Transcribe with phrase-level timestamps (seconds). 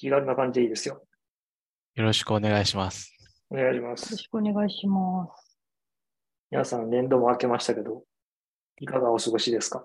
[0.00, 1.06] 気軽な感じでいいですよ。
[1.94, 3.12] よろしくお願いします。
[3.50, 4.16] お願いしまよろす。
[4.16, 5.58] しくお願いします。
[6.50, 8.04] 皆さん、年度も明けましたけど、
[8.80, 9.84] いかがお過ごしですか？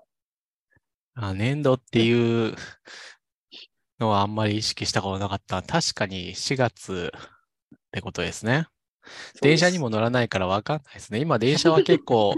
[1.16, 2.54] あ年度っていう
[3.98, 5.60] のはあんまり意識したことなかった。
[5.60, 8.68] 確かに4月ってことですね。
[9.42, 11.18] 電車にも乗らないからわかんないですね。
[11.20, 12.34] 今電車は結構、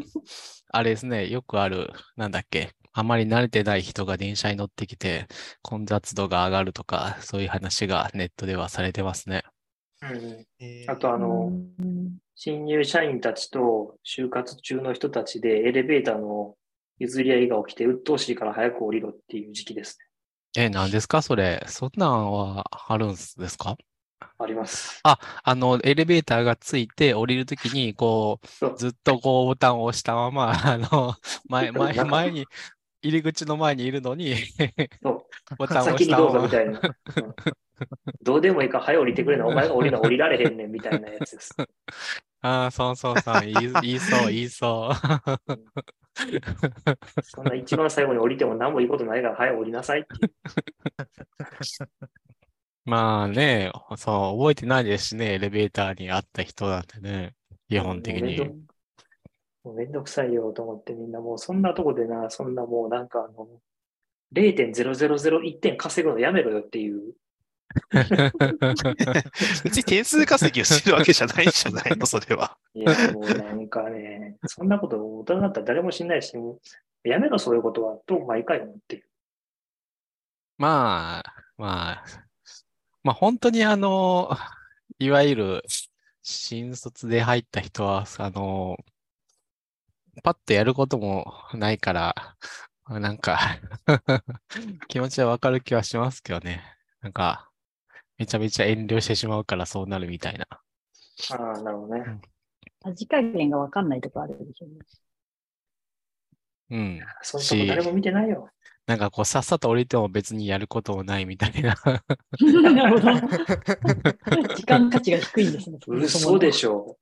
[0.73, 5.27] あれですね、よくある、なんだっけ、あまり慣れてない人が電車に乗ってきて
[5.63, 9.43] 混雑度が上がるとか、そういう話がネットではされてますね。
[10.01, 16.55] そうんえーあと、あの、うん新入社員たちと就活中の人たちでエレベーターの
[17.01, 19.99] 譲り合いが起きて、鬱陶しいから早く降りろっていう時期です
[20.57, 20.65] ね。
[20.65, 21.21] え、何ですか？
[21.21, 21.65] それ。
[21.69, 23.77] そんなんはあるんですか？
[24.39, 25.01] あります。
[25.03, 31.15] あ、あの、エレベーターがついて降りるときに、こそうう、ずっとこうボタンを押したまま、あの、
[31.49, 32.47] 前、前、 前に、
[33.03, 34.35] 入り口の前にいるのに、
[35.57, 36.41] ボタンを押先にどうしたまま。
[36.41, 36.81] ぞみたいな。
[36.81, 37.35] うん
[38.23, 41.55] どうでもいいから早降りてくれな、 お前が降りな降りられへんねんみたいなやつです。
[42.41, 44.95] ああ、そうそうそう、言い、言いそう、言いそう。
[47.23, 50.33] そんな一番最後に降りても何もいいことないから早く降りなさいっていう。
[52.85, 57.35] まあね、そう、覚えてないですしね、エレベーターにあった人なんてね、
[57.69, 58.69] 基本的に。
[59.65, 63.49] もうめんどくさいよと思ってみんなもうそんなとこでな、そんなもうなんかあの、
[64.35, 67.15] 0.0001点稼ぐのやめろよっていう。
[69.65, 72.57] 別に点数稼ぎをしてるわけじゃないんじゃないの、それは。
[72.75, 76.33] いや、もうなんかね、そんなこと大人だったら誰もしないし、
[77.05, 79.11] やめろそういうことは、と毎回思ってる。
[80.57, 82.05] まあ、まあ、
[83.05, 84.31] まあ本当にあの、
[84.99, 85.63] いわゆる
[86.23, 88.77] 新卒で入った人は、あの、
[90.23, 92.37] パッとやることもないから、
[92.89, 93.39] なんか
[94.89, 96.63] 気持ちはわかる気はしますけどね。
[97.01, 97.51] なんか、
[98.19, 100.47] めちゃめちゃ遠慮してしまうからそうなるみたいな。
[101.31, 102.21] ああ、なるほどね。
[102.85, 104.79] 味加減がわかんないとこあるでしょうね。
[106.71, 107.01] うん。
[107.23, 108.51] そんなとこ誰も見てないよ。
[108.87, 111.77] なんかこう、さっさと降りても別にやることもないみたいな。
[112.73, 114.55] なるほど。
[114.55, 115.79] 時間価値が低いんですね。
[115.87, 116.53] 嘘でょ。
[116.53, 116.99] しょ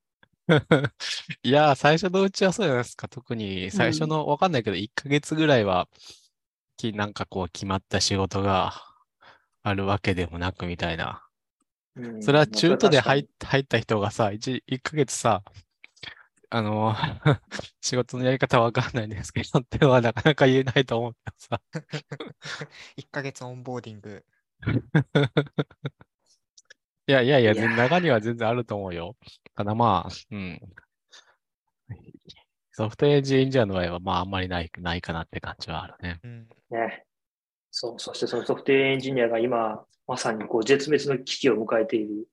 [1.42, 3.08] いやー、最初のうちはそうじゃないですか。
[3.08, 5.88] 特に最初の、わかんないけど、1ヶ月ぐらいは、
[6.76, 8.74] きなんかこう、決まった仕事が
[9.62, 11.22] あるわけでもなくみたいな。
[11.96, 15.42] うんそれは中途で入っま入った人がさ、1、一ヶ月さ、
[16.50, 16.94] あの、
[17.80, 21.60] 仕事のやり方わかんないんですけど、ってはなかなか言えないと思うけどさ。
[22.96, 24.24] 1ヶ月オンボーディング。
[27.08, 29.16] いやいやいや、いやー中には全然あると思うよ。
[29.54, 30.60] ただまあ、うん。
[32.72, 36.20] ソフトウェアエンジニアの場合は、まあ、あんまりない、ないかなって感じはあるね。
[36.24, 36.48] うん。
[36.70, 37.04] ね。
[37.70, 42.28] そう、そしてそのソフトエンジニアが今、まさにこう絶滅の危機を迎えている。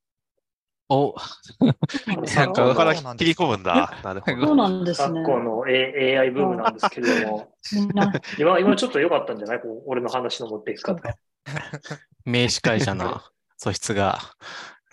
[0.90, 1.16] お、
[2.36, 4.00] なんかここから切り込むんだ。
[4.04, 4.56] なるほそうど。
[4.56, 5.24] なんですね。
[5.24, 7.56] 昨今の A- AI ブームなんですけれども、
[8.38, 9.60] 今、今ちょっと良かったんじゃない？
[9.62, 11.18] こう俺の話の持っていき方。
[12.26, 13.22] 名司会者の
[13.63, 14.19] 素質が。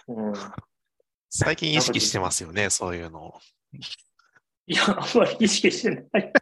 [0.06, 0.32] うん。
[1.28, 3.34] 最近意識してますよね、そういうの。
[4.66, 6.32] いや、あんまり意識してない。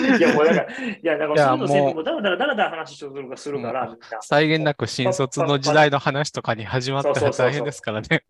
[0.18, 4.22] いや、もうなんか、いや、なんか、いやそういうのもだらだらだらだら話をするかするから、みんな。
[4.22, 8.24] 際限なく新卒の時代の話とかに始まったらそうそうそうそう大変ですからね。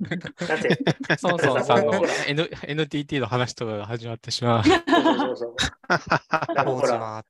[0.48, 2.02] だって、そもそもさんの
[2.66, 4.64] NTT の話とかが始まってしまう。
[4.64, 4.82] そう
[5.16, 5.54] そうそう。
[5.88, 7.24] なんか当ほら、時は、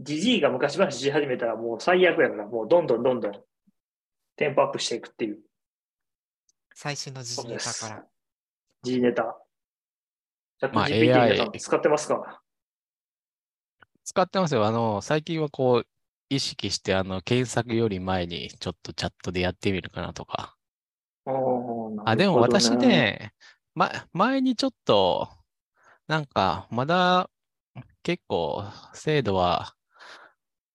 [0.00, 3.32] ジジイが昔話し始めたらもう最悪やから、もうどんどんどんどん
[4.42, 5.38] テンポアップしていくっていう。
[6.74, 8.04] 最新の時事ネタから。
[8.82, 9.40] G ネタ。
[10.58, 12.42] チャットまあ GPT 皆 AI さん使ってますか？
[14.02, 14.66] 使ってますよ。
[14.66, 15.86] あの、最近はこう、
[16.28, 20.56] 意識して、あの、検索より前にちょっとチャットでやってみるかなとか。
[21.24, 23.34] おーあ、でも私ね、
[23.76, 25.28] ま、前にちょっと、
[26.08, 27.30] なんか、まだ
[28.02, 29.76] 結構精度は、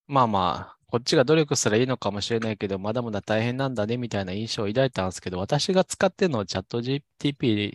[0.06, 7.74] まあまあ、こっちが努力すらいいのかもしれないけど、まだまだ大変なんだね、みたいな印象を抱いたんですけど、私が使ってるのはチャット GTP、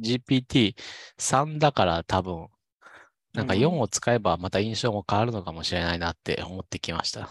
[0.00, 2.46] GPT3 だから多分、
[3.34, 7.30] なんかうん4を使えばまた印象も変わるのかもしれないなって思ってきました。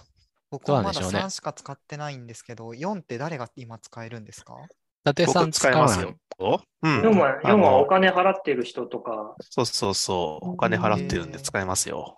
[0.50, 4.56] 僕はまだどうなんでしょうね3しか使ってないんですけど、4って誰が今使えるんですか？
[5.06, 6.16] 伊達さん僕使えますよ。
[6.38, 6.60] お？
[6.84, 7.02] うん。
[7.02, 10.50] 4は、あ4はのお金払ってる人とか、そうそうそう。
[10.50, 12.18] お金払ってるんで使えますよ。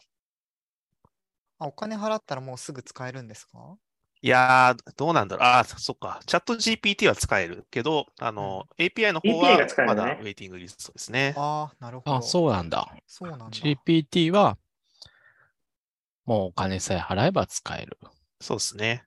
[1.63, 3.77] あ、お金払ったらもうすぐ使えるんですか？
[4.21, 5.45] いやー、どうなんだろう。
[5.45, 6.21] ああ、そっか。
[6.25, 11.33] チャット GPT は使えるけど、あの、API の方 API はが使えるのねまだウェイティングリストですね。
[11.38, 12.18] ああ、なるほど。
[12.18, 12.88] あ、そうなんだ。
[13.06, 13.48] そうなんだ。
[13.50, 14.57] GPT は、
[16.25, 17.98] もうお金さえ払えば使える。
[18.39, 19.04] そうですね。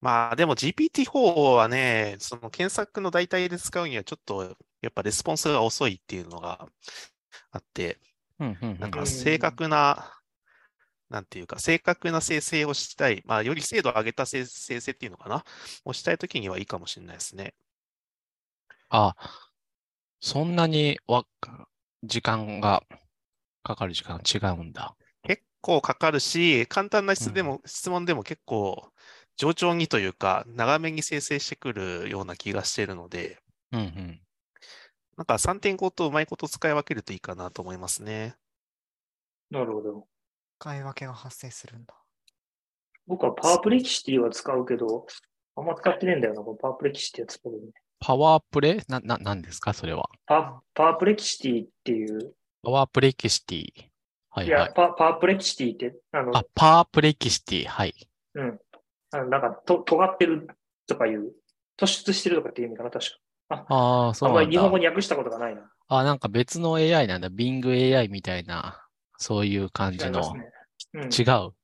[0.00, 6.68] まあでも GPT-4 はね、その検索の代替で使うにはちょっとやっぱレスポンスが遅いっていうのが
[7.52, 7.98] あって、
[8.78, 10.14] なんか正確な、
[11.10, 15.44] なんていうか、正確な生成をしたい、まあより精度を上げた生生成っていうのかな？
[15.84, 17.54] をしたいときにはいいかもしれないですね。
[18.90, 19.14] あ、
[20.20, 21.24] そんなにわ、
[22.02, 22.82] 時間が
[23.62, 24.96] かかる時間が違うんだ。
[25.22, 28.90] 結構かかるし、簡単な質でも、質問でも結構
[29.36, 33.38] 冗長にというか、長めに生成してくるような気がしているので、
[33.72, 34.20] うんうん。
[35.18, 38.36] なんか3.5とうまいこと使い分けるといいかなと思いますね。
[39.50, 40.06] なるほど。
[40.60, 41.94] 使い分けが発生するんだ。
[43.08, 45.06] 僕はパワープレキシティは使うけど、
[45.56, 47.72] あんま使ってねえんだよな、このパワープレキシティやつ僕ね。
[47.98, 48.84] パワープレ？
[48.86, 49.72] な、な、なんですか？
[49.72, 50.08] それは。
[50.26, 53.72] パパワープレキシティっていう、パワープレキシティ。
[54.30, 54.72] はいいはや、い。
[54.72, 57.66] パパワープレキシティって、あの、あ、パワープレキシティ。
[57.66, 57.94] はい。
[58.34, 58.60] うん。
[59.10, 60.46] あのなんか、と、尖ってる
[60.86, 61.32] とかいう、
[61.76, 63.16] 突出してるとかっていう意味かな、確か。
[63.48, 64.50] ああ、そうんなんだ。
[64.50, 65.62] 日本語に訳したことがないな。
[65.88, 67.30] あ、なんか別の AI なんだ。
[67.30, 68.86] Bing AI みたいな、
[69.16, 70.06] そういう感じの。
[70.06, 70.52] 違いますね。
[70.94, 71.02] うん。
[71.04, 71.54] 違う。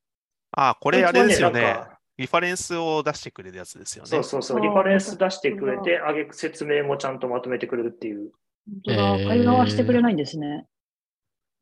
[0.52, 1.76] ああ、これあれですよね
[2.16, 4.08] リファレンスを出してくれるやつですよね。
[4.08, 8.30] そうそうそう、リファレンス出してくれて、あげく説明もちゃんとまとめてくれるっていう。
[8.66, 9.18] 本当だ。
[9.18, 10.66] えー会話はしてくれないんですね。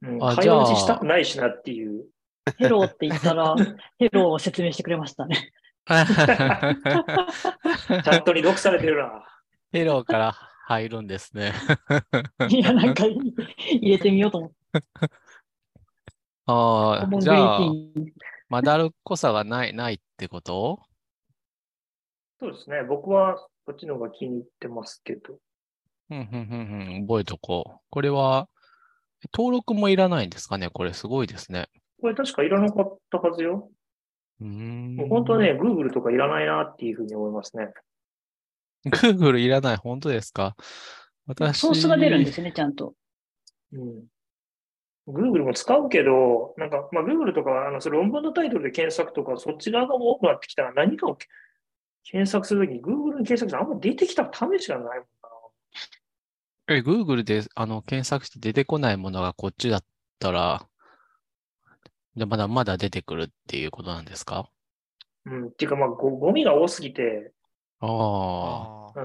[0.02, 2.04] うん、あ会話じゃあしたくないしなっていう。
[2.58, 3.54] ヘローって言ったら、
[3.98, 5.52] ヘローを説明してくれましたね。
[5.86, 6.04] チャ
[8.02, 9.24] ットに読されてるな。
[9.72, 10.32] ヘローから
[10.66, 11.52] 入るんですね。
[12.50, 14.56] いや、なんか入れてみようと思って。
[16.46, 17.70] ああ、じゃあ
[18.48, 20.80] まだるっこさがない、ないってこと？
[22.38, 22.82] そうですね。
[22.82, 25.38] 僕はこっちの方が気に入ってますけど。
[26.10, 27.80] うん、うん、うん、うん、覚えとこう。
[27.88, 28.48] これは、
[29.32, 30.69] 登録もいらないんですかね？
[30.69, 31.69] これすごいですね。
[32.00, 33.70] これ確かいらなかったはずよ。
[34.40, 34.96] うーん。
[34.96, 37.72] もう本当はね、Google とかいらないなっていうふうに思いますね。
[38.87, 40.56] Google いらない、本当ですか？
[41.26, 42.94] 私、ソースが出るんですね、ちゃんと。
[43.73, 44.05] うん。
[45.08, 51.26] Google も使うけど、なんか、まあ Google とかは、あの、それ論文のタイトルで検索とか、そっち側が多くなってきたら何かをけ
[52.05, 55.06] 検索するときに Google に検索してあんま出てきた試しがないもん
[56.69, 59.84] え、Google であの検索して出てこないものがこっちだっ
[60.20, 60.67] たら、
[62.17, 64.49] じゃあまだまだ出てくるっていうことなんですか？
[65.25, 65.32] な。
[65.32, 65.46] うん。
[65.49, 67.32] っていうか、まあ、ごゴミが多すぎて、
[67.82, 68.99] ああ。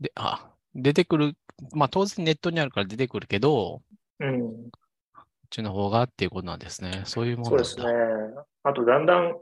[0.00, 1.34] で、あ、出てくる。
[1.72, 3.82] まあ当然ネットにあるから出てくるけど、
[4.20, 4.70] うん。
[4.70, 7.02] こっちの方がっていうことなんですね。
[7.04, 7.78] そういうもそうです。
[7.78, 7.84] ね。
[8.64, 9.38] あと、だんだん、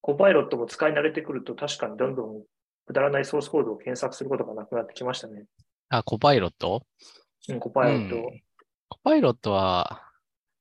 [0.00, 2.42] コパイロットも使い慣れてくると、確かにどんどん
[2.86, 5.44] くだらないソースコードを検索することがなくなってきましたね。
[5.88, 6.86] あ、コパイロット？
[7.48, 8.16] うん、コパイロット。
[8.16, 8.42] うん
[8.90, 10.02] コパイロットは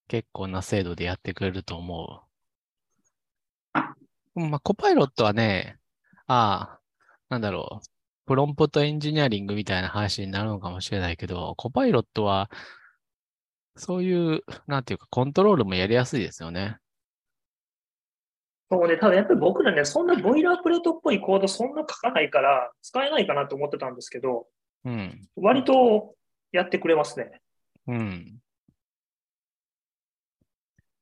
[0.10, 2.22] 結構な精度でやってくれると思
[3.74, 3.80] う。
[4.36, 5.78] まあ、コパイロットはね、
[6.28, 6.77] ああ、
[7.30, 7.86] なんだろう。
[8.26, 12.50] プロンプトエンジニアリングみたいな話になるのかもしれないけど、コパイロットは、
[13.76, 16.78] そういう、なんていうか、コントロールもやりやすいですよね。
[18.70, 24.48] そうね、ただやっぱり僕らね、そんなボイラープレートっぽいコードそんな書かないから、使えないかなと思ってたんですけど、
[24.84, 25.28] うん。
[25.38, 26.16] 割と
[26.52, 27.42] やってくれますね。
[27.88, 28.40] うん。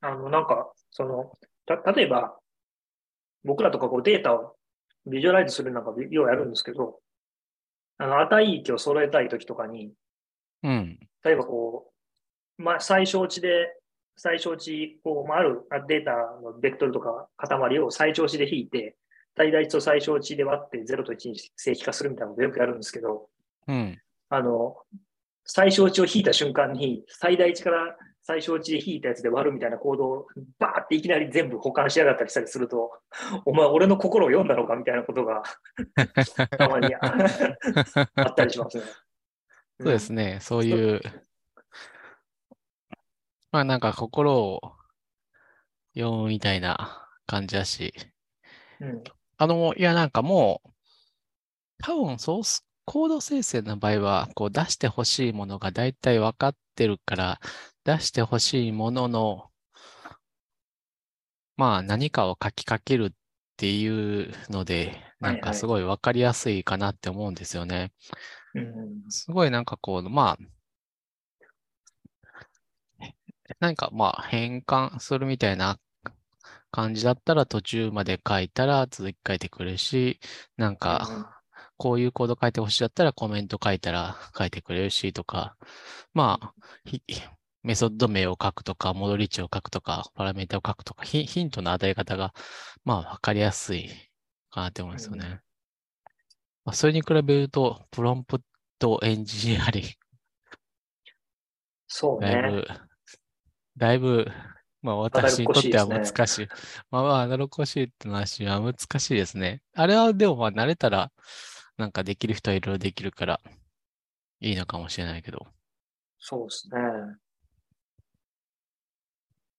[0.02, 1.32] あの、なんか、その、
[1.66, 2.38] た、例えば、
[3.44, 4.56] 僕らとかこうデータを
[5.06, 7.00] ビジュアライズするなんかようやるんですけど、
[7.98, 9.94] あの、値域を揃えたいときとかに、
[10.64, 11.00] うん。
[11.24, 11.92] 例えばこ
[12.58, 13.78] う、まあ、最小値で、
[14.18, 18.96] 最小値、こう、まあ、あるデータのベクトルとか塊を最小値で引いて、
[19.38, 23.30] 最大値と最小値で割って0と1に正規化するみたいなことよくやるんですけど、
[23.68, 24.00] うん。
[24.30, 24.78] あの、
[25.46, 32.92] 最小値を引いた瞬間に、最大値から最小値で引いたやつで割るみたいなコードをバーっていきなり全部保管しやがったりしたりすると、
[33.46, 35.44] お前俺の心を読んだのかみたいなことが
[36.58, 37.00] たまにあ
[38.16, 38.84] あったりしますね。
[39.80, 40.40] そうですね。
[40.42, 41.02] そういう、
[43.52, 44.74] まあなんか心を
[45.94, 47.94] 読むみたいな感じだし、
[48.80, 49.04] うん。
[49.38, 50.70] あの、いやなんかもう、
[51.84, 57.40] 多分ソースコード生成の場合は、こう出してほしいものが大体分かってるから、
[57.84, 59.50] 出してほしいものの、
[61.58, 63.12] まあ何かを書きかけるっ
[63.58, 67.94] ていうので、なんかすごい分かりやすいかなって思うんですよね。
[68.54, 69.10] うん。
[69.10, 70.46] すごいなんかこう、まあ、
[73.60, 75.80] 何かまあ変換するみたいな
[76.72, 80.20] 感じだったら途中まで書いたら続き書いてくるし、
[80.58, 81.35] なんか
[81.78, 85.56] こういうコード書いてほしいだったらコメント書いたら書いてくれるしとか、
[86.14, 86.54] まあ、
[86.86, 87.02] ひ
[87.64, 92.34] メソッド名を書くとか、戻り値を書くとか、パラメータを書くとか、ヒヒントの与え方が、
[92.84, 93.90] まあ、わかりやすい
[94.52, 95.26] かなって思うんですよね。
[95.26, 95.32] うん
[96.66, 98.42] まあ、それに比べると、プロンプ
[98.80, 99.90] トエンジニアリング
[101.88, 102.64] そうだいぶ、ね。
[103.78, 104.28] だいぶ、
[104.82, 106.48] まあ私にとってはコシいしい。
[106.92, 109.62] まあまあ、アナロコシーって話は難しいですね。
[109.74, 111.12] あれはでもまあ慣れたら、
[111.78, 113.42] なんかできる人はいろいろできるから、
[114.40, 115.46] いいのかもしれないけど。
[116.20, 116.80] そうですね。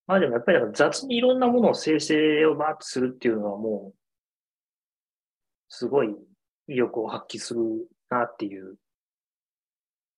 [0.06, 3.98] まあでもやっぱり雑にいろんなものを生成をバーッとするっていうのはもう、
[5.68, 6.14] すごい
[6.68, 7.60] 意欲を発揮する
[8.08, 8.76] なっていう。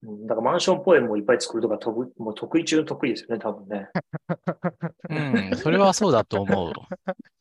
[0.00, 3.88] うん、だからマンションポエムをいっぱい作るとか得意、もう得意中の得意ですよね、多分ね。
[5.11, 5.14] う
[5.55, 6.73] ん、それはそうだと思う。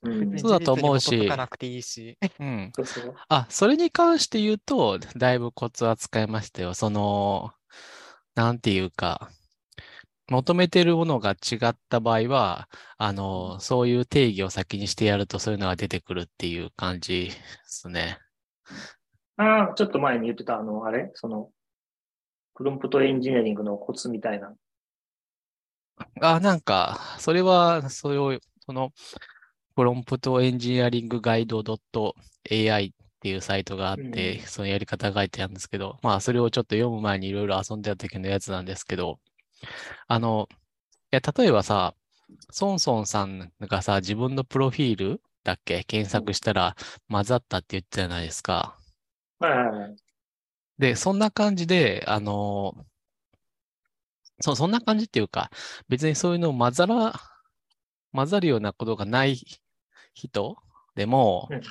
[0.03, 0.39] うん。
[0.39, 2.17] そうだと思うし事実に基づかなくていいし。
[2.39, 2.71] うん。
[2.75, 3.13] そうそう。
[3.29, 6.73] あ、それに関して言うと、だいぶコツは使いましたよ。
[6.73, 7.51] その、
[8.33, 9.29] なんていうか、
[10.29, 17.31] 求めてるものが違った場合は、あの、そういう定義を先にしてやるとそういうのが出てくるっていう感じで
[17.65, 18.17] すね。
[19.37, 21.11] ああ、ちょっと前に言ってた、あの、あれ？
[21.13, 21.51] その、
[22.57, 24.51] プロンプトエンジニアリングのコツみたいな。
[26.21, 28.91] あ、なんか、それは、それを、その、
[29.75, 39.19] プロンプトエンジニアリングガイド .ai っていうサイトがあって、うんそのやり方が書いてあるんですけど、まあ、それをちょっと読む前にいろいろ遊んでた時のやつなんですけど、
[40.07, 40.55] あの、い
[41.11, 41.93] や、例えばさ、
[42.49, 45.83] ソンソンさんがさ、自分のプロフィールだっけ？
[45.83, 46.75] 検索したら
[47.07, 48.77] 混ざったって言ってたじゃないですか。
[49.39, 50.06] はいはいはい。
[50.77, 52.85] で、そんな感じで、あの、
[54.41, 55.49] そ、そんな感じっていうか、
[55.89, 57.13] 別にそういうの混ざら、
[58.13, 59.39] 混ざるようなことがない
[60.13, 60.57] 人
[60.95, 61.61] でも、うん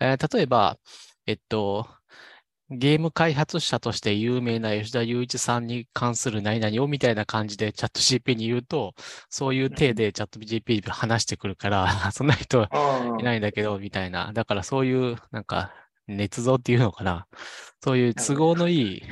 [0.00, 0.78] えー例えば、
[1.26, 1.88] えっと、
[2.70, 8.94] ゲーム開発者として有名な吉田雄一さんに関する何々をみたいな感じでチャット GP に言うと、
[9.28, 12.66] そういう体でチャット GP 話してくるから、 そんな人
[13.20, 14.32] いないんだけど、みたいな。
[14.32, 15.72] だからそういう、なんか、
[16.08, 17.26] 捏造っていうのかな。
[17.82, 19.02] そういう都合のいい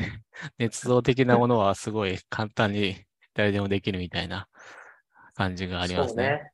[0.59, 2.97] 捏造的なものはすごい簡単に
[3.35, 4.49] 誰でもできるみたいな
[5.35, 6.23] 感じがありますね。
[6.25, 6.53] ね。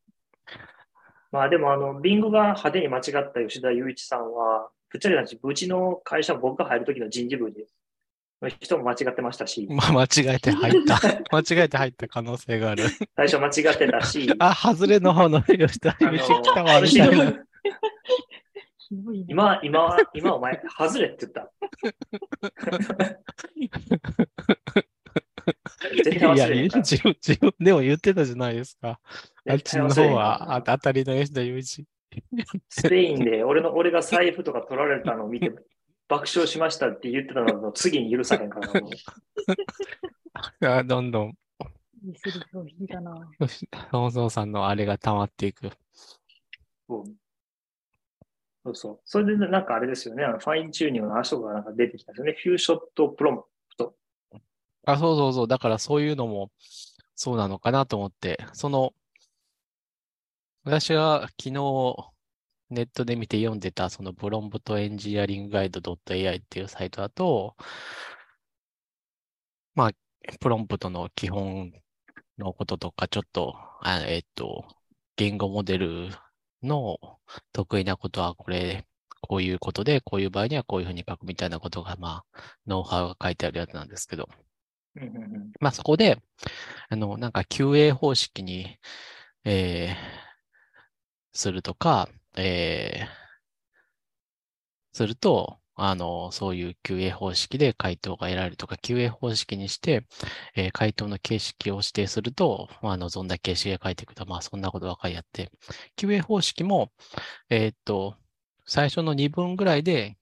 [1.32, 7.56] まあでもあの、ビングが派手に間違った吉田雄一さんは、ぶっちゃけな話、うちの会社、僕が入る時の人事部に、
[8.40, 10.96] の人も間違ってましたし、 まあ、間違えて入った。
[11.34, 12.84] 間違えて入った可能性がある。
[13.16, 17.44] 最初間違ってたし、 あ、外れの方の吉田雄一来たわ、みたいな。
[18.94, 19.24] ね。
[19.28, 21.52] 今、今は、今お前、外れって言った。
[26.04, 29.00] 絶対いや、自分、自分でも言ってたじゃないですか。
[29.48, 31.84] あっちの方は、あ当たりの吉田雄一。
[32.68, 35.52] スペインで俺の、俺が財布とか取られたのを見て、
[36.08, 38.80] 爆笑しましたって言ってたのの次に許さへんからな。
[40.78, 41.34] あどんどん、
[42.02, 43.28] ミスる消費だな。
[43.40, 45.70] 吉田ソンソンさんのあれが溜まっていく。
[46.88, 47.16] うん
[48.66, 49.00] そうそう。
[49.04, 52.36] それでなんかあれですよね、あのファインチューニングの足とかがなんか出てきたんですよね。
[52.42, 53.36] フューショットプロン
[53.70, 53.94] プト。
[54.84, 55.48] あ、そうそうそう。
[55.48, 56.50] だからそういうのも
[57.14, 58.92] そうなのかなと思って、その、
[60.64, 61.52] 私は昨日
[62.70, 65.80] ネットで見て読んでたそのプロンプトエンジニアリングガイド
[66.10, 67.56] .ai っていうサイトだと、
[69.76, 69.90] まあ、
[70.40, 71.72] プロンプトの基本
[72.38, 74.64] のこととか、ちょっと、あえっと、
[75.16, 76.10] 言語モデル
[76.66, 76.98] の
[77.52, 78.86] 得意なことはこれ、
[79.22, 84.28] こういうことで、こういう場合にはこういうふうに書くみたいなことが、まあ、ノウハウが書いてあるやつなんですけど、
[85.60, 86.18] まあそこで、
[86.88, 88.78] あの、なんか QA 方式に、
[89.44, 90.26] えー
[91.32, 93.26] するとか、えー
[94.92, 100.06] すると、あの、そういう QA 方式で回答が得られるとか、QA 方式にして、
[100.56, 105.50] えー回答の形式を指定すると、まあ、望んだ形式が返ってくると、まあ、そんなことばかりやって、
[105.96, 106.92] QA 方式も、
[107.50, 108.16] えーっと、
[108.66, 110.18] 最初の2分ぐらいで、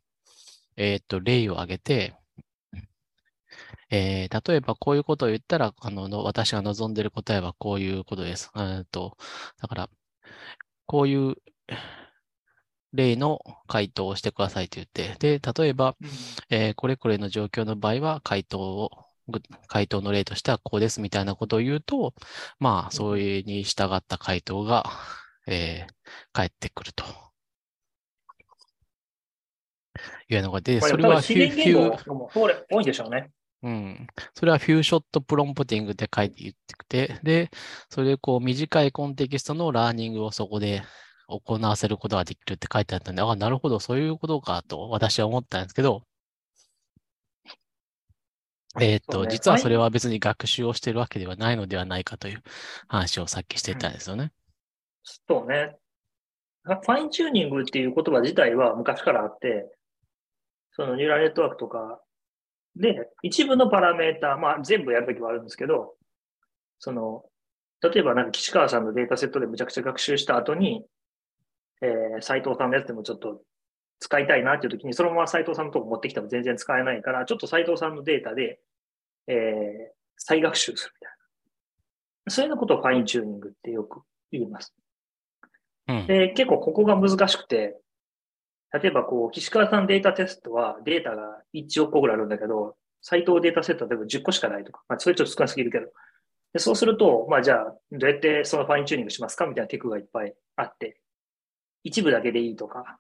[0.77, 2.17] えーっと、例を挙げて、
[3.91, 8.51] えー例えばこういうことを言ったら、あの、私が望んでいる答えはこういうことです。
[8.57, 9.17] えーと、
[9.61, 9.91] だから、
[10.87, 11.37] こういう
[12.95, 15.97] 例の回答をしてくださいと言って、で、例えば、
[16.51, 18.91] えーこれこれの状況の場合は、回答を、
[19.29, 22.15] ぐ回答の例としてはこうですみたいなことを言うと、
[22.59, 24.85] まあ、それに従った回答が、
[25.47, 25.95] えー
[26.33, 27.05] 返ってくると。
[30.29, 33.31] いうのがで、それは多分非言語のも多いんでしょうね。
[33.63, 34.07] うん。
[34.35, 37.51] それはフューショットプロンプティングって書いて言ってきて、で、
[37.89, 40.83] それでこう短いコンテキストのラーニングをそこで
[41.29, 46.03] 行わせることができるって書いてあったんで、あ、なるほど、そういうことかと私は思ったんですけど、
[48.81, 52.43] えーっと、そうね実はそれは別に学習をしているわけではないのではないかという
[52.89, 54.33] 話をさっきしてたんですよね。
[55.29, 55.77] そうね。
[56.65, 59.71] ファインチューニングっていう言葉自体は昔からあって、
[60.73, 62.01] そのニューラルネットワークとか
[62.75, 65.95] で、一部のパラメータ、まあ全部やるときはあるんですけど、
[66.79, 67.25] その、
[67.81, 70.85] 例えばなんか岸川さんのデータセットでむちゃくちゃ学習した後に、
[71.85, 73.43] えー、斉藤さんのやつでもちょっと
[74.01, 78.61] 使いたいなっていうときに、そのまま斉藤さんのとこ持ってきても全然使えないから、ちょっと斉藤さんのデータで、
[79.27, 81.11] えー、再学習するみたい
[82.27, 82.31] な。
[82.31, 84.01] そういうようなことをファインチューニングってよく
[84.33, 84.75] 言います。
[85.89, 86.07] うん。
[86.07, 87.77] で、結構ここが難しくて、
[88.73, 95.89] 例えばこう、岸川さんデータテストはデータが1億個ぐらいあるんだけど、斎藤データセットは例えば10個しかないとか、まあ、それちょっと少なすぎるけど、
[96.55, 100.99] でそうすると、まあじゃあ、どうやってそのファインチューニングしますかみたいなテクがいっぱいあって、
[101.85, 102.99] 一部だけでいいとか、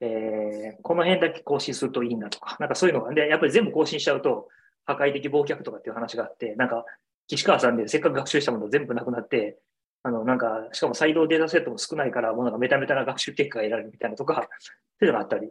[0.00, 4.48] えー、この辺だけ更新するといいんだとか、なんかそういうのが、で、やっぱり全部更新しちゃうと、
[4.84, 6.84] 破壊的忘却とかっていう話があって、なんか、
[7.26, 9.58] 岸川さんでせっかく学習したもの全部なくなって、
[10.02, 14.72] あの、なんか、しかもサイドデータセットも少ないから、もうなんかメタメタな学習結果が得られるみたいなとか、そ
[15.02, 15.50] ういうのがあったり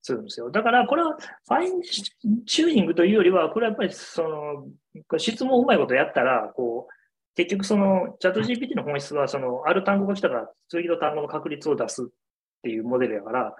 [0.00, 0.50] するんですよ。
[0.50, 6.95] だから、これはファインチューニングというよりは、これはやっぱりその、質問をうまいことやったら、こう、
[7.36, 12.06] 結局その、チャット GPT の本質は、その、ある単語が来たら、次の単語の確率を出すっ
[12.62, 13.54] ていうモデルやから、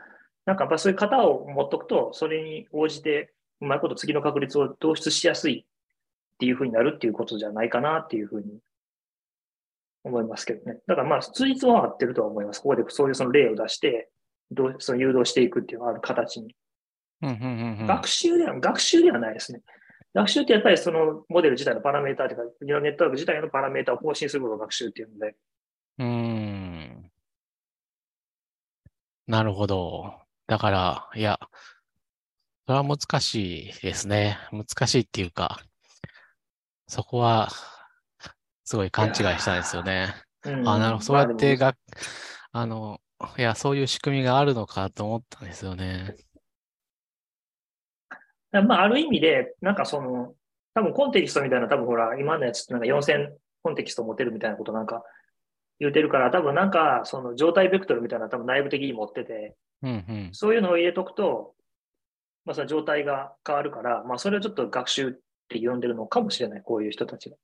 [0.47, 8.61] なんかやっぱそういう型を持っとくと、それに応じて、うまいこと次の確率を導出しやすいっていうふうになるっていうことじゃないかなっていうふうに
[10.04, 10.78] 思いますけどね。
[10.87, 12.62] だからまあ、通実は合ってるとは思います。
[12.62, 14.09] ここでそういうその例を出して、
[14.50, 16.54] どうその誘導していくっていうのがある形に。
[17.87, 19.61] 学習では、学習ではないですね。
[20.17, 25.37] 学習ってやっぱりそのモデル自体のパラメーターというか、ニューラルネットワーク自体のパラメーターを更新することを学習っていうので、
[25.99, 27.11] うーん。
[29.27, 30.15] なるほど。
[30.47, 31.39] だから、いや、
[32.67, 34.39] それは難しいですね。
[34.53, 35.61] 難しいっていうか、
[36.89, 37.51] そこは、
[38.65, 40.15] すごい勘違いしたんですよね。
[40.45, 41.05] うんあ、なるほど。
[41.05, 41.77] そうやってが、
[42.53, 43.03] あの、
[43.37, 46.17] いや、そういう仕組みがあるのかと思ったんですよね。
[48.62, 50.34] まあ、ある意味で、なんかその、
[50.75, 55.02] 多分コンテキストみたいな、多分ほら、今のやつってなんか4000コンテキスト持てるみたいなことなんか
[55.80, 60.30] 言うてるから、多分なんかその状態ベクトルみたいな多分内部的に持ってて、うんうん。
[60.32, 61.54] そういうのを入れとくと、
[62.45, 65.12] まあその状態が変わるから、まあそれをちょっと学習っ
[65.49, 67.36] て呼んでるのかもしれない、こういう人たちが。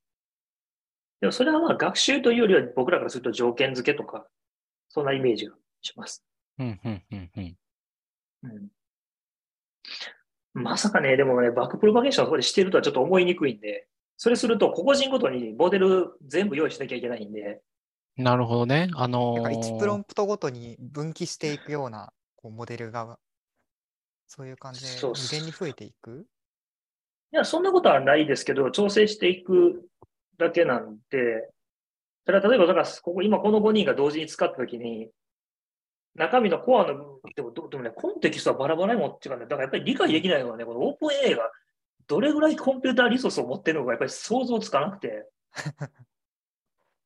[1.21, 4.27] でもそれはまあ学習というよりは僕らからすると条件付けとか、
[4.89, 6.23] そんなイメージがします。
[6.59, 7.57] うんうんうんうん。
[8.43, 8.67] うん
[10.53, 13.87] まさかね、でもね、バックプロパゲーションをそこでしてるとはちょっと思いにくいんで、
[14.17, 17.61] それすると個々人ごとにモデル全部用意しなきゃいけないんで、
[18.15, 18.89] なるほどね。
[18.95, 23.17] あのなんか1プローンプトごとに分岐していくようなこうモデルが、
[24.27, 26.27] そういう感じで無限に増えていく？
[27.31, 29.87] いや、そんなことはないですけど、調整していく
[30.37, 31.49] だけなんで、
[32.25, 35.09] ただ例えば、だからここ、今この5人が同時に使ったときに、
[36.15, 41.51] 中身のコアの、でも、どでもね、コンテキストはバラバラに持っていうかね、だからやっぱり理解できないのはね、このオープン AI が
[42.07, 45.27] どれぐらいコンピューターリソースを持ってるのか、やっぱり想像つかなくて、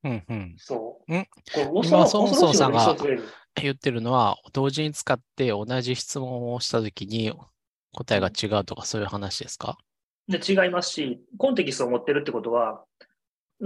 [0.04, 0.56] うんうん。
[0.58, 1.16] そう。
[1.16, 2.96] んこれ今孫宗さんが
[3.56, 7.34] 言ってるのは、同時に使って同じ質問をしたときに
[7.94, 9.78] 答えが違うとかそういう話ですか？
[10.28, 12.84] で違いますし、コンテキストを持ってるってことは、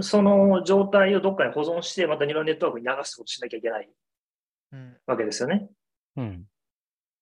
[0.00, 3.92] その状態をどっかに保存して、またニューラルネットワークに流すことしなきゃいけないうん。
[5.06, 5.68] わけですよね。
[6.16, 6.44] うん。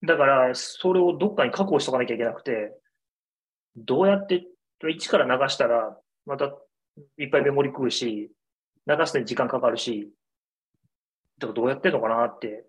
[0.03, 2.73] だから、それをどっかに確保しとかなきゃいけなくて、
[3.77, 4.47] どうやって、
[4.89, 6.53] 一から流したら、また
[7.19, 8.31] いっぱいメモリ食うし、
[8.87, 10.11] 流すのに時間かかるし、
[11.39, 12.65] だからどうやってんのかなって。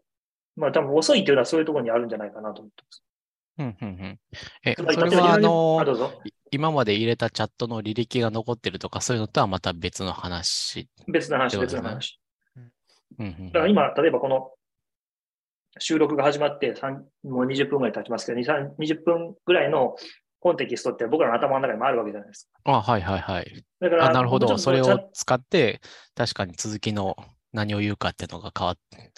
[0.56, 3.04] まあ多分遅いっていうのはそういうところにあるんじゃないかなと思ってます。
[3.60, 4.20] うんうんうん。
[4.66, 6.12] え、それはあのどうぞ。
[6.26, 10.90] い今まで入れたチャットの履歴が残ってるとかそういうのとはまた別の話。
[11.08, 12.20] 別の話、そうですね別の話。
[13.20, 14.52] うんうんだから今、例えばこの
[15.80, 16.92] 収録が始まって3
[17.24, 19.96] もう20分ぐらい経ちますけど、2 20分ぐらいの
[20.40, 22.72] コンテキストって僕らの頭の中にもあるわけじゃないですか。
[22.72, 23.66] あ、はいはいはい。
[23.80, 24.58] だから、あ、なるほど。
[24.58, 25.82] それを使って、
[26.16, 27.16] 確かに続きの
[27.54, 29.12] 何を言うかっていうのが変わって、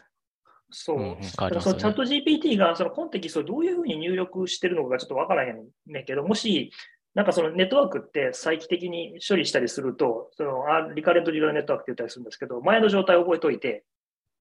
[0.69, 0.97] そう。
[0.97, 1.23] うんね。
[1.23, 6.71] そのチャット GPT がそのコンテキストをどういうふうに入力してるのかがちょっとわからへんねんけど、もし、
[7.13, 13.85] なんかそのネットワークって再帰的に処理したりすると、そのあリカレントリューラルネットワークって言ったりするんですけど、前の状態を覚えておいて、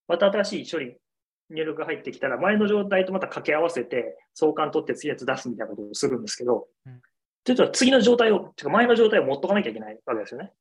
[0.09, 0.97] また新しい処理、
[1.51, 7.01] 入力が入ってきたら、前の状態とまた掛け合わせて、相関取って次のやつ出すみたいなことをするんですけどうん、
[7.45, 10.53] ちょっと次の状態を、てか前の状態を持っとかなきゃいけないわけですよね。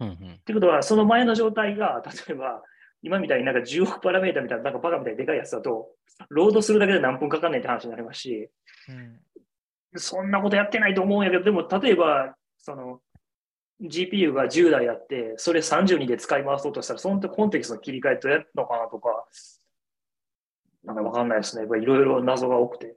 [0.00, 0.14] うんうん。
[0.14, 2.62] ってことは、その前の状態が、例えば、
[3.02, 5.90] 今みたいになんか10億パラメータみたいな、なんかバカみたいにでかいやつだと、
[6.28, 8.48] ロードするだけで何分かかんないって話になりますし、
[8.88, 9.20] うん。
[9.96, 13.00] そんなことやってないと思うんやけど、でも例えば、その、
[13.82, 19.26] GPU が10台あって、それ32で使い回そうとしたら、その時コンテキストの切り替えどうやるのかなとか、
[20.84, 21.64] なんかわかんないですね。
[21.64, 22.96] いろいろ謎が多くて。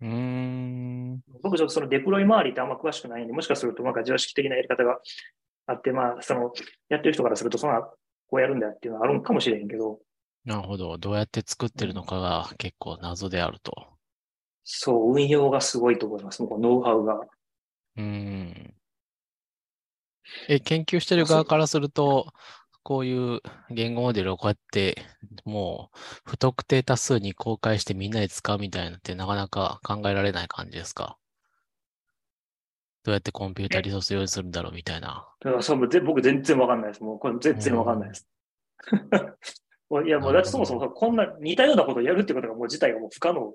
[0.00, 1.20] うーん。
[1.42, 4.98] 僕ちょっとそのデプロイ周りってあんま詳しくないんで、もしかするとなんか常識的なやり方が
[5.66, 6.52] あって、まあ、その、
[6.88, 10.00] やってる人からすると、そんな、こうやるんだよっていうのはあるんかもしれへんけど、
[10.44, 10.98] なるほど。
[10.98, 13.72] どうやって作ってるのかが結構謎であると。
[14.62, 16.46] そう、運用がすごいと思います。
[16.46, 17.14] このノウハウが。
[17.14, 18.74] うーん。
[20.48, 22.32] え、研究してる側からすると、
[22.84, 25.02] こういう言語モデルをこうやって、
[25.44, 31.16] もう不特定多数に公開してみんなで使うみたいなのってなかなか考えられない感じですか？
[33.04, 35.26] どうやってコンピュータリソース用意するんだろうみたいな。
[35.40, 37.02] だからそうぜ僕全然わかんないです。
[37.02, 38.28] もうこれ全然わかんないです。
[39.88, 43.54] もう いや、もうだってそもそもこんな似たようなことをやるってことがもう自体がもう不可能。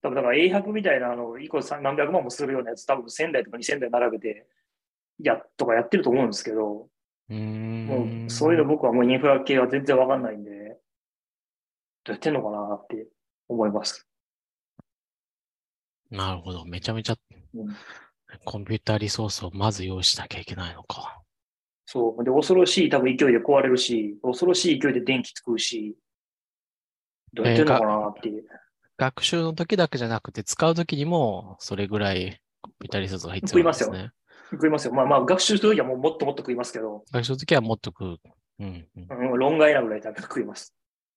[0.00, 4.46] 多分だから A100 みたいなあの、1個さ何百万もするようなやつ多分1000台とか2000台並べて、
[5.20, 6.88] や、とかやってると思うんですけど、
[7.30, 7.86] うーん。
[7.86, 10.50] もうそういうの僕はもうインフラ系は全然わかんないんで、
[12.04, 13.08] どうやってんのかなって
[13.48, 14.06] 思います。
[16.10, 16.64] なるほど。
[16.64, 17.16] めちゃめちゃ
[17.54, 17.76] うん
[18.44, 21.22] コンピュータリソースをまず用意しなきゃいけないのか。
[21.86, 22.24] そう。
[22.24, 25.96] で、恐ろしい多分勢いで壊れるし、恐ろしい勢いで電気作るし、
[27.32, 28.44] どうやってんのかなっていう。
[28.98, 34.17] 学習の時だけじゃなくて、使う時にもそれぐらいコンピュータリソースが必食いますよ要なんですね。
[34.52, 34.94] 食いますよ。
[34.94, 38.18] まあまあ、学習するときはもうもっともっと食いますけど、学習の時はもっと食う。
[38.60, 39.32] うん、うん。
[39.32, 40.74] うん、論外なぐらい食います。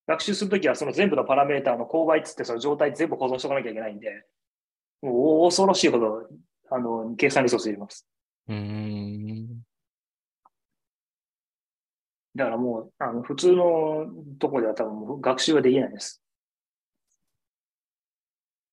[0.08, 4.26] 学習するときはその全部のパラメーターの勾配っつってその状態全部保存しとかなきゃいけないんで、
[5.02, 6.28] もう恐ろしいほど、
[6.70, 8.08] あの、計算リソースいります。
[8.48, 9.62] うーん。
[12.36, 14.08] だからもう、あの、普通の
[14.40, 16.22] ところでは多分学習はできないです。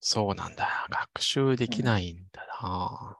[0.00, 0.86] そうなんだ。
[0.90, 3.18] 学習できないんだな。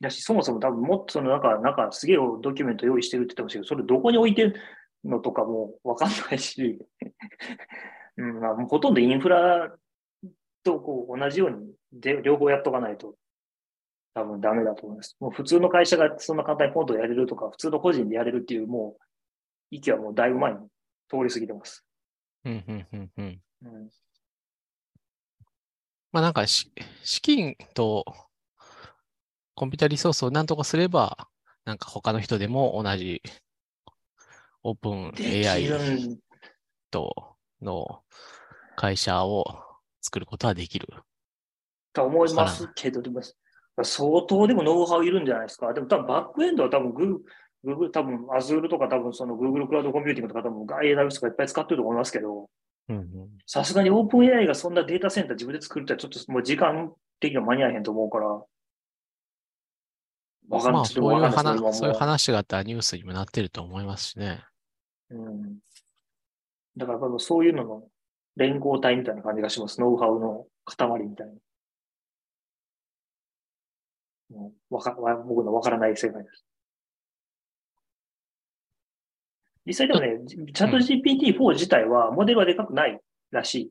[0.00, 4.54] だし、そもそも多分もっとそのなんか、なんかすげえドキュメント用意してるって言ってましたけど、それどこに置いてる
[5.04, 6.78] のとかもわかんないし、
[8.16, 9.74] うん、まあ、ほとんどインフラ
[10.62, 13.16] とこう同じようにで両方やっとかないと
[14.14, 15.16] 多分ダメだと思います。
[15.20, 19.04] もう普通の会社がそんな簡単にポンとやれるとか、普通の個人でやれるっていうもう、
[19.72, 20.58] 域はもうだいぶ前に
[21.08, 21.84] 通り過ぎてます。
[22.44, 23.40] うん、うん、うん、うん。
[23.62, 23.90] うん、
[26.12, 26.70] まあなんかし、
[27.02, 28.04] 資金と
[29.54, 31.28] コンピュータリソースをなんとかすれば、
[31.64, 33.22] なんか他の人でも同じ
[34.62, 36.18] オープン AI
[36.90, 38.02] との
[38.76, 39.44] 会社を
[40.00, 40.88] 作ることはできる。
[41.92, 43.20] と思いますけど、でも
[43.82, 45.72] 相当でもノウハウいるんじゃないですか。
[45.72, 47.18] でも多分バックエンドは多分グー
[47.64, 52.50] Google、多分 Azure とか多分その Google クラウドコンピューティングとか多分 AWS とかいっぱい使ってると思いますけど、
[53.46, 58.46] さすがにオープン AI がそんなデータセンター自分で作るってちょっともう時間的には間に合えへんと思うから、わかんない。
[58.46, 64.44] ちょっとまあそういう話、そういう話があったらニュースにもなってると思いますしね。
[65.10, 65.58] うん。
[66.76, 67.82] だから多分そういうのの
[68.36, 69.80] 連合体みたいな感じがします。
[69.80, 71.32] ノウハウの塊みたいな。
[74.30, 76.44] もうわかわ僕のわからない世界です。
[79.66, 83.70] 実際でもね、チャット GPT-4 自体はモデルはでかくないらしい。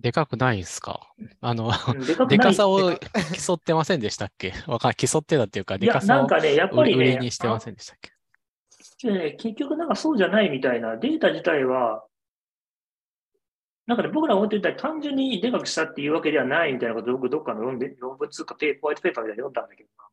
[0.00, 1.12] でかくないですか？
[1.40, 2.54] あの、うんでかくでないか。
[2.54, 4.52] さを競ってませんでしたっけ？
[4.68, 8.12] わかん競ってたっていうか、でかさをなんかね、やっぱ売りにしてませんでしたっけ？
[9.08, 12.04] あね結局なんかそうじゃないみたいな、データ自体は、
[13.86, 20.08] なんかね、僕らが思ってた単純にでかくしたっていうわけではないみたいなことを僕どっかの論文論文つうかペホワイトペーパーみたいなの読んだんだけどな。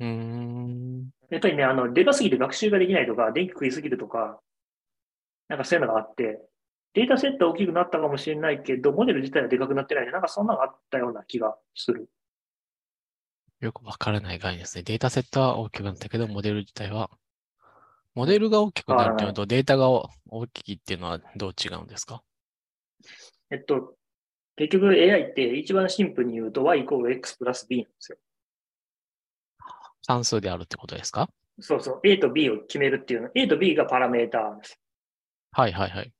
[0.00, 1.10] うーん。
[1.30, 4.40] やっぱりね、あの、でかすぎて学習ができないとか、電気食いすぎるとか、
[5.48, 6.40] なんかそういうのがあって、
[6.94, 10.10] データセットは大きくなったかもしれないけど、モデル自体はでかくなってない。
[10.10, 12.08] なんかそんなのがあったような気がする。
[13.60, 14.84] よくわからない概念ですね。
[14.84, 17.10] データセットは大きくなったけど、モデル自体は、
[18.14, 20.10] モデルが大きくなるっていうのと、データが大
[20.52, 22.22] きいっていうのはどう違うんですか？
[23.50, 23.96] えっと、
[24.56, 28.18] 結局 AI って一番シンプルに言うと y イコール x プラス b なんですよ。
[30.02, 31.28] 算数であるってことですか？
[31.60, 32.00] そうそう。
[32.04, 33.30] A と B を決めるっていうの。
[33.34, 34.78] A と B がパラメーターです。
[35.52, 36.12] はいはいはい。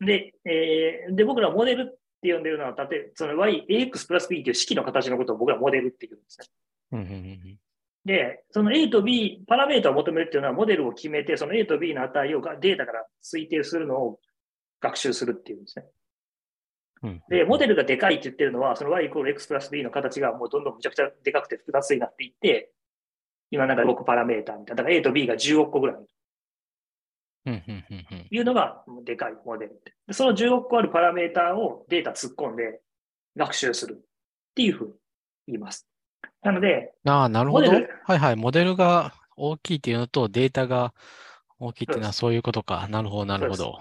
[0.00, 6.46] で、えーで、僕らはモデルって呼んでるのは、例えば、その y、ax プラス b っていう式の形のことを僕らはモデルって言うんですね。
[8.04, 14.20] で、その A と B、パラメータを求めるっていうのは、モデルを決めて、その A と B の値をがデータから推定するのを
[14.80, 15.84] 学習するっていうんですね。
[17.02, 22.72] うんで、モデルがでかいって言ってるのは、その y イコール x プラス b の形がもうどんどんむちゃくちゃでかくて複雑になっていって、
[23.50, 24.82] 今なんか6パラメータみたいな。
[24.82, 25.96] だから A と B が10億個ぐらい
[27.46, 29.82] いうのがでかいモデル。
[30.06, 32.80] でその10億個あるパラメータをデータ突っ込んで
[33.36, 34.04] 学習するっ
[34.54, 34.94] ていうふうに
[35.48, 35.86] 言います。
[36.42, 37.70] なので、ああ、なるほど。
[37.70, 37.78] は
[38.14, 38.36] いはい。
[38.36, 40.94] モデルが大きいっていうのと、データが
[41.58, 42.86] 大きいっていうのはそういうことか。
[42.88, 43.78] なるほど、なるほど。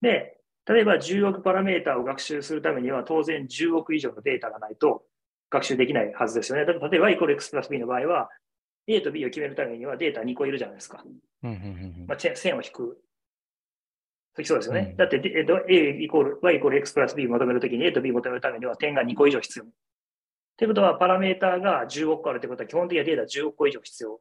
[0.00, 5.04] で、例えば10億パラメータを学習するためには、当然10億以上のデータがないと
[5.50, 6.64] 学習できないはずですよね。
[6.64, 8.30] 例えばイコール x プラス b の場合は、
[8.86, 11.04] A と B を決めるためにはデータ2個いるじゃないですか。
[12.06, 12.98] まあ、線線を引く。
[14.42, 14.88] そうですよね。
[14.90, 19.64] うんだって、でえっと A イコール、Y イコール X プラス B を求めるときに A と B を求めるためには点が2個以上必要。
[20.56, 24.20] ということは、パラメーターが10億個あるということは、基本的にはデータ10億個以上必要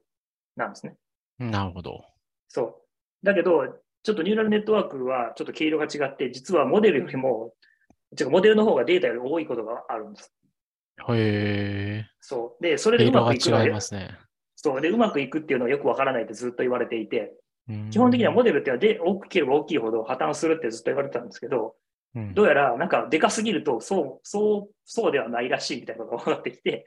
[0.55, 0.95] なんですね。
[1.39, 1.51] うん。
[1.51, 2.05] なるほど。
[2.47, 2.81] そ
[3.21, 3.25] う。
[3.25, 3.67] だけど、
[4.03, 7.53] ちょっとニューラルネットワークはちょっと毛色が違って、実はモデルよりも、
[8.17, 10.33] 違うモデルの方がデータより多いことがあるんです。
[11.09, 12.63] へそう。
[12.63, 13.03] で、それえ。
[13.03, 14.17] でうまくいくのは違いますね。
[14.61, 14.81] そう。
[14.81, 17.33] で、うまくいくっていうのはよくわからないってずっと言われていて、
[17.69, 21.75] うん基本的にはモデルってのはで大きければ大きいほど破綻するってずっと言われてたんですけど、
[22.15, 26.85] うんどうやらなんかでかすぎるとそう、そう、そうではないらしいみたいなことが分かってきて、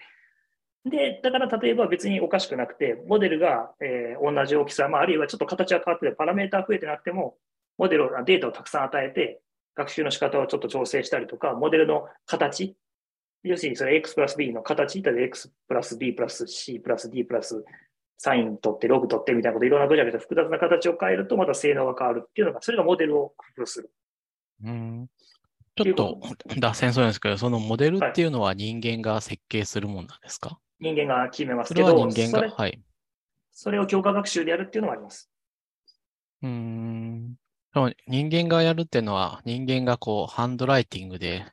[0.85, 7.37] で、だから例えば別におかしくなくて、モデルが、えー同じ大きさ、まあ、あるいはちょっと形は変わってて、パラメータ増えてなくても、
[7.78, 9.40] モデルを、データをたくさん与えて、
[9.76, 12.76] 学習の仕方をちょっと調整したりとか、モデルの形、
[13.42, 17.64] 要するにそれ x プラス b の形、例えば x プラス b プラス c プラス d プラス
[18.18, 23.90] サイン取って、ログ取ってみたいなこと、いろんなぐちゃぐちゃ複雑な形を変えると、また性能が変わるっていうのが、それがモデルを工夫する。
[24.64, 25.09] うん
[25.74, 26.20] ちょっと
[26.59, 32.81] 脱線そうなんですけど、そのモデルっていうのは人間が設計するもんなんですか、人間が決めますけど、人間が、はい。
[33.52, 35.31] それを強化学習でやるっていうのもあります。
[36.42, 37.37] うーん。
[38.07, 41.46] 人間がやるっていうのは、人間がこう、ハンドライティングで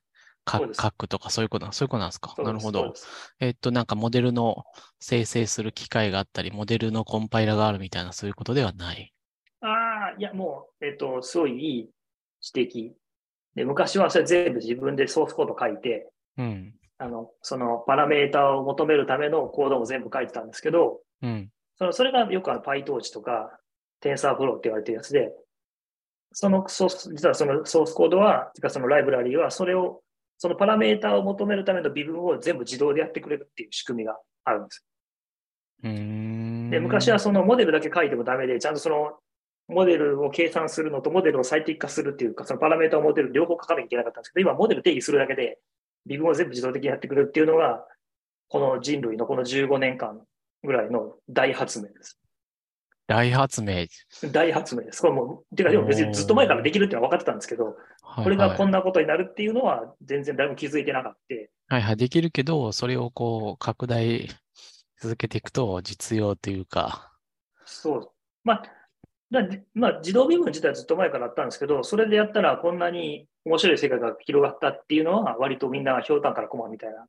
[0.49, 2.33] 書くとか、そういうこと、そういうことなんですか？
[2.41, 2.93] なるほど。
[3.39, 4.63] えっと、なんかモデルの
[4.99, 9.13] 生成する機械があったり、モデルのコンパイラがあるみたいな、そういうことではない？
[9.61, 11.89] ああ、いや、もう、えっ、と、すごいいい
[12.55, 12.91] 指摘。
[13.55, 16.73] で、昔はそれ全部自分でソースコード書いて、うん。
[16.97, 21.49] あの、そのパラメータを求めるためのコードも全部書いてたんですけど、うん。
[21.77, 23.57] そのそれがよくあの PyTorch とか
[24.01, 25.31] TensorFlow って言われてるやつで、
[26.31, 30.01] そのソース、実はそのソースコードは、そのライブラリーは、それを、
[30.39, 34.85] そのパラメータを求めるための微分を全部自動でやってくれるっていう仕組みがあるんです。
[36.71, 39.19] で、昔はそのモデルだけ書いてもダメで、ちゃんとその
[39.67, 45.59] モデルを計算するのとモデルを最適化するっていうか、そのパラメータをモデル両方書かなきゃいけなかったんですけど、今モデル定義するだけで、
[46.05, 47.85] 微分を全部自動的にやってくれるっていうのが、
[48.47, 50.21] この人類のこの15年間
[50.63, 52.17] ぐらいの大発明です。
[53.09, 53.87] 大発明。
[54.31, 55.01] 大発明です。
[55.01, 61.17] これもう、てかでも別にずっと前からできるっていうのは分かってたんですけど、はいこれがこはいんなことになるっていうのは全然誰も気づいてなかっ
[61.67, 61.75] た。
[61.75, 64.27] はいはい、できるけど、それをこう、拡大
[64.99, 67.11] 続けていくと、実用というか、
[67.65, 68.11] そう。
[68.43, 68.63] まあ、
[69.31, 69.41] だ
[69.73, 77.07] まあ、自動微分自体はずっと前からあったんですけど、それでやったらこんなに面白い世界が広がったっていうのは、割とみんなひょうたんからコマみたいな。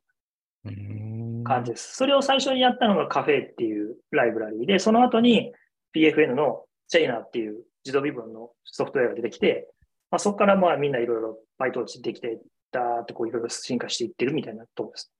[1.43, 1.95] 感じです。
[1.95, 5.51] それを最初にやったのがカフェっていうライブラリーで、その後に
[5.95, 9.67] PFN のチェイナーっていう自動微分のソフトウェアが出てきて、
[10.09, 12.39] まあ、そこからまあみんないろいろバイトできて、
[12.71, 15.11] だーってこういろいろ進化していってるみたいなところです。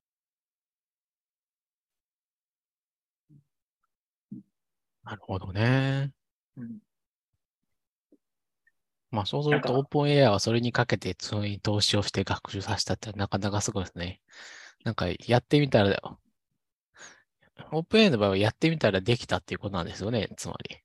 [5.03, 6.11] なるほどね。
[6.57, 6.79] うん
[9.11, 14.21] まあ、そうすると、オープン AI はそれにかけて、それに投資をして学習させたってなかなかすごいですね。
[14.85, 15.99] なんか、やってみたら、
[17.71, 20.77] オープン AI の場合はやってみたらできたっていうことなんですよね、つまり。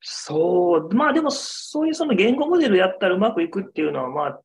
[0.00, 4.40] そう、まあでもそういうその言語モデルやったらうまくいくっていうのは、まあ、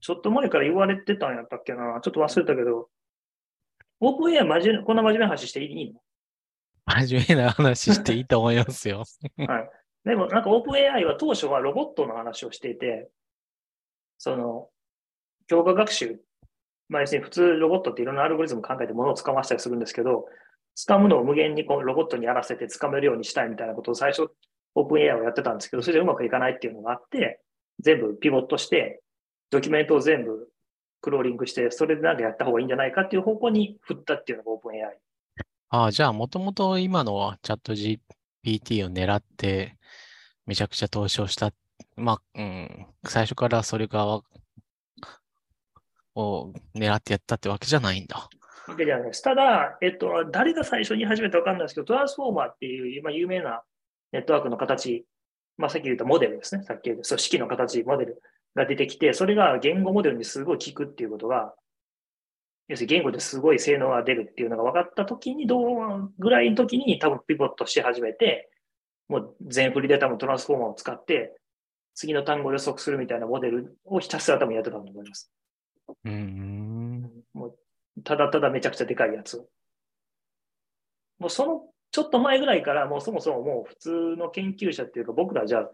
[0.00, 2.00] ちょっと前から言われてたんやったっけな。
[2.02, 2.88] ちょっと忘れたけど、
[4.00, 6.00] オープン AI 真面目こんな真面目な話していいの？
[6.86, 9.04] 真面目な話していいと思いますよ。
[9.46, 9.70] はい。
[10.04, 13.08] でも、なんか OpenAI は当初はロボットの話をしていて、
[14.18, 14.68] その、
[15.46, 16.20] 強化学習、
[16.88, 20.26] まあ、要するに普通ロボットっていろんなアルゴリズム考えてものを掴ませたりするんですけど、
[20.76, 24.28] 掴むのを無限にこうロボットにやらせて掴めるようにしたいみたいなことを最初
[24.76, 27.40] OpenAI はやってたんですけど、それでうまくいかないっていうのがあって、
[27.80, 29.00] 全部ピボットして、
[29.50, 30.48] ドキュメントを全部
[31.00, 34.94] クローリングして、それでなんかやった方がいいんじゃないかっていう方向に振ったっていうのが OpenAI。
[35.70, 39.76] ああ、じゃあ、もともと今のはチャット GPT を狙って、
[40.46, 41.52] めちゃくちゃ投資をした。
[41.96, 44.20] まあ、うん、最初からそれが、
[46.14, 48.28] を狙ってやったってわけじゃないんだ。
[48.66, 49.22] わけじゃないです。
[49.22, 53.62] ただ、えっと、誰が最初に言い始めたかわかんないですけど、トランスフォーマーっていう、ま、有名な
[54.12, 55.04] ネットワークの形、
[55.56, 56.64] まあ、さっき言ったモデルですね。
[56.64, 58.22] さっき言ったそう式の形、モデル
[58.54, 61.54] が出てきて、それが言語モデルにすごい効くっていうことが、
[62.68, 68.50] 要するに言語ですごい性能が出るっていうのが分かったときに、どうぐらいの時に多分ピボットし始めて、
[69.08, 71.36] もう全振りで多分トランスフォーマーを使って、
[71.94, 75.30] 次の単語を予測するみたいなモデルをひたすら多分やってたと思います。
[76.04, 77.24] うーん。
[77.32, 77.58] もう
[78.02, 79.48] ただただめちゃくちゃでかいやつを。
[81.18, 81.62] もうその
[81.94, 85.70] ちょっと前ぐらいから、もうそもそももう普通の研究者っていうか、僕らじゃあ、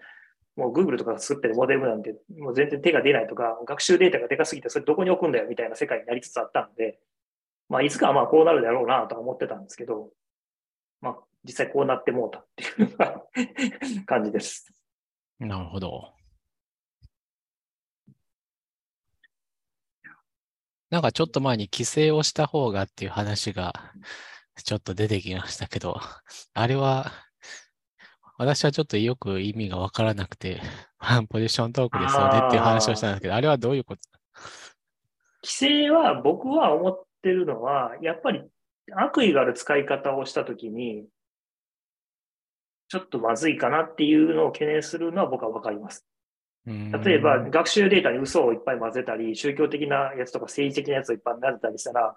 [0.55, 6.99] もう Google とかが作ってるモデルなんて、もう全然手が出ないとか、学習データがでかすぎて、それどこに置くんだよみたいな世界になりつつあったんで、
[7.71, 10.11] まあ、いつかはまあこうなるだろうなとは思ってたんですけど、
[11.01, 14.71] まあ、実際こうなってもうたっていう 感じです。
[15.39, 16.13] なるほど。
[20.91, 23.73] なんかちょっと前に規制をした方がっていう話が
[24.65, 26.01] ちょっと出てきましたけど、
[26.53, 27.13] あれは、
[28.39, 30.61] 私はちょっとよく意味がわからなくて、
[31.29, 34.03] ポジショントークですよねっていう話をしたんですけど、あれはどういうこと？
[35.43, 38.43] 規制は僕は思ってるのは、やっぱり
[38.97, 41.07] 悪意がある使い方をしたときに、
[42.89, 46.05] ちょっとまずいかなっていうのを懸念するのは僕はわかります。
[46.67, 52.17] 例えば、学習データに嘘をいっぱい混ぜたり、宗教的なやつとか政治的なやつをいっぱい混ぜたりしたら、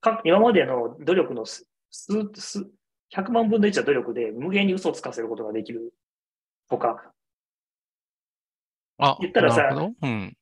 [0.00, 2.70] か今までの努力の数、数、
[3.14, 5.92] 100万分の1は努力で無限に嘘をつかせることができる
[6.68, 7.12] とか。
[8.98, 10.36] あ、言ったらさうん。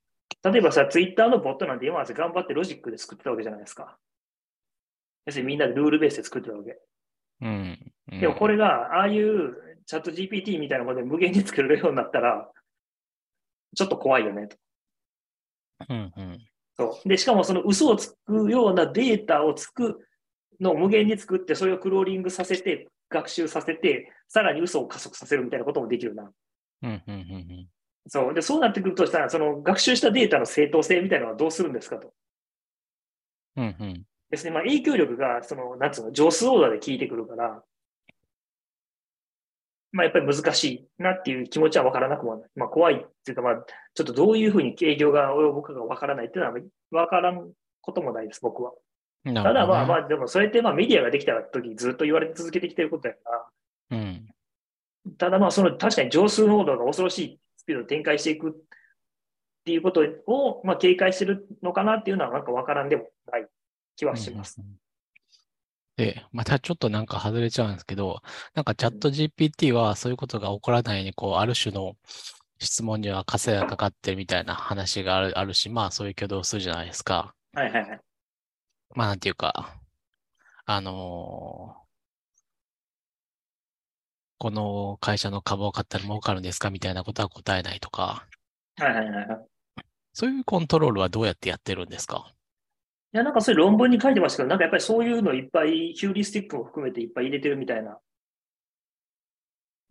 [0.44, 3.96] 例えばさ、ツイッターのボットなんて今まで頑張ってロジックで作ってたわけじゃないですか。
[5.26, 6.78] 要するにみんなでルールベースで作ってたわけ。
[7.40, 7.48] うん。
[8.12, 9.54] うんでもこれが、ああいう
[9.86, 12.50] チャット GPT みたいなもので無限に作れるようになったら、
[13.74, 14.56] ちょっと怖いよねと。
[15.88, 16.38] うんうん。
[16.76, 17.08] そう。
[17.08, 20.06] で、しかもその嘘をつくようなデータをつく
[20.60, 26.30] のを無限に作って、それをクローリングさせて、学習させて、さらに嘘を加速させるみたいなこともできるな。
[26.82, 27.68] うんうんうんうん。
[28.08, 28.34] そう。
[28.34, 32.12] で、そうなってくるとしたら、その学習したデータの正当性みたいなのはどうするんですかと。
[33.56, 34.06] うんうん。
[34.30, 34.50] ですね。
[34.50, 37.62] まあ、影響力が、その、なんつうの、上数オーダーで効いてくるから、
[39.92, 42.50] まあ、やっぱり難しいなっていう気持ちはわからなくもない。
[42.56, 43.54] まあ、怖いっていうか、まあ、
[43.94, 47.50] ちょっとどういうふうに影響が及ぶかがわからないっていうのは、わからん
[47.82, 48.72] こともないです、僕は。
[49.24, 50.04] なただまあまあ。
[50.04, 53.20] あ、でもそれってまあメディアができた時ずっと言われ続けてきてることやか
[53.90, 54.28] ら、うん。
[55.18, 58.52] ただまあその確かに上数濃度が恐ろしいスピードで展開していくっ
[59.64, 63.46] ていうことをまあ警戒してるのかなっていうのはなんかわからんでもない
[63.96, 64.60] 気はします。
[64.60, 64.66] うん
[65.96, 68.22] で、またちょっとなんか外れちゃうんですけど、
[68.54, 71.96] なんかチャット GPT はそういうことが起こらないように、こう、ある種の
[72.58, 77.34] 質問には枷がかかってるみたいな話があるあるし、まあそういう挙動をするじゃないですか。
[77.54, 78.00] はいはいはい。
[78.94, 79.80] まあなんていうか、
[80.66, 81.82] あのー
[84.38, 88.26] この会社の株を買ったら儲かるんですかみたいなことは答えないとか、
[88.76, 89.46] はいはいはいはい。
[90.14, 92.32] そういうコントロールはどうやってやってるんですか？
[93.14, 97.98] いや、なんかそれ論文に書いてましたけど、なんかやっぱりそういうのいっぱい、ヒューリスティックも含めていっぱい入れてるみたいな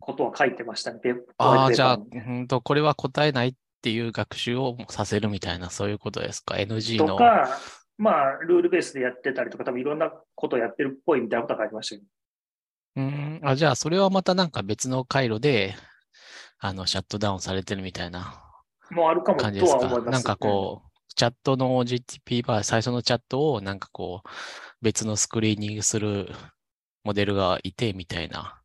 [0.00, 1.00] ことは書いてましたね。
[1.38, 7.06] ああ、じゃあ、うんと、これは答えないっていう学習をさせるみたいな、そういうことですか ?NG の。
[7.06, 7.60] とか、
[7.96, 12.08] まあ、ルールベースでやってたりとか、多分いろんなことをやってるっぽいみたいなことが書いてましたけど。
[12.96, 15.76] うん、あ、じゃあ、それはまたなんか別の回路で、
[16.58, 18.42] あの、シャットダウンされてるみたいな
[18.92, 20.10] もうあるかもと感じですかは思います。
[20.10, 24.28] なんかこう、チャットの GTP バー、最初のチャットをなんかこう、
[24.80, 26.28] 別のスクリーニングする
[27.04, 28.60] モデルがいてみたいな。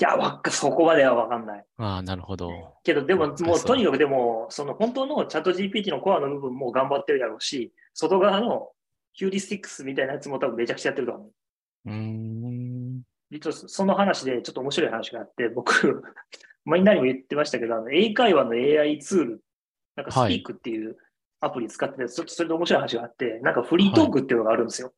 [0.00, 1.64] いや、わっか、そこまではわかんない。
[1.78, 2.50] ああ、なるほど。
[2.82, 8.70] けど、でも、もうとにかくでも、その本当のチャット GPT のコアの部分も頑張ってるやろうし、外側の
[9.12, 11.30] ヒューリスティックスみたいなやつも多分めちゃくちゃやってると思う。
[11.86, 13.02] うーん。
[13.30, 16.02] 実はその話でちょっと面白い話があって、僕、
[16.66, 19.44] みんなにも言ってましたけど、あの英会話の AI ツール、
[19.96, 20.96] なんかスはいピークっていう
[21.44, 24.92] アプリ使ってて、ちょっとそれで面白い話があって、なんかフリートークっていうのがあるんですよ。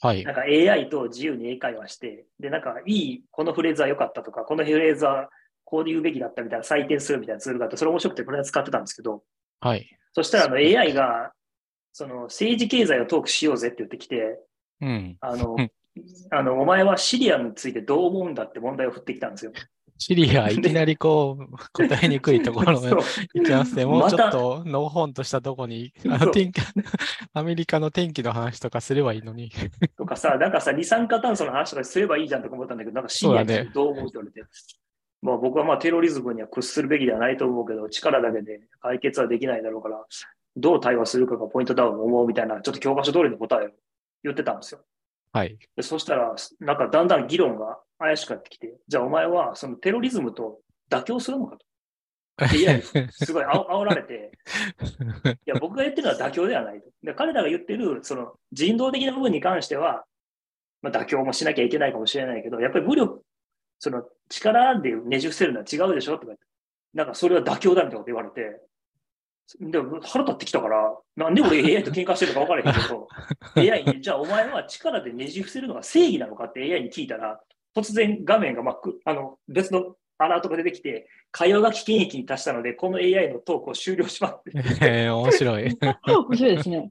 [0.00, 0.34] はいなん。
[0.34, 5.28] か AI と自由に英会話して、で、なんかいい、このフレーズは良かったとか、このフレーズは
[5.64, 9.22] こう言うべきだったみたいな採点するみたいなツールがあって、それ面白くてこれは使ってたんですけど、
[9.60, 9.86] はい。
[10.12, 11.32] そしたらあの AI が、
[11.92, 14.38] その政治経済をトークしようぜって言ってきて、
[14.80, 15.16] うん。
[15.20, 15.70] あのうん、
[16.30, 19.52] あの、お前はシリアについてどう思うんだって問題を振ってきたんですよ。
[20.02, 22.88] シリア、いきなりこう、答えにくいところに
[23.34, 23.84] 行きますね。
[23.84, 26.60] もうちょっと、のほんとしたとこに、あの天気、
[27.32, 29.52] アメリカの天気の話とかすればいいのに。
[29.96, 34.42] とかさ、なんかさ、二酸化炭素の話とかすればいいじゃんとか思ったんだけど、なんかシリアにどう思うって言われて、
[35.22, 40.04] まあ僕はまあテロリズムには屈するべきではないと思うけど、力だけで解決はできないだろうから、
[40.56, 43.70] どう対話するかがポイントだと思うみたいな、ちょっと教科書通りの答えを
[44.24, 44.80] 言ってたんですよ。
[45.32, 45.58] はい。
[45.76, 51.66] でそしたら、なんかだんだん議論が怪しくなってきて、じゃあお前はそのテロリズムと妥協するのかと。
[52.56, 52.80] いや
[53.10, 54.32] すごいあお煽られて、
[55.24, 56.88] いや、僕が言ってるのは妥協ではないと。
[57.02, 60.04] で彼らが言ってる、その人道的な部分に関しては、
[60.80, 63.22] まあ、妥協もしなきゃいけないかもしれないけど、やっぱり武力、
[63.78, 66.44] その力でねじ伏せるのは違うでしょとか言って、
[66.94, 68.60] なんかそれは妥協だみたいなこと言われて、
[69.60, 73.08] でも腹立ってきたから、なんで俺 AI と喧嘩してるのか分からへんけど、
[73.56, 77.40] AI に、じゃあお前は力でねじ伏せるのが正義なのかって AI に聞いたら、
[77.74, 84.52] 突然画面が真っ黒、あの、別のアラートが出てきて、会話が危険域に達したので、この AI のトークを終了しますって。
[84.80, 85.78] えー、面白い。
[86.06, 86.90] 面白いですね。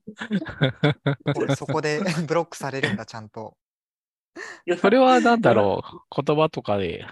[1.47, 3.55] でそこで ブロックされるんだ、ちゃんと。
[4.65, 7.05] いや それは何だろう言葉とかで、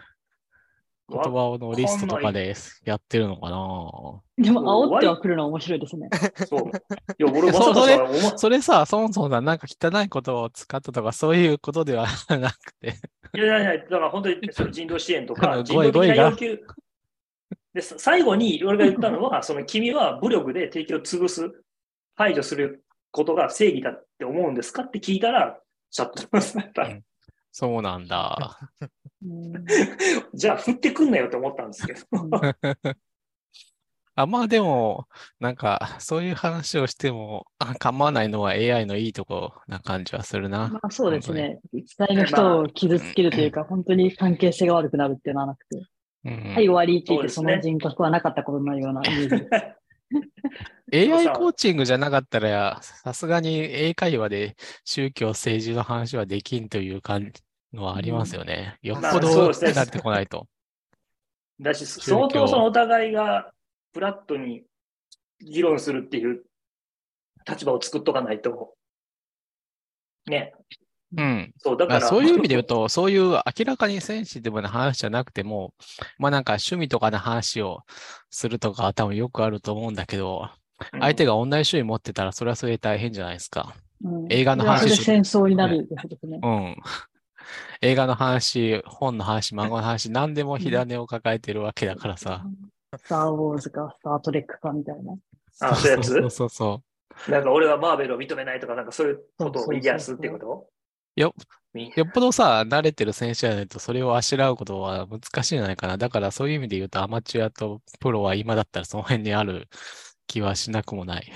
[1.09, 2.53] 言わ葉のリストとかで
[2.86, 4.43] やってるのかな？
[4.43, 6.09] でも、煽ってはくるのは面白いですね。
[6.47, 6.59] そう。
[6.70, 12.95] いや、俺まさそうそれそれさ、そもそもさ、なんか汚い言葉を使ったとか、そういうことではなくて。
[13.34, 16.59] いやいやいや、だから本当に その人道支援とあか、の人道的な要求。
[17.73, 21.63] で、さ最後に俺が言ったのは、 その君は武力で敵を潰す、
[22.15, 25.59] 排除することが正義だって思うんですかって聞いたら、
[25.91, 27.03] シャットダウンされたうん
[27.51, 28.59] そうなんだ。
[29.23, 29.65] う ん
[30.34, 31.99] じゃあ、振ってくんなよって思ったんですけど。
[34.20, 35.07] あ まあでも、
[35.39, 40.70] なんか、そういう話をしてもあ構わないのは AI のいいとこな感じはするな。
[40.70, 41.59] まあそうですね。
[41.74, 45.78] 実際の人を傷つけるというか、本当に関係性が悪くなるっていうのはなくて、
[46.26, 49.45] うんはい、終わりって言って、その人格はなかったことになるようなイメージです。
[50.91, 57.43] AI コーチングじゃなかったら、さすがに英会話で宗教、政治の話はできんという感じ
[57.74, 58.78] のはありますよね。
[58.82, 60.47] よっまあぽどそうですね慣れてこないと。
[61.61, 63.51] だし、相当そのお互いが
[63.94, 64.64] フラットに
[65.42, 66.44] 議論するっていう
[67.48, 68.74] 立場を作っとかないと。
[70.28, 70.54] ね。
[71.18, 71.54] うん。
[71.58, 72.00] そう、だから。
[72.02, 75.74] まあそういう意味で言うと、そういう明らかにセンシティブな話じゃなくても、
[76.18, 77.82] まあなんか趣味とかの話を
[78.30, 80.50] するとかは多分よくあると思うんだけど、
[80.94, 83.74] うん、相手が同じ趣味持ってたらそれはそれで大変じゃないですか。
[83.76, 83.90] うん
[84.30, 86.40] 映画の話戦争になるやつですね。
[86.42, 86.78] うん。
[87.82, 92.46] 映画の話、本の話、漫画の話、何でも火種を抱えてるわけだからさ。
[92.98, 95.16] スター・ウォーズか、スター・トレックかみたいな。
[95.62, 96.14] あそういうやつ？
[96.14, 96.84] そうそうそ
[97.28, 97.32] う。
[97.32, 100.68] なんか俺はマーベルを認めないとか、なんかそういうことを言い出すってこと？
[101.16, 101.34] よ
[101.74, 105.98] みよっぽどさ、慣れてる選手じゃないとそれをあしらうことは難しいんじゃないかな。
[105.98, 109.68] だからそういう意味で言うとアマチュアとプロは今だったらその辺にある
[110.28, 111.32] 気はしなくもない。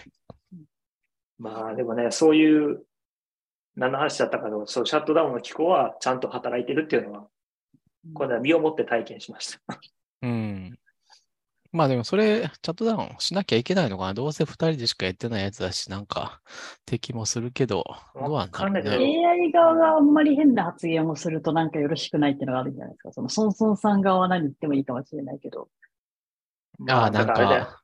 [1.39, 2.83] まあでもね、そういう、
[3.75, 7.27] 何の話だったかの、そう、シャットダウンの機構はちゃんと働いてるっていうのは、
[8.13, 9.79] これは身をもって体験しました。
[10.21, 10.77] うん。
[11.73, 14.13] まあでもそれ、チャットダウンしなきゃいけないのかな。
[14.13, 16.39] どうせ二人でしかやってないやつだし、なんか
[16.85, 19.27] 敵もするけど、どうなんだろうわかんないけどね。
[19.27, 23.11] AI 側があんまり変な発言をするとなんかよろしくないっていうのがあるんじゃないですか。
[23.11, 25.67] そのソンソンさん側は何言ってもいいかもしれないけど。
[26.87, 27.81] ああ、なんか、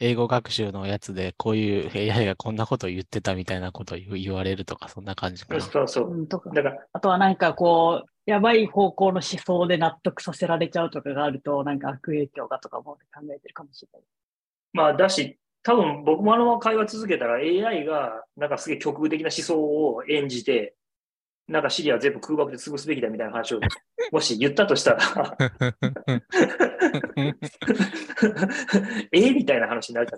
[0.00, 5.60] 英語学習のやつで、こういう AI がこんなこと言ってたみたいなことを言われるとか、そんな感じかな。
[5.60, 6.16] そうそうう。
[6.22, 6.50] ん、とか。
[6.50, 14.02] だから、あとはなんかこう、やばい方向の思想で納得させられちゃうとかがあると、なんか悪影響がとかも考えてるかもしれない。
[14.72, 20.74] まあだし、多分僕もあのまま会話続けたら AI がなんかすげえ極右的な思想を演じて、
[21.48, 23.60] なんかシリア全部空爆で潰すべきだみたいな話を
[24.10, 25.36] もし言ったとしたら、
[29.12, 30.14] えみたいな話になるじ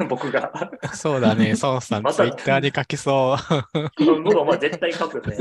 [0.00, 0.70] ゃん、 僕が。
[0.94, 4.22] そうだね、孫さん、またツイッターに書きそう。
[4.22, 5.36] 僕はまあ絶対書くよね。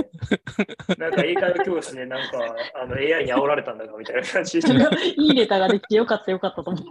[0.97, 2.39] なんか英会話教室でなんか
[2.75, 4.67] あの AI に煽られたんだがみたいな感じで。
[5.15, 6.87] いいネタができてよかったよかったと思って。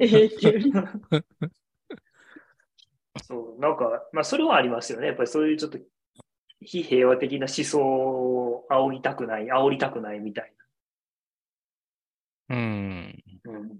[0.00, 0.72] ええっていう。
[3.22, 5.08] そう、なんか、まあそれはありますよね。
[5.08, 5.78] やっぱりそういうちょっと
[6.64, 10.52] 非平和的な思想を煽りたくない、煽りたくないみたい
[12.50, 13.22] うん。
[13.44, 13.52] な。
[13.52, 13.74] うん、で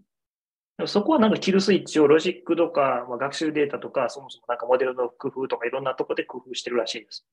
[0.81, 7.27] もそこはなんかキルスイッチをロジックとか、まあ、学習データとか、そもそもなんかモデルの工夫とかいろんなところで工夫してるらしいです。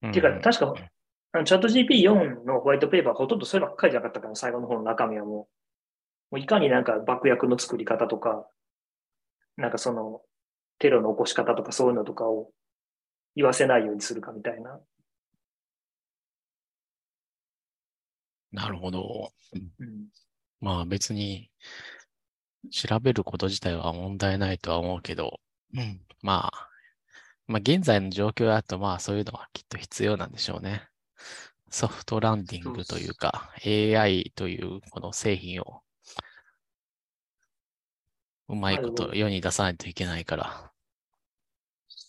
[0.00, 0.74] ていうか、確か、
[1.32, 5.34] あのチャット GP4 のホワイトペーパーほとんどそればっかりじゃなかったから、最後の方の中身はもう。
[6.28, 8.48] もういかになんか爆薬の作り方とか、
[9.56, 10.22] なんかその
[10.78, 12.50] テロの起こし方とかそういうのとかを
[13.36, 14.80] 言わせないようにするかみたいな。
[18.50, 19.30] なるほど。
[19.78, 20.08] うん、
[20.60, 21.50] まあ別に
[22.70, 25.38] 調べること自体は問題ないとは思うけど、
[25.74, 26.68] うん、まあ、
[27.46, 30.88] まあ現在の状況だとまあそういうのはきっと必要なんでしょうね。
[31.68, 35.82] ソフトランディングというか AI というこの製品を
[38.48, 40.72] うまいこと世に出さないといけないから。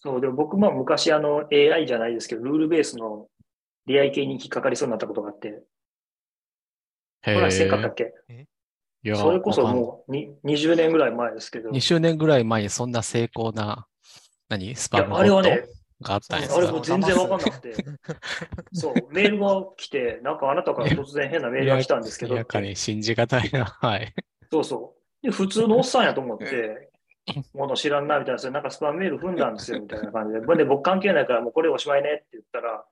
[0.08, 3.28] そう、でも僕も昔あの AI じゃないですけど、ルールベースの
[3.86, 5.50] 出会い系に引っかかりそうになったことがあって、
[7.24, 8.14] へこれはせんかったっけ？
[9.04, 13.86] いやそれこそもうに20年ぐらい前ですけど、2周年ぐらい前にそんな成功な、
[14.48, 14.76] 何？
[14.76, 15.64] スいやパムあれはね
[16.02, 16.06] ト？
[16.06, 17.74] があったんですかあれもう全然わかんなくて、
[18.74, 23.66] そう、メールが来て、なんかあなたから突然変なメールが来たんですけど、やかに信じがたいな。
[23.66, 24.14] はい。
[24.52, 25.26] そうそう。
[25.26, 26.87] で、普通のおっさんやと思って、
[27.54, 32.86] もの知らんなみたいな、それなんかスパムメール踏んだんですよみたいな感じで、 で僕関係ないからもうこれおしまいねって言ったら、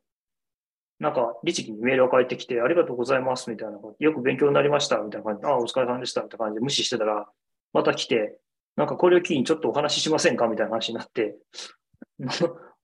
[0.99, 3.79] なんか、律儀にメールが返ってきて、ありがとうございます、みたいな。
[3.99, 7.27] よく勉強になりました、みたいな感じで、ああ、お疲れ様でした、みたいな感じで無視してたら、
[7.73, 8.38] また来て、
[8.77, 11.36] なんかこれを機にちょっとお話ししませんかみたいな話になって、
[12.19, 12.31] な、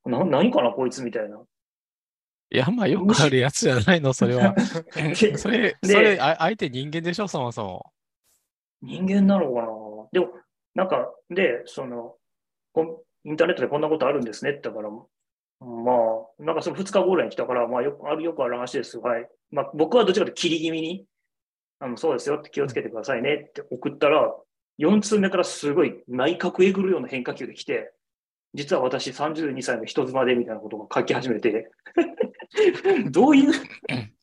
[0.05, 1.41] な何かな、こいつ、みたいな。
[2.53, 4.53] いや、まあよくあるやつじゃないの、それは。
[4.93, 7.93] でそれ、でそれ、あ相手人間でしょ、そもそも。
[8.81, 9.67] 人間なのかな
[10.11, 10.33] でも、
[10.75, 12.15] なんか、で、その、
[13.23, 14.89] インターネットでこんなことあるんですねって言ったから、
[15.65, 15.91] ま
[16.39, 18.97] あ、なんかその2日後ぐらいに来たから、まあよくある、よくある話です。
[18.97, 19.27] はい。
[19.51, 21.05] まあ僕はどっちかと切り気味に、
[21.79, 24.33] あの、そうですよって気をつけてくださいねって送ったら、
[24.79, 27.93] 4通目からすごい内角えぐるような変化球で来て、
[28.53, 31.69] 実は私32歳の人妻でみたいなことが書き始めて、
[33.11, 33.53] どういう、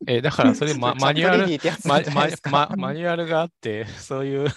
[0.06, 1.46] え、だからそれマ マニュアル、
[1.86, 2.00] マ
[2.50, 4.48] ママニュアルがあって、そういう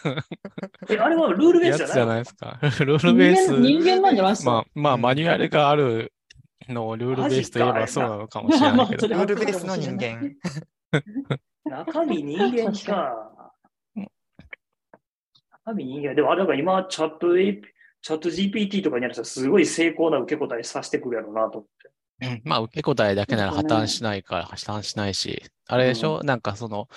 [0.89, 2.19] え、あれはルールベースじゃない？
[2.19, 2.59] ですか？
[2.83, 3.59] ルールベース。
[3.59, 4.51] 人間なんじゃないですか？
[4.51, 6.11] まあ、まあ、マニュアルがある
[6.67, 9.07] のをルールベースといえばそうなのかもしれないけど。
[9.07, 10.35] ルールベースの人間。
[11.65, 13.53] 中身人間か。
[15.65, 16.13] 中身人間。
[16.15, 17.61] でもあれだから今、チャット A、
[18.01, 21.80] チャット GPT とかにやるとすごい成功な受け答えさせてくるやろうなと思って。
[22.21, 26.87] うんまあ、受け答えだけなら破綻しないから、破綻しないし、あれでしょ、なんかその、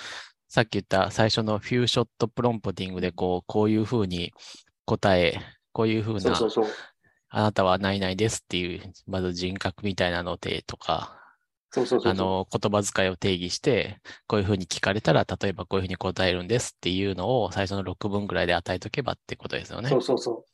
[0.48, 4.32] さっき言った最初のフューショットプロンプティングで、こう、こういうふうに
[4.84, 5.40] 答え、
[5.72, 6.38] こういうふうな。
[7.36, 11.20] あなたは何々ですっていう、まず人格みたいなのでとか、
[11.70, 13.98] そうそうそうあの、言葉遣いを定義して、
[14.28, 19.88] こういうふうに聞かれたら、例えばこういうふうに答えるんですっていうのを最初の6文ぐらいで与えとけばってことですよね。
[19.88, 20.44] そうそうそ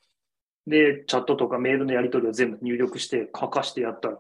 [0.66, 0.70] う。
[0.70, 4.18] で、チャットとかメールのやり取りを全部入力して書かしてやったら、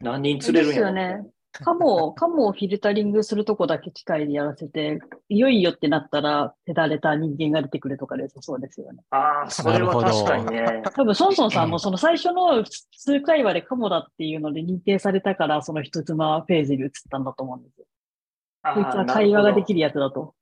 [0.00, 9.02] 何人釣れるんやろですよねカモを、カモをフィルタリングするとこだけ機械でやらせて、いよいよってなったら、手だれた人間が出てくるとかでそうですよね。
[9.10, 10.82] ああ、それは確かにね。
[10.94, 17.86] 多分、ソンソンさんもその最初の数会話でカモだっていうので認定されたから、その一つ間ページに移ったんだと思うんですよ。
[18.62, 20.34] あこいつはー会話ができるるやつだと。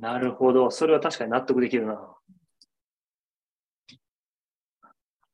[0.00, 0.70] なるほど。
[0.70, 2.14] それは確かに納得できるな。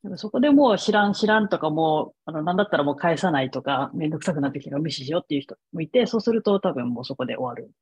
[0.04, 7.72] でもそこでもう知らん知らんとかもう、あの、なんだったらもう返さないとか、めんどくさくなってきたら無視しようっていう人もいて、そうすると多分もうそこで終わる。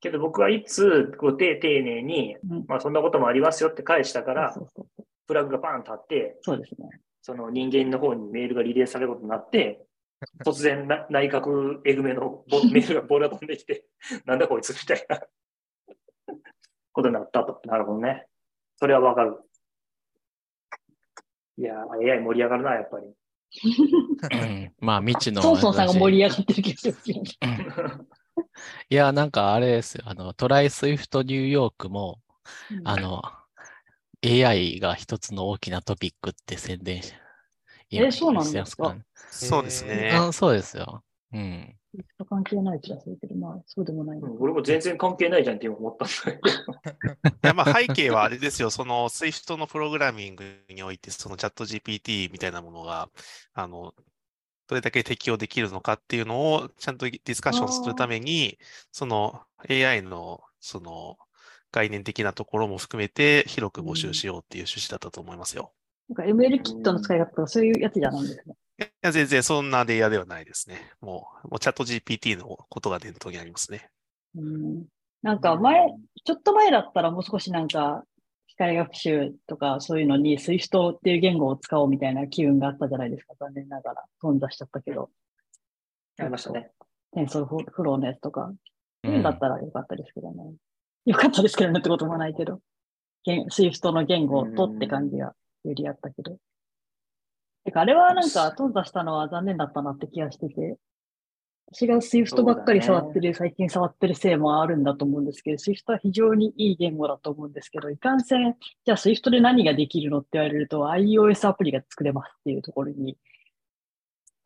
[0.00, 6.88] けど僕はいつ、こう、丁丁寧に、うんまあそんなこともありますよって返したから、そうそうそうフラグがバーン立って、そうですね。
[7.22, 9.84] その人間の方にメールがリレーされることになって、
[10.46, 13.84] 突然な内閣えぐめのボメールがボールが飛んできて、
[14.26, 15.20] なんだこいつみたいな
[16.92, 17.60] ことになったと。
[17.64, 18.28] なるほどね。
[18.76, 19.40] それはわかる。
[21.58, 23.06] いやー、AI 盛り上がるな、やっぱり。
[24.32, 25.42] うんまあ、未知の。
[25.42, 27.30] ソンソンさんが盛り上がってる気がすよね。
[28.88, 30.04] いや、なんかあれですよ。
[30.06, 32.20] あの、トライスイフトニューヨークも、
[32.84, 33.22] あの、
[34.22, 37.12] AI が一つの大きなトピックって宣伝し、
[37.90, 38.94] えそうなんですか？
[38.94, 40.10] ねそうですね。
[40.12, 41.04] あそうですよ。
[41.32, 41.76] うん。
[42.28, 44.18] 関係ない気がするけど、まあ、そうでもない。
[44.18, 46.50] うん俺も全然関係ないじゃんって今思ったんだけ
[47.22, 47.28] ど。
[47.30, 53.08] いやまあ背景はあれですよ、その Swift のプログラミングにおいて、そのチャット GPT みたいなものが、
[53.54, 53.94] あの、
[54.68, 58.58] どれだけ適用できるのかっていうのをちゃんとディスカッションするために、
[58.90, 61.16] その AI のその
[61.70, 65.72] 概念的なところも含めて広く募集しようっていう趣旨だったと思いますよ。
[66.08, 68.54] なんか ML キットの使い方とかそういうやつじゃないんですね。
[68.78, 70.92] いや、全然そんなレイヤーではないですね。
[71.00, 73.90] もう、もうチャット GPT のことが伝統にありますね。
[74.36, 74.84] うん。
[75.22, 75.86] なんか前、
[76.24, 78.04] ちょっと前だったらもう少しなんか、
[78.48, 83.34] 機械学習とかそういうのに Swift っていう言語を使おうみたいな機運があったじゃないですか。
[83.38, 84.04] 残念ながら。
[84.20, 85.10] 頓挫しちゃったけど。
[86.18, 86.70] ありましたね。
[87.12, 88.52] テンソルフローのやつとか。
[89.04, 90.42] うんだったらよかったですけどね。
[91.04, 92.60] よかったですけどねってこともないけど。
[93.24, 96.38] 言 Swift の言語とって感じがよりあったけど。
[97.66, 100.78] てか、あれはなんか、頓挫したのは残念だったなって気がしてて。
[101.72, 113.16] 私が Swift ばっかり触ってる、最近触ってるせいもあるんだと思うんですけど、Swift は非常にいい言語だと思うんですけど、いかんせん、じゃあ Swift で何ができるのって言われると、iOS アプリが作れますっていうところに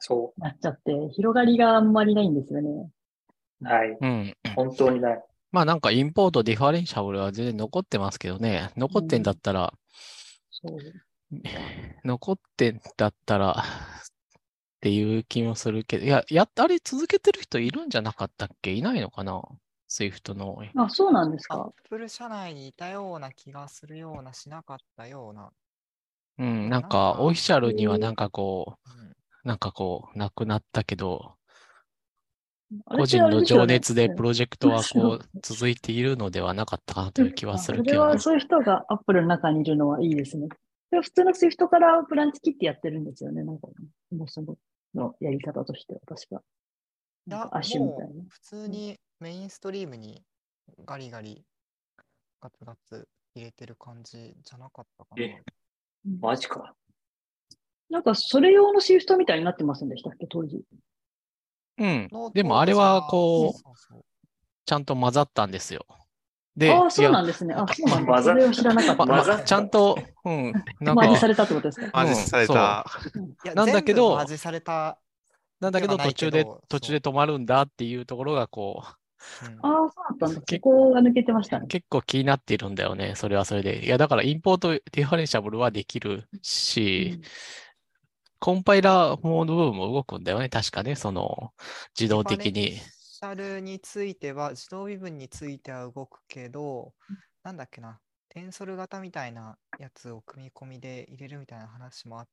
[0.01, 2.91] そなっちゃって、広がりがあんまりないんですよね。
[3.61, 3.65] う。
[3.65, 3.99] はい。
[4.01, 4.35] うん。
[4.57, 5.23] 本当にない。
[5.53, 8.71] まあなんか import differentiable は全然残ってますけどね。
[8.77, 9.75] 残ってんだったら、
[10.51, 10.79] そう。
[12.05, 13.63] 残ってんだったらっ
[14.81, 18.73] ていう気もするけど、いや、やったり続けてる人いるんじゃなかったっけ？
[18.73, 19.43] いないのかな
[19.89, 20.59] ?Swift の。
[20.77, 21.73] あ、そうなんですアッか。
[21.89, 25.51] プル社内にいたような気がするような、しなかったような。
[26.39, 29.15] うん、なんかかオフィシャルにはなんかこうん
[29.45, 31.37] う、なんかこう、なくなったけど、
[32.87, 38.19] あれ個人の情熱であれプロジェクトはこう 続いているのではなかったかなという気はするそれは、けどね。
[38.19, 40.49] そういう人がアップルの中にいるのはいいですね。
[40.91, 43.69] で普通の Swift からブランチ切ってやってるんですよね、なんか、
[44.11, 44.57] もうその。
[44.95, 46.43] のやり方としては確か。
[47.27, 48.25] いやなんかアッシュみたいな。
[48.29, 50.23] 普通にメインストリームに
[50.85, 51.45] ガリガリ
[52.41, 55.23] ガツガツ入れてる感じじゃなかったかな。
[55.23, 55.41] え
[56.21, 56.75] マジか。
[57.89, 60.63] なんかそれ用の Swift みたいになってませんでしたっけ、当時。
[61.79, 62.09] うん。
[62.11, 64.05] のでもあれはこう、そうそう
[64.65, 65.87] ちゃんと混ざったんですよ。
[66.57, 67.55] で、ああ、そうなんですね。
[67.55, 68.23] あ、そうなんだ。
[68.23, 69.07] それを知らなかった。
[69.07, 71.91] まちゃんと、うん、なんか、マージされたってことですか？
[71.93, 72.87] マージされた。
[73.45, 74.99] いやなんだけどマージされた、
[75.61, 78.83] なんだけど途中で途中で止まるんだっていうところがこ
[79.43, 80.41] うんああ、そうだったんだ。
[80.41, 81.67] 結そこが抜けてましたう、ね。
[81.69, 83.15] 結構気になっているんだよね。
[83.17, 83.85] それはそれで。
[83.85, 87.21] いや、だから import differentiable はできるし、
[88.39, 90.49] コンパイラーモード部分も動くんだよね。
[90.49, 91.53] 確かね、その、
[91.99, 92.79] 自動的に。
[93.23, 96.95] シャルについては、自動微分については動くけど、
[97.43, 98.01] なんだっけな、
[98.31, 102.29] テンソル型みたいなやつを組み込みで入れるみたいな話もあっ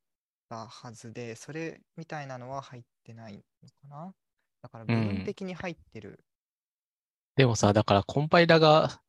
[0.47, 4.13] たはずで、それみたいなのは入ってないのかな。
[4.61, 6.23] だから部分的に入ってる。
[7.35, 9.01] でもさ、だからコンパイラが、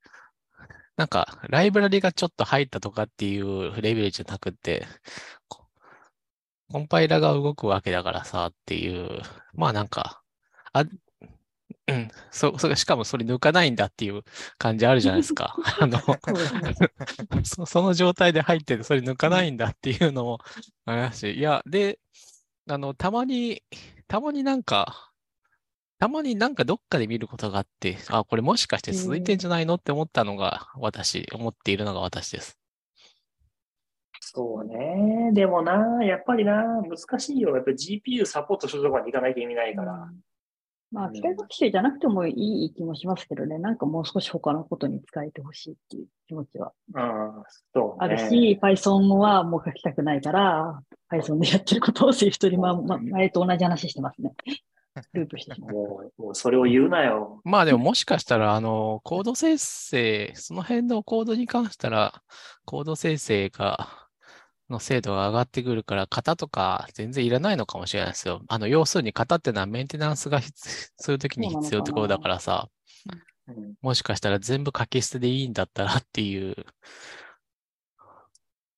[0.97, 4.85] なんか、ライブラリがちょっと入ったとかっていうレベルじゃなくて、
[5.47, 5.64] コ
[6.72, 9.22] コンパイラが動くわけだからさっていう、
[9.55, 10.24] まあなんか、
[10.72, 10.85] あ、
[11.89, 14.22] うん、そ、それ、しかもそれ抜かないんだっていう
[14.59, 15.57] 感じあるじゃないですか。
[15.80, 15.99] あの、
[17.45, 17.64] そ。
[17.64, 20.39] そその状態で入ってて、それ抜かないんだっていうのも
[20.84, 21.99] ありますし、いや、で、
[22.68, 23.62] あの、たまに、
[24.07, 25.12] たまになんか、
[25.99, 32.59] たまになんかどっかで見ることがあって、あ、これもしかして続いてんじゃないのって思ったのが私、思っているのが私です。
[34.20, 35.30] そうね。
[35.32, 37.57] でもな、やっぱりな、難しいよ。
[37.57, 40.12] やっぱり GPU サポートするところに行かないと意味ないから。
[40.91, 42.32] まあ、機械学習じゃなくてもい
[42.64, 43.59] い気もしますけどね。
[43.59, 46.72] なんかもう少し他のことに使えてほしいっていう気持ちは。
[47.99, 54.32] あるし、Python はもう書きたくないから、Python でやってることを Swift に、まあ、まあ、前と同じ話してますね。
[55.12, 55.72] ループしてしまう。
[55.72, 57.41] もう、もうそれを言うなよ。
[57.45, 62.22] まあでももしかしたら、あの、コード生成、その辺のコードに関したら、
[62.64, 64.07] コード生成が、
[64.70, 68.42] の精度が上がってくるから、型とか全然いらないのかもしれないですよ。
[68.48, 70.52] あの、要するに型ってのはメンテナンスが必
[70.96, 72.78] するときに必要ってことだからさ、うん
[73.80, 76.66] もしかしたら全部書き捨てでいいんだったらっていう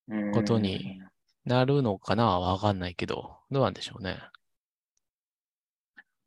[0.07, 1.03] うんことに
[1.45, 4.20] なるのかなわかんないけど、どうなんでしょうね。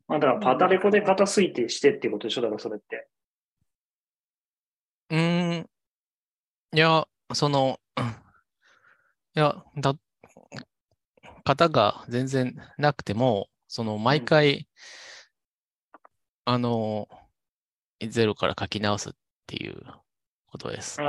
[0.06, 3.08] まあ、だからパタレコで型推定してっていうことでしょだからそれって。
[5.10, 5.70] うーん。
[6.74, 7.80] いや、その、
[9.36, 9.94] いや、だ、
[11.44, 14.68] 型が全然なくても、その、毎回、
[16.44, 17.08] あの、
[18.00, 19.12] ゼロから書き直すっ
[19.46, 19.82] ていう
[20.46, 21.00] ことです。
[21.02, 21.08] うん。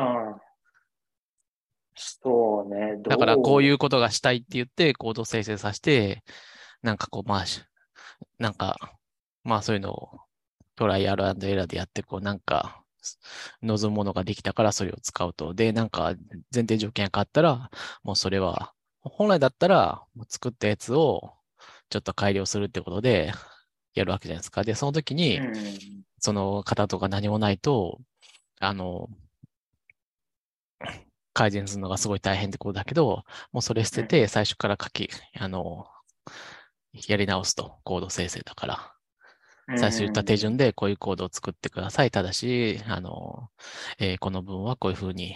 [1.96, 2.98] そうね。。
[3.04, 6.24] だから、こういううことがしたいって言って、コード生成させて、
[6.82, 7.62] なんかこう、まあし、
[8.40, 8.78] なんか、
[9.44, 10.20] まあそういうのを
[10.76, 12.85] トライアルエラーでやって、こう、なんか、
[13.62, 15.54] 望むものができたからそれを使うと。
[15.54, 16.14] で、なんか、
[16.54, 17.70] 前提条件が変わったら、
[18.04, 21.34] もうそれは、本来だったら、作ったやつを
[21.90, 23.34] ちょっと改良するってことで、
[23.94, 24.64] やるわけじゃないですか。
[24.64, 25.54] で、その時に、うん。
[26.20, 28.00] その型とか何もないと、
[28.60, 29.10] あの、
[31.34, 35.86] 改善するのがすごい大変ってことだけど、もうそれ捨てて最初から書き、あの、
[37.08, 38.95] やり直すと、コード生成だから。
[39.68, 42.12] 最初言った手順でこういうコードを作ってください。
[42.12, 43.50] ただし、あの、
[44.00, 45.36] えーこの文はこういう風に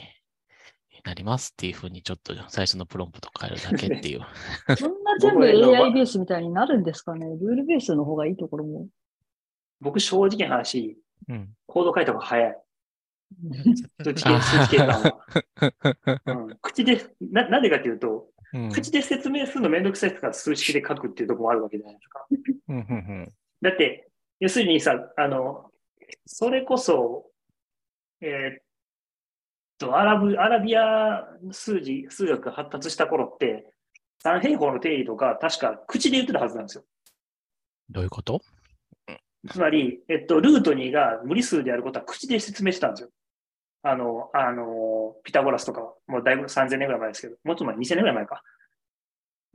[1.04, 4.22] なりますっていう風にちょっと最初のプロンプト変えるだけっていう。
[4.78, 7.26] そんな全部 AI ベースみたいになるんですかね？
[7.26, 8.88] ルールベースの方がいいところも。
[9.82, 11.50] 僕、正直な話、うん。
[11.66, 12.58] コード書いた方が早い。
[14.04, 15.26] 数値計、数値計算は。
[16.26, 17.02] うん、口で
[17.32, 18.72] な、なんでかっていうと、うん。
[18.72, 22.28] 口で説明するのめんどくさいから数式で書くっていうところもあるわけじゃないですか。
[22.30, 24.09] うんうんうんだって、
[24.40, 25.70] 要するにさ、あの、
[26.26, 27.26] それこそ、
[28.22, 28.64] えーっ
[29.78, 33.74] と、アラブ、アラビア数字、数学が発達した頃って、
[34.22, 36.84] 三平方の定理とか、確か口で言ってたはずなんですよ。
[37.90, 38.42] どういうこと？
[39.50, 43.10] つまり、えっと、ルート2が無理数であることは口で説明してたんですよ。
[43.84, 48.44] あの、あの、ピタゴラスとかは、もうだいぶ3000年ぐらい前ですけど、もっと前、2000年ぐらい前か。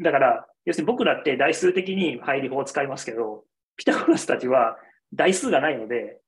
[0.01, 3.45] だから、要するに僕らって代数的に配理法を使いますけど、
[3.77, 4.77] ピタゴラスたちは
[5.12, 6.20] 代数がないので、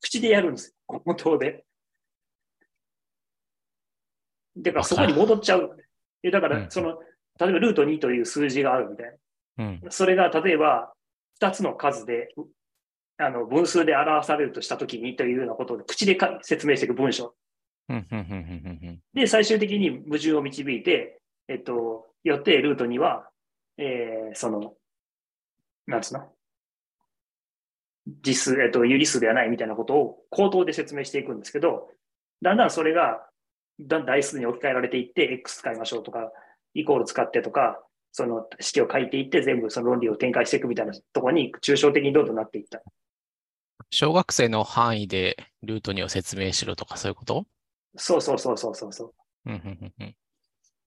[0.00, 1.02] 口でやるんですよ。
[1.04, 1.64] 本当で。
[4.56, 5.76] だからそこに戻っちゃう。
[6.22, 6.98] えだかうんら、その、
[7.40, 9.16] 例えばルート2という数字があるみたい
[9.56, 9.64] な。
[9.64, 9.80] うん。
[9.90, 10.92] それが例えば
[11.40, 12.44] 2つの数で、う
[13.16, 17.34] あの分数で表されるとしたときにというようなことを口でか説明していく文章。
[19.14, 23.28] で、最終的に矛盾を導いて、えっと、よってルートには、
[23.76, 24.74] えーその、
[25.86, 26.32] なんつうの？
[28.06, 31.88] 実数、えっと、有理数ではないみたいなことを口頭で説明していくんですけど、
[32.42, 33.26] だんだんそれが、
[33.80, 36.30] だんだん代数に置き換えられていって、X 使いましょうとか、
[36.74, 37.82] イコール使ってとか、
[38.12, 42.82] その式を書いていって、全部その論理を展開していくみたいなところに、抽象的にどんどんなっていった。
[43.90, 47.46] 小学生の範囲でルート2を説明しろとかそういうこと？
[47.96, 49.12] そうそうそうそうそうそう。
[49.46, 50.14] うんうんうんうん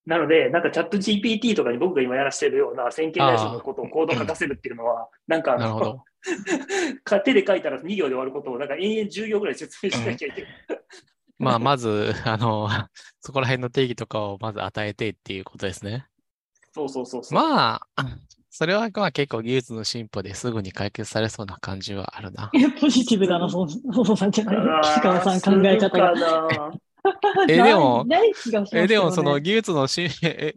[0.07, 6.03] なので、なんかチャット GPT とかに僕が今やらせてるような線形代数のことをコード書かせるっていうのは、 なんかあの
[7.25, 10.51] 手で書いたら2行で終わることを、なんか延々10行ぐらい説明しなきゃいけない。
[11.37, 12.69] まあ、まず、あの、
[13.19, 16.07] そこら辺の定義とかをまず与えてっていうことですね。
[16.73, 17.39] そうそうそうそう。
[17.39, 18.05] まあ、
[18.49, 22.49] それはまあ結構技術の進歩ですぐに解決されそうな感じはあるな。
[22.79, 24.81] ポジティブだな、そう、そうさんじゃない。
[24.83, 26.71] 岸川さん考え方が。
[27.49, 28.05] えでも
[28.73, 30.55] え、でもその技術の進、 え、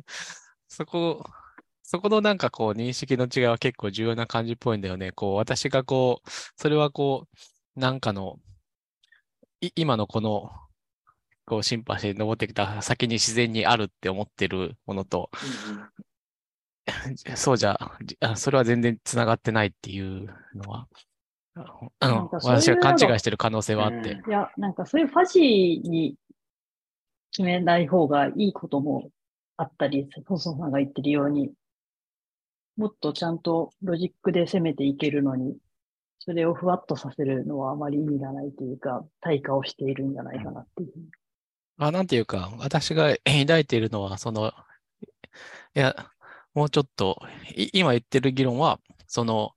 [0.68, 1.24] そこ、
[1.82, 5.12] そこのなんかこう認識の違いは結構重要な感じっぽいんだよね。
[5.12, 7.26] こう、私がこう、それはこ
[7.76, 8.38] う、なんかの、
[9.60, 10.50] い今のこの、
[11.46, 15.30] こう、シンパシーに登ってきた先に自然にあるって思ってるものと、
[17.36, 17.78] そうじゃ、
[18.36, 20.88] それは全然つながってないっていうのは、
[21.98, 24.12] あの、私が勘違いしてる可能性はあって。
[24.12, 26.14] うんいや、なんかそういうファジーに
[27.32, 29.10] 決めない方がいいことも
[29.56, 31.52] あったり、細野さんが言ってるように、
[32.76, 35.56] もっとちゃんとロジックで攻めていけるのに、
[36.18, 40.90] それをふわっとさせるのはあまり意味がないというか、対価をしているんじゃないかなっていう。
[41.78, 44.52] あ、なんていうか、私が抱いているのは、その、
[45.74, 46.10] いや、
[46.54, 47.22] もうちょっと、
[47.72, 49.52] 今言ってる議論は、その、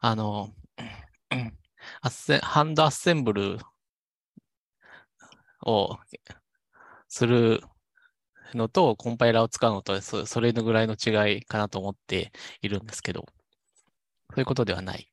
[0.00, 0.54] あの、
[2.00, 3.58] アッセハンドアッセンブル
[5.64, 5.98] を
[7.08, 7.62] する
[8.54, 12.32] のと、コンパイラーを使うのと、そそれのぐらいの違いかなと思って
[12.62, 13.26] いるんですけど、
[14.30, 15.10] そういうことではない。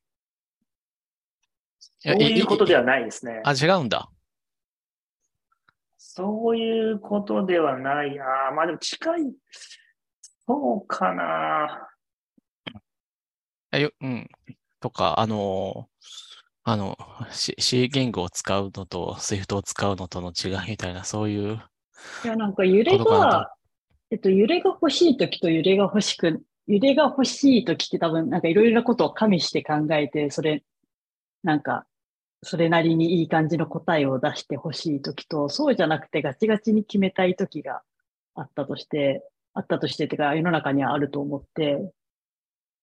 [1.79, 2.81] そういうことでは。
[2.81, 3.41] はないですね。
[3.43, 4.09] あ、違うんだ。
[5.97, 8.19] そういうことではない。
[8.19, 9.33] ああ、まあでも近い。
[10.45, 11.89] そうかな。
[14.01, 14.29] うん。
[14.79, 15.89] とか、あの、
[16.63, 16.97] あの、
[17.31, 21.61] C, C 言語を使うのと Swift を使うのとの違いみたいな、そういう、
[22.23, 23.53] いや、なんか揺れが、
[24.11, 30.63] えっと、揺れが欲しいときと揺れが欲しく、揺れが欲しいときって多分、なんかいろいろなことを加味して考えて、それ、
[31.43, 31.85] なんか、
[32.43, 37.81] それなりにいい感じの答えを出して欲しいときと、そうじゃなくてガチガチに決めたいときが
[38.35, 39.23] あったとして、
[39.53, 41.91] あったとして、てか世の中にはあると思って、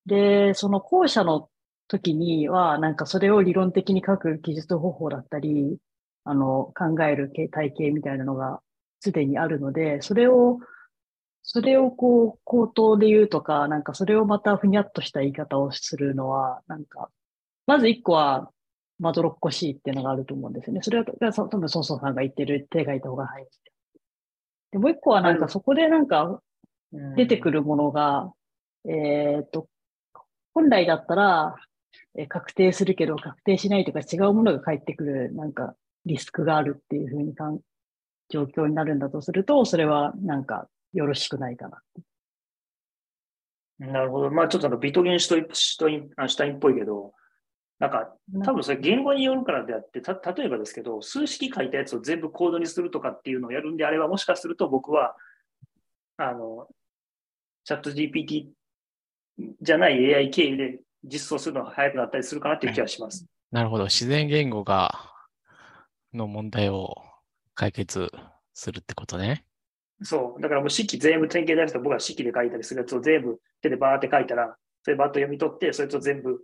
[0.06, 1.48] で、その後者の
[1.88, 5.78] 時には、なんかそれを理論的に書く記述方法だったり、
[6.24, 8.60] あの、考える体系みたいなのが
[9.00, 10.60] すでにあるので、それを、
[11.42, 17.10] それをこう、口頭で言うとか、なんかそれをまたふにゃっとした言い方をするのは、なんか、
[17.66, 18.50] まず一個は、
[18.98, 20.82] まどろっこしいっていうのがあると思うんですよね。
[20.82, 23.48] それは、そ多分、ソンソンさんが言ってる手がいた方が早い
[24.72, 26.40] でもう一個はなんかそこでなんか
[27.16, 27.60] 出てくる。
[27.60, 28.32] るものが、
[28.88, 29.68] えっと、
[30.54, 31.56] 本来だったら、
[32.16, 35.74] えー確定するけど確定しないとか違うものが返ってくる、なんか
[36.06, 37.60] リスクがあるっていうふうにかん
[38.30, 41.82] 状況になるんだとすると、それはなんかよろしくないかな。
[43.80, 44.30] なるほど。
[44.30, 47.12] まあちょっとあのビトゲンシュトイシュトインあシュタインっぽいけど、
[47.78, 48.14] なんか
[48.44, 55.16] 多分それ言語によるからであって、た例えばですけど、数式書いたやつを全部コードにするとかっていうのをやるんであれば、もしかすると僕は、
[56.18, 56.68] あの、
[57.64, 58.48] チャット GPT
[59.62, 63.24] じゃない AI 経由で実装するのが早くなったりするかなっていう気がします。
[63.50, 64.92] なるほど、自然言語が、
[66.12, 66.96] の問題を
[67.54, 68.10] 解決
[68.54, 69.44] するってことね。
[70.02, 70.40] そう。
[70.40, 76.40] だからもう式全部典型であると僕は式で書いたりするやつを全部手でバーって書いたら、それバーッと読み取って、それと全部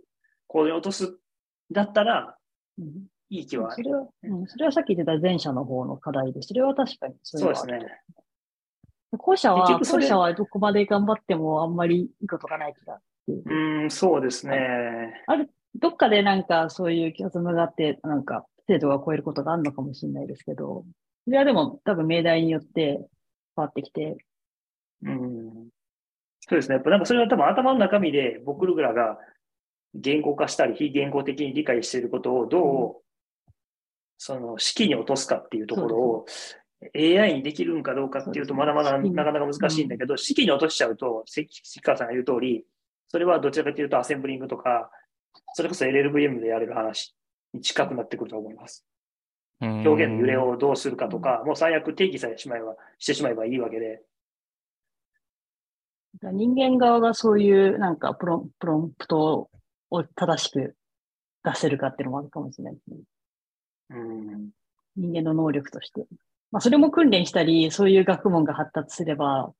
[0.47, 1.17] コードに落とす
[1.71, 2.37] だったら
[2.77, 3.81] うんいい気はそ。
[3.81, 7.79] れは、うん、それはさっき言ってた前者の方の課題で、それは確かにそうそうですね。
[9.17, 13.43] 後者は、後者はどこまで頑張ってもあんまりいいことがない気がする。
[13.45, 15.23] うーん、そうですね。
[15.75, 20.85] どっかでなんかそういう気がつむがあって、なんか精度が超えることがあるのかもしれないですけど、
[21.25, 23.07] それはでも多分命題によって変
[23.55, 24.17] わってきて、
[25.03, 25.69] うん。
[26.41, 26.75] そうですね。
[26.75, 29.17] やっぱなんかそれは多分頭の中身で僕らが
[29.93, 33.51] 言語化したり非言語的に理解していることをどう、
[34.17, 36.25] その式に落とすかっていうところを
[36.95, 42.63] AI にできるんかどうかっていうとまだまだなかなか難しいんだけど、式に落としちゃうと、関川さんが言う通り、
[43.09, 44.91] それはどちらかというとアセンブリングとか、
[45.53, 47.16] それこそ LLVM でやれる話
[47.57, 48.85] に近くなってくると思います。
[49.59, 54.03] 表表現の揺れをどうするかとか、もう最悪定義さえしまえば、してしまえばいいわけで、
[56.21, 59.49] 人間側がそういうなんかプロンプロンプト
[59.89, 60.75] を正しく
[61.43, 62.97] 出せるかっていうのもあるかもしれないですね。
[63.89, 64.49] うん。
[64.95, 66.05] 人間の能力として。
[66.51, 69.53] まあ、それも訓練したり、そういう学問が発達すれば、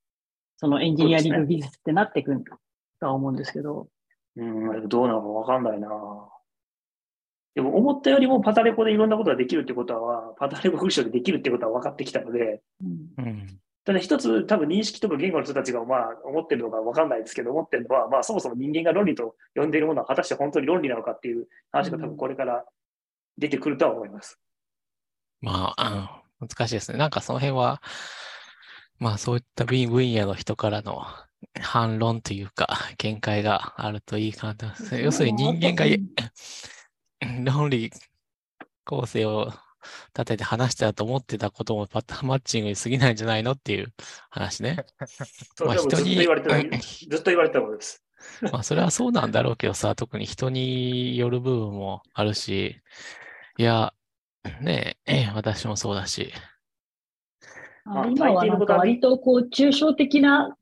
[0.58, 2.58] そのエンジニアリング技術ってなっていくんだ
[3.00, 3.88] とは思うんですけど、
[4.36, 5.88] うん、どうなのかわかんないな。
[7.58, 12.62] でも思ったよりもパタレコでいろんなことができるってことは、パタレコフルショでできるってことは分かってきたので、
[13.18, 13.60] うんうん。
[13.84, 22.64] ただ一つ多分認識とか言語の人たちがまあ思ってるのか分かんないですけど、思ってるのは、まあそもそも人間が論理と呼んでいるものは果たして本当に論理なのかっていう話が多分これから
[23.40, 24.40] 出てくるとは思います。
[25.42, 27.00] まあ、うん難しいですね。
[27.00, 27.82] なんかその辺は、
[29.00, 31.02] まあそういった分分野の人からの
[31.60, 32.68] 反論というか、
[33.00, 35.02] 見解があるといいかなと思います。
[35.02, 36.08] 要するに人間がうん
[37.44, 37.92] 論理
[38.86, 39.52] 構成を
[40.14, 43.94] 立てて話してたと思ってたこともパターンマッチングに過ぎないんじゃないのっていう
[44.30, 44.86] 話ね。
[45.56, 48.04] そう、まあでもずっと人に言われてた、ずっと言われてたことです。
[48.52, 52.82] まあそれはそうなんだろうけどさ、特に人による部分もあるし、
[53.58, 53.94] いや、
[54.62, 56.32] ねえ、私もそうだし、
[57.86, 60.58] まあ今はなんか割とこう抽象的な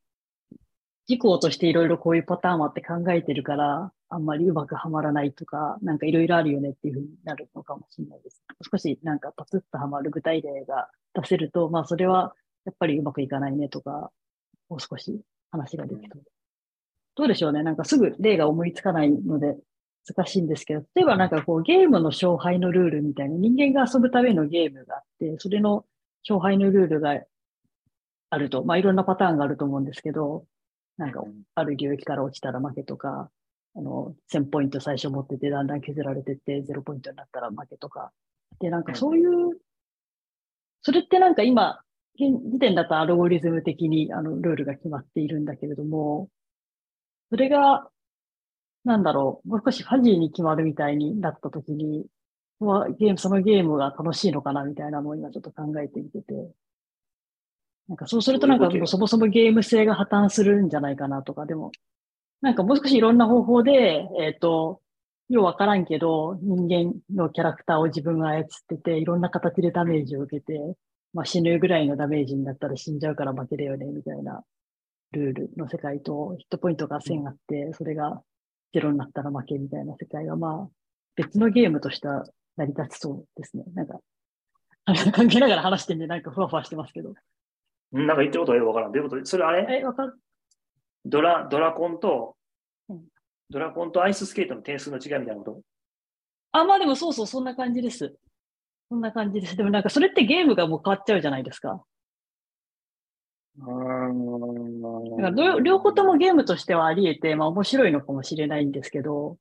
[1.07, 8.43] 事項としていろいろこういうパターンもあって考えてるから、あんまりうまくはまらないとか、なんかいろいろあるよねっていうふうになるのかもしれないです。
[8.71, 12.35] 少しなんかパツッとはまる具体例が出せると、まあそれは
[12.65, 14.11] やっぱりうまくいかないねとか、
[14.69, 16.23] もう少し話ができそう。
[17.15, 17.63] どうでしょうね。
[17.63, 19.57] なんかすぐ例が思いつかないので
[20.07, 25.85] 難しいんですけど、例えばなんかこうゲームの勝敗のルールみたいな人間が遊ぶためのゲームがあって、それの
[26.27, 27.21] 勝敗のルールが
[28.29, 30.45] あると、まあいろんなパターンがあると思うんですけど、
[30.97, 31.23] なんか
[31.55, 33.29] ある領域から落ちたら負けとか、
[33.75, 38.11] あの、1000ポイント最初持っててだんだん削られてって0ポイントになったら負けとか。
[38.59, 39.57] で、なんかそういう、
[40.81, 41.81] それってなんか今、
[42.15, 46.29] 現時点だとアルゴリズム的にあのルールが決まっているんだけれども、
[47.29, 47.89] それが、
[48.85, 52.05] なんだろう、もう少しファジーに決まるみたいになったときに、
[52.59, 56.51] はゲーム、そのゲームが楽しいのかなみたいなのを今ちょっと考えてみてて。
[57.87, 61.71] なんかそうするとなんかそもそもゲーム性が破綻するんじゃないかなとか、でも、
[62.41, 64.81] なんかもう少しいろんな方法で、えっ、と、
[65.29, 70.59] ようわからんけど、人間のキャラクターを自分が操ってて、いろんな形でダメージを受けて、
[71.13, 74.43] まあ死ぬぐらいのダメージになったら死んじゃうから負けだよね、みたいな
[75.13, 78.21] ルールの世界と、ヒットポイントが1000あって、それが
[78.73, 80.69] 0になったら負けみたいな世界は、まあ、
[81.15, 82.25] 別のゲームとしては
[82.57, 83.63] 成り立ちそうですね。
[83.73, 83.99] なんか、
[85.13, 87.09] 関係ながら話してんで、なんかふわふわしてますけど。
[87.93, 88.91] うんなんか言ってることはよくわからん。
[88.91, 89.25] どういうこと？
[89.25, 89.79] それあれ？
[89.79, 90.19] え、わかる
[91.05, 92.35] ドラ、ドラコンと
[92.89, 93.01] うん、
[93.49, 95.61] ドラコンとアイススケートの点数の違いみたいなこと？
[96.51, 98.15] あ、まあでもそうそう、そんな感じです。
[98.89, 99.55] そんな感じです。
[99.57, 101.83] でもなんかそれってゲームがもう変わっちゃうじゃないですか。
[103.57, 109.37] うーんだか両方ともゲームとしてはあり得て、まあ面白いのかもしれないんですけど、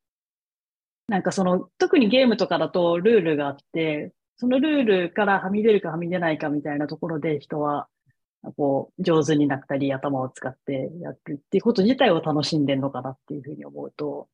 [1.09, 7.89] なんかその、特にゲームとかだとルールがあって、そのルールからはみ出るかはみ出ないかみたいなところで人は、
[8.53, 14.29] こう、上手になったり頭を使ってやるっていうこと自体を楽しんでんのかなっていうふうに思うと、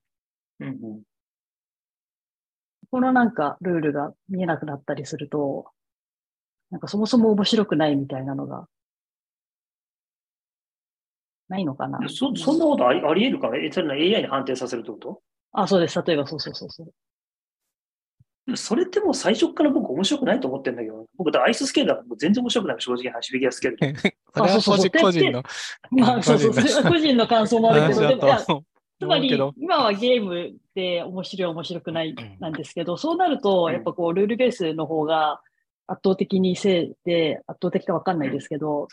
[0.61, 1.03] うんうん
[2.91, 5.67] このなんかルールが見えなくなったりすると、
[6.71, 8.67] なんかそもそも面白くないみたいなのが、
[11.49, 11.99] ないのかな。
[12.09, 13.57] そそんなことありあり得るか？
[13.57, 15.21] え、それな AI に判定させるってこ
[15.53, 16.01] あ、そうです。
[16.05, 16.93] 例えばそうそうそうそう。
[18.51, 24.11] とそれってもう最初から僕面白くないと思ってるんだけど、僕、アイススケートはもう全然面白くない正直な話、フィギュアスケート。
[24.35, 25.43] それはそうそうそう 個人の。
[25.91, 28.65] まあ、そうそう、個人のそれは個人の感想もあるけど、 でも、
[29.01, 33.73] つまり今はゲームで面白い面白くないなんですけど、そうなると、うん。
[33.73, 35.41] やっぱこう、ルールベースの方が
[35.87, 38.89] 圧倒的にせいで、圧倒的かわかんないですけど、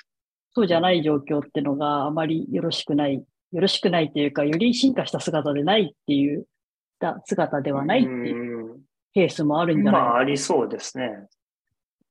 [0.53, 6.45] そうじゃない状況ってのがあまりよろしくない、よろしくないっていうか、より進化した姿でないっていう、
[6.99, 8.56] た姿ではないっていう。
[8.56, 8.56] う
[9.17, 10.01] ケースもあるんじゃない？
[10.01, 11.27] んまあ、ありそうですね。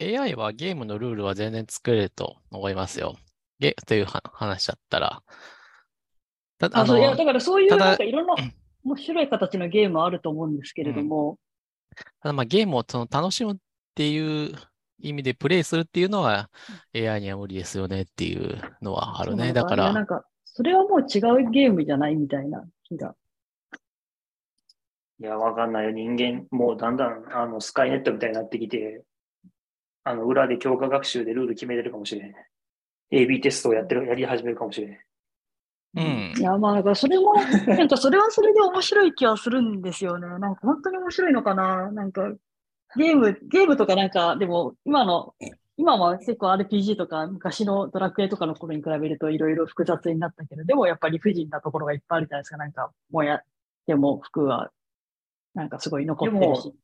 [0.00, 3.16] AI はゲームのルールは全然作れると思いますよ。
[3.58, 5.22] ゲというは話だったら。
[6.58, 8.34] ただ、あそういや、のだからそういうなんかいろんな
[8.84, 11.38] 面白い形のゲームはあると思うんですけれども、
[12.22, 13.56] ただまあゲームをその楽しむっ
[13.94, 14.54] ていう
[14.98, 16.50] 意味でプレイするっていうのは
[16.94, 19.52] AI には無理ですよねっていうのはあるね。
[19.52, 23.14] だから、なんか、それはもう違うゲームじゃないみたいな気が。
[25.18, 25.90] いや、わかんないよ。
[25.92, 29.02] 人間、もうだんだん、あの、スカイネットみたいになってきて、
[30.04, 32.34] あの、裏で強化学習でルール決めてるかもしれん。
[33.12, 34.90] AB テストをやってる、やり始めるかもしれん。
[35.96, 37.32] うんいや、まあ、だからそれも、
[37.66, 40.28] なんかそれはそれで面白い気はするんですよね。
[40.38, 41.90] なんか本当に面白いのかな？
[41.90, 42.34] なんか、
[42.96, 45.34] ゲーム、ゲームとかなんか、でも、今の、
[45.78, 52.56] 今は結構 RPG とか昔のドラクエとかの頃に比べるといろいろ複雑になったけど、でもやっぱり理不尽なところがいっぱいあるじゃないですか。
[52.58, 53.42] なんか、もうやっ
[53.86, 54.70] ても服は
[55.56, 56.74] なんかすごい残ってるし。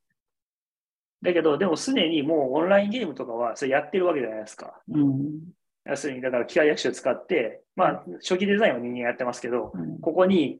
[1.22, 4.80] だけど、でもすでにもうオンラインゲームとかはそれやってるわけじゃないですか。
[4.88, 5.40] うん。
[5.84, 10.58] 要するに、だから機械学習を使って、まあ、初期デザインは人間やってますけど、うんここに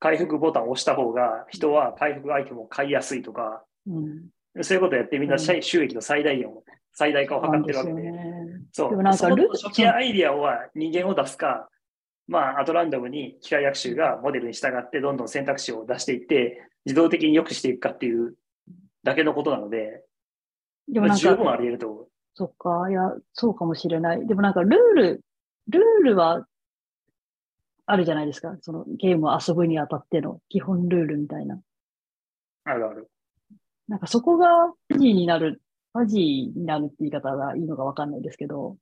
[0.00, 4.62] 回復ボタンを押した方が人は回復アイテムを買いやすいとか、うん。
[4.62, 8.02] そういうことをやってみんなうん収益の最大限を、最大化を図ってるわけで。
[8.72, 8.90] そう。
[8.90, 11.68] でもなんか初期アイディアは人間を出すか、
[12.32, 18.34] まあ、アトランダムに機械学習がモデルに従ってどんどん選択肢を出していって、自動的に良くしていくかっていう
[19.04, 20.02] だけのことなので、
[20.86, 22.08] まあ、でもなん十分あか、り得ると思う。
[22.34, 24.26] そっか、いや、そうかもしれない。
[24.26, 25.20] でもなんかルール、
[25.68, 26.46] ルールは
[27.84, 28.56] あるじゃないですか。
[28.62, 31.60] そのゲームを遊ぶにあたっての基本ルールみたいな。
[32.64, 33.10] あるある。
[33.88, 35.60] なんかそこがファジーになる、
[35.92, 38.78] ファジーになるって言い方がいいのかわかんないですけど、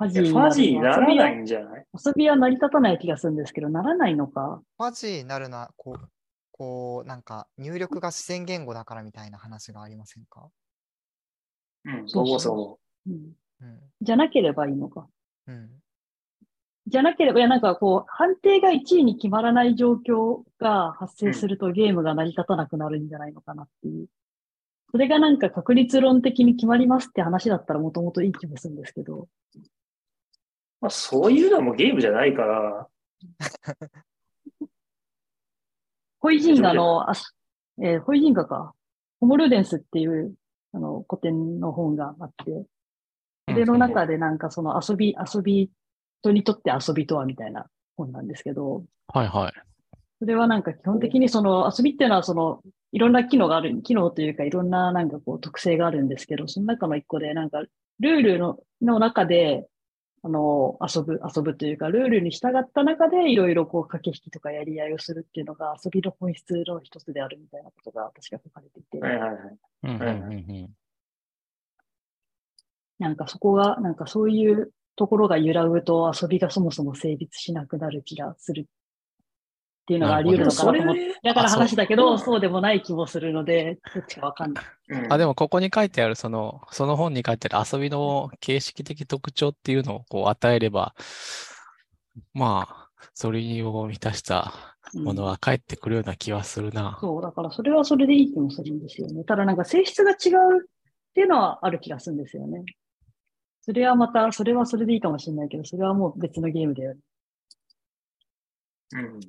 [0.00, 1.84] ファジーになジーにならないんじゃない？
[2.06, 4.62] 遊びは成り立たない気がするんですけど、ならないのか？
[4.78, 6.08] ファジーになるな、こう、
[6.52, 10.48] こう、なんか入力が自然言語だからみたいな話がありませんか？
[11.84, 13.34] うん、そうそううん。
[14.00, 15.06] じゃなければいいのか？
[15.46, 15.68] うん。
[16.86, 17.76] じゃなければ、いや、なんか？
[17.76, 24.06] こう、判定が1位に決まらない状況が発生するとゲームが成り立たなくなるんじゃないのかなっていう。
[24.90, 29.28] それがなんか確率論的に決まりますって話だったらもともといい気もするんですけど。
[30.80, 30.84] う。
[30.84, 32.88] まあ、そういうのはもうゲームじゃないから、
[36.20, 37.14] ホイジンガの、あ
[37.82, 38.74] えーホイジンガか。
[39.20, 40.34] ホモルデンスっていう、
[40.72, 42.66] あの、古典の本があって、
[43.48, 45.70] それの中でなんかその遊び、遊び、
[46.22, 47.66] 人にとって遊びとはみたいな
[47.96, 49.52] 本なんですけど、はいはい。
[50.18, 52.60] それはなんか基本的にその遊びっていうのはその
[52.92, 57.62] いろんな機能がある、機能というかいろんななんかこう特性があるんですけど、その中の一個でなんか
[58.00, 59.66] ルールのの中で
[60.22, 69.36] あの遊ぶ、遊ぶというかルールに従った中でいろいろこう駆け引きとかやり合いをするっていうのが遊びの本質の一つであるみたいなことが確か書かれていて、はいはいは
[70.34, 70.70] い。
[72.98, 78.66] なんかそこがなんかそういうところが揺らぐと遊びがそもそも成立しなくなる気がする
[79.82, 81.20] っていうのがあり得るのかなと思って。
[81.22, 84.64] だから話だけど、あそうそうでもない気もするので、どっちかわかんない。
[84.90, 90.94] うんあ、でもここに書いてある、その、その本に書いてある遊びの形式的特徴っていうのをこう与えれば、
[92.34, 94.52] まあ、それを満たした
[94.94, 96.98] うんものは返ってくるような気はするな。
[97.00, 99.24] そう、だからそれはそれでいい気もするんですよね。
[99.24, 100.66] ただなんか性質が違うっ
[101.14, 102.64] ていうのはある気がするんですよね。
[103.60, 107.00] それはまた、それはそれでいいかもしれないけど、それはもう別のゲームだよね。
[108.92, 109.20] うん。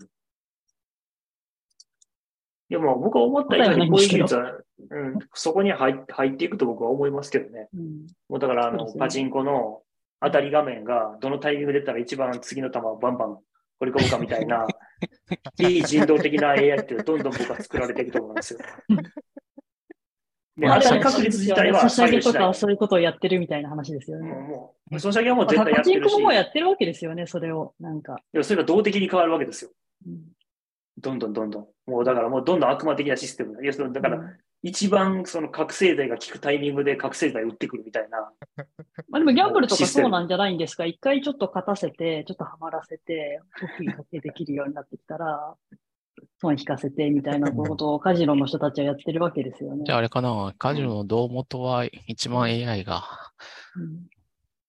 [2.72, 4.54] でも僕は思った以上にこういう技術は、
[4.92, 7.68] うん、そこに入って入っていくと僕は思いますけどね。
[7.76, 8.08] うん。
[8.30, 9.82] もうだからあの、ねパチンコの
[10.22, 13.40] 当たり画面がどのタイミングで出たら一番次の球をバンバン
[13.80, 14.66] 掘り込むかみたいな、
[15.60, 18.60] 非人道的な AI ってどんどん僕は作られていくと思うんですよ。
[20.56, 24.30] で、まあ当たり確率自体はソシャゲとかそういうことをやってるみたいな話ですよね。
[24.30, 27.74] もうもう、ソシャゲはもうまあ絶対やパチンコってるし、ももうやってるわけですよね、それを。
[27.82, 28.22] なんか。
[28.32, 29.72] でもそれが動的に変わるわけですよ。
[30.08, 30.22] うん
[30.98, 31.68] どんどんどんどん。
[31.92, 33.62] もうだからもうどんどん悪魔的なシステムが。
[33.64, 38.32] いやそのだからうん一番その覚醒剤が効くタイミングで覚醒剤打ってくるみたいな。
[39.10, 40.86] まあでもギャンブルとかそうなんじゃないんですか？
[40.86, 45.56] 一回ちょっと勝たせて、ちょっとハマらせて、得意確定できるようになってきたら、
[46.40, 49.84] 損引かせてみたいなことをカジノの人たちはやってるわけですよね。
[49.84, 53.02] じゃああれかな、カジノの胴元は一番 AI が、
[53.76, 54.08] うん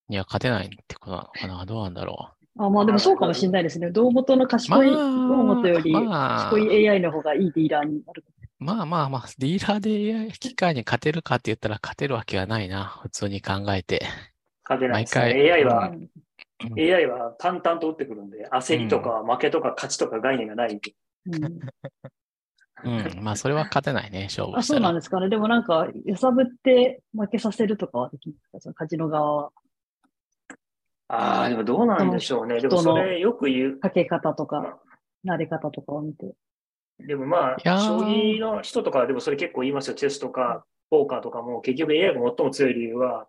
[0.09, 1.65] には勝てないってことなのかな？
[1.67, 3.89] どうなんだろあまあでもそうかもしれないですね。
[3.91, 8.23] 胴元の賢い、まあよりまあ賢い AI の方がいいディーラーになる。
[8.59, 8.63] う。
[8.63, 12.85] まあまあまあ、ディーラーで AI 機械に勝てるかって言ったら勝てるわけはないな。
[13.01, 14.05] 普通に考えて。
[14.63, 15.25] 勝てないですね。
[15.25, 16.09] 毎回 AI は、うん
[16.77, 20.79] AI は淡々と打ってくるんで、焦りとか負けとか勝ちとか概念がない。
[21.25, 21.43] うん
[22.85, 23.23] うん。
[23.23, 24.77] まあそれは勝てないね、 勝負あ、したら。
[24.77, 25.29] そうなんですかね。
[25.29, 28.59] でもなんか、揺さぶって負けさせるとかはできるんですか？
[28.61, 29.51] そのカジノ側は。
[31.07, 32.59] ああ、でもどうなんでしょうね。
[32.59, 33.79] でもそれよく言う。
[33.79, 34.79] かけ方とか、
[35.25, 36.33] 慣れ方とかを見て。
[36.99, 39.95] でもまあ、将棋の人とかでもそれ結構言いますよ。
[39.95, 43.27] チェスとか、ポーカーとかも、結局 AI が最も強い理由は、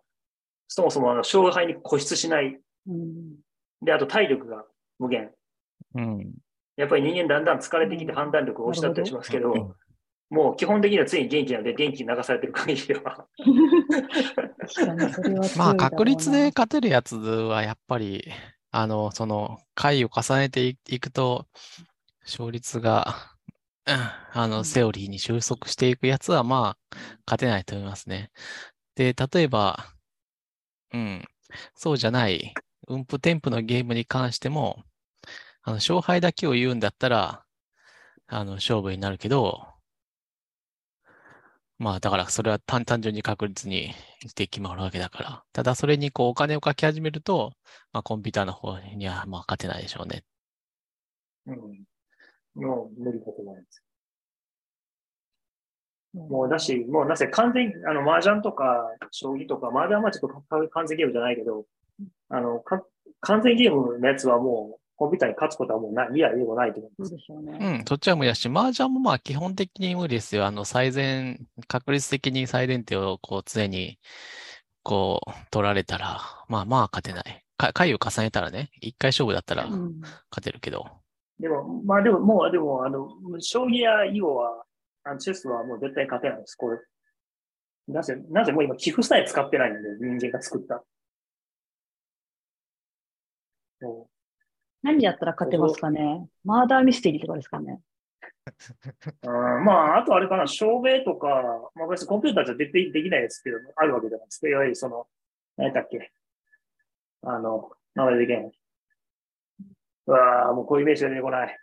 [0.67, 2.57] そもそもあの勝敗に固執しない。
[2.87, 3.35] うん。
[3.81, 4.65] で、あと体力が
[4.99, 5.31] 無限。
[5.95, 6.33] うん。
[6.77, 9.73] やっぱり人間だんだん疲れてきてうん判断力を失ったりしますけど、うん
[10.29, 13.27] もう基本的には常に元気なので、電気に流されてる限りは。
[14.59, 18.25] 確かにそれはまあ確率で勝てるやつはやっぱり、
[18.71, 21.47] あの、その回を重ねていいくと、
[22.23, 23.15] 勝率が、
[23.85, 23.95] うん
[24.33, 26.97] あの、うんセオリーに収束していくやつは、まあ、
[27.27, 28.31] 勝てないと思いますね。
[28.95, 29.93] で、例えば、
[30.91, 31.23] うん、
[31.75, 32.53] そうじゃない、
[32.87, 34.83] 運布添付のゲームに関しても、
[35.61, 37.45] あの、勝敗だけを言うんだったら、
[38.27, 39.74] あの、勝負になるけど、
[41.77, 43.93] まあ、だからそれは単単純に確率に
[44.25, 45.43] して決まるわけだから。
[45.51, 47.51] ただそれにこうお金をかけ始めると、
[47.91, 50.23] まあコンピューターの方にはまあ勝てないでしょうね。
[51.47, 51.83] うん。
[52.55, 53.83] もう無理だと思います。
[56.13, 61.65] もうだし、もうなぜ完全に、あの、麻雀とか、将棋とか、麻雀はちょっと完全ゲームじゃないけど、
[62.29, 62.85] あの、か
[63.19, 67.09] 完全ゲームのやつはもう、コンピューターに勝つことはもうない、未来でもないと思うんです。
[67.09, 67.79] そうでしょうね。
[67.79, 70.45] うん、そっちは無理だし、麻雀もまあ基本的に無理ですよ。
[70.45, 73.99] あの、最善、確率的に最善手をこう常に
[74.83, 77.41] こう取られたら、まあまあ勝てない。
[77.57, 79.99] か回を重ねたらね、一回勝負だったらうん。
[80.29, 80.87] 勝てるけど。
[81.39, 84.63] でも、まあでも、もう、でも、あの、将棋や囲碁は、
[85.03, 86.55] あのチェスはもう絶対勝てないです。
[86.55, 86.79] これ。
[87.87, 90.83] なぜ、なぜもう今寄付さえ使ってないんで、人間が作った。
[93.81, 94.09] も
[94.85, 96.27] 何やったら勝てますかね？
[96.43, 97.81] マーダーミステリーとかですかね？
[99.23, 99.31] うう
[99.61, 101.27] んまあ、あとあれかな、証明とか、
[101.73, 104.47] まあ別にコンピューターじゃ絶対できないやつっていうのもあるわけじゃないですか。
[104.47, 105.07] いわゆるその、
[105.57, 106.11] 何だっけ？
[107.23, 108.51] あの、名前できない。
[110.07, 111.57] うわあ、もうこういうイメージが出てこない。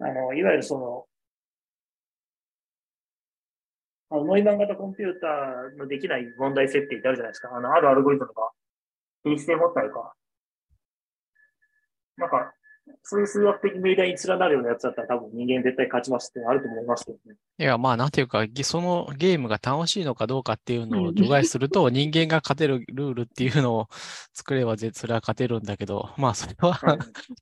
[0.00, 1.06] あの、いわゆるその、
[4.10, 7.48] あのノイマン型コンピューターのできない問題設定ってあるじゃないですか。
[7.56, 8.50] あの、あるアルゴリズムが、
[9.24, 10.12] 定性持ったりか。
[12.22, 12.52] なんか、
[13.04, 17.36] そういう数学的命題に連なるようなやつだったら多分人間絶対勝ちますってあると思いますけどね。
[17.58, 23.88] いや、まあ、なんていうか、ぎそのゲームが楽しいのかどうかっていうのうんを除外すると、人間が勝てるルールっていうのを
[24.32, 26.78] 作れば、ぜそれは勝てるんだけど、 まあ、それは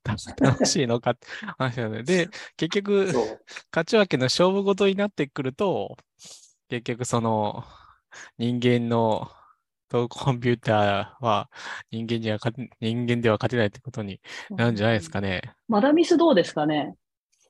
[0.05, 1.27] 楽しいのかって
[1.59, 3.09] 話なので、で、結局。
[3.73, 5.97] 勝ち分けの勝負事になってくると、
[6.69, 7.65] 結局その
[8.39, 9.31] 人間の
[9.91, 11.51] とコンピューターは
[11.91, 14.21] 人間には勝て、人間では勝てないってことに
[14.51, 15.43] なるんじゃないですかね。
[15.69, 16.95] マダミスどうですかね？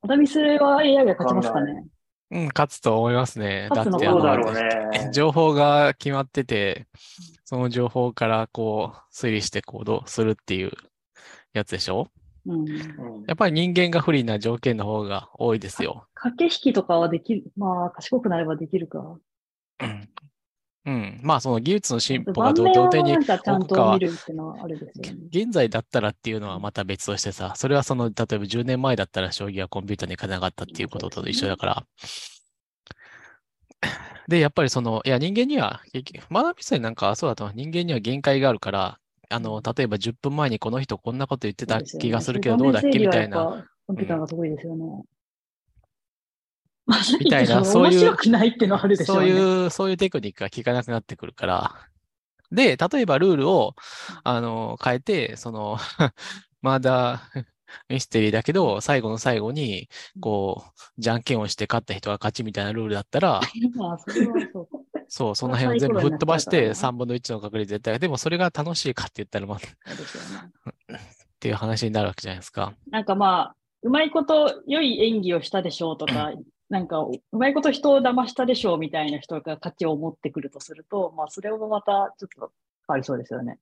[0.03, 1.85] マダミスは AI が勝ちますかね？
[2.33, 3.69] うん、勝つと思いますね。
[3.75, 4.63] だって、あろうね。
[5.07, 6.87] の、 情報が決まってて、
[7.45, 10.71] その情報からこう推理して行動するっていう
[11.53, 12.09] やつでしょ？
[12.47, 12.61] うん。
[12.69, 16.07] うんやっぱり人間が不利な条件の方が多いですよ。
[16.15, 17.45] 駆け引きとかはできる。
[17.57, 18.99] まあ、賢くなればできるか。
[19.83, 20.09] うん。
[20.91, 21.21] うん。
[21.23, 23.27] まあ、その技術の進歩が同点に置く
[23.69, 23.97] か。
[25.29, 31.87] 現在だったらっていうのはまた別としてさ、それはその、例えば10年前だったら将棋はコンピューターに勝てなかったっていうことと一緒だから。
[34.27, 35.81] で、やっぱりその、いや人間には、
[36.31, 43.65] 学びさえなんかそうだと人間には限界があるから、あの、例えば10分前にこの人こんなこと言ってた気がするけどどうだっけみたいな。。
[43.87, 45.05] コンピューターが得意ですよね。
[47.21, 49.31] みたいなそういう面白くないってのはあるでしょそうね。
[49.31, 51.75] いう、そういうテクニックが効かなくなってくるから。
[52.51, 53.75] で、例えばルールを、
[54.25, 55.79] あの、変えて、その、
[56.63, 57.23] まだ
[57.89, 59.89] ミステリーだけど、最後の最後に、
[60.21, 63.41] こう、じゃんけんをして勝った人が勝ちみたいなルールだったら、
[63.77, 64.69] まあ、そうか。
[65.09, 67.99] そう、その辺を全部吹っ飛ばしてサイコロになっちゃうから3分の1の確率絶対。
[67.99, 69.61] でもそれが楽しいかって言ったら、まあ、っ。
[71.41, 72.75] ていう話になるわけじゃないですか。
[72.91, 76.33] なんかまあ、うまいこと良い演技をしたでしょうとか、
[76.71, 82.53] なんかうまいこと人を騙したでしょうみたいな人が価値を持ってくるとすると、まあそれもまたちょっと
[82.87, 83.59] 変わりそうですよね。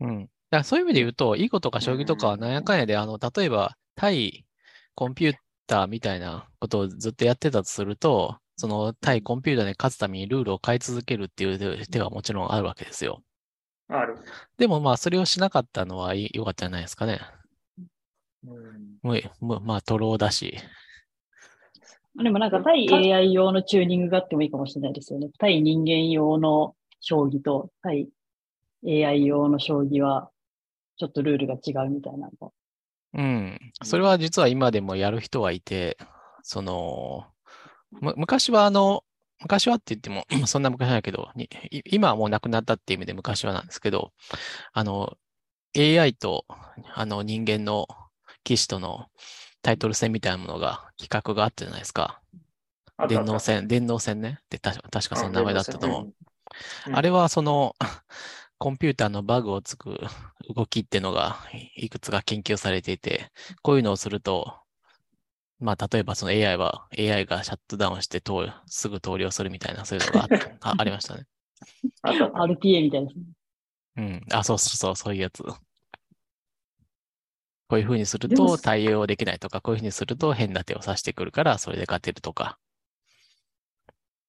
[0.00, 0.30] うん。
[0.50, 4.46] だそういう意味で言うと、囲碁とか将棋とかはなんやかんやで、あの、例えば、対
[4.94, 13.22] コンピューターみたいなことをずっとやってたとすると、その対コンピューターに勝つためにルールを変え続けるっていう手はもちろんあるわけですよ。
[13.88, 14.16] ある。
[14.56, 17.20] でもまあ、それをしなかったのはい良かったんじゃないですかね。
[18.46, 20.56] うんまあ、トローだし。
[22.22, 25.28] でもなんか対 AI 用のチューニングがあってもいいかもしれないですよね。
[25.38, 28.08] 対人間用の将棋と対
[28.86, 30.30] AI 用の将棋は
[30.98, 32.52] ちょっとルールが違うみたいなのが。
[33.14, 33.58] うん。
[33.82, 35.98] それは実は今でもやる人はいて、
[36.42, 37.24] その、
[38.00, 39.04] む昔はあの、
[39.40, 41.28] 昔はって言っても、 そんな昔じゃないけど、
[41.84, 44.12] 今はもうなくなったっていう意味で昔はなんですけど、
[44.72, 45.16] あの、
[45.76, 46.46] AI と
[46.94, 47.86] あの人間の
[48.44, 49.06] 棋士との
[49.66, 52.20] タイトル戦みたいなものが企画があったじゃないですか。
[53.08, 54.38] 電脳戦、電脳戦ね。
[54.48, 56.02] で、た確かその名前だったと思う。
[56.02, 56.12] うん
[56.92, 57.74] あれはその、
[58.58, 59.98] コンピューターのバグをつく
[60.54, 61.36] 動きっていうのが
[61.74, 63.32] いくつか研究されていて、
[63.62, 64.54] こういうのをすると、
[65.58, 70.28] まあ、例えばその AI は、AI がシャットダウンして通るすぐ投了するみたいな、そういうのが
[70.60, 71.26] ああありましたね。
[72.02, 73.24] あったあった RTA みたいですね。
[73.96, 74.26] うん。
[74.30, 75.42] あ、そうそうそう、そういうやつ。
[77.68, 82.58] こういう風にすると対応できないとか、こういう風にすると変な手を指してくるから、それで勝てるとか。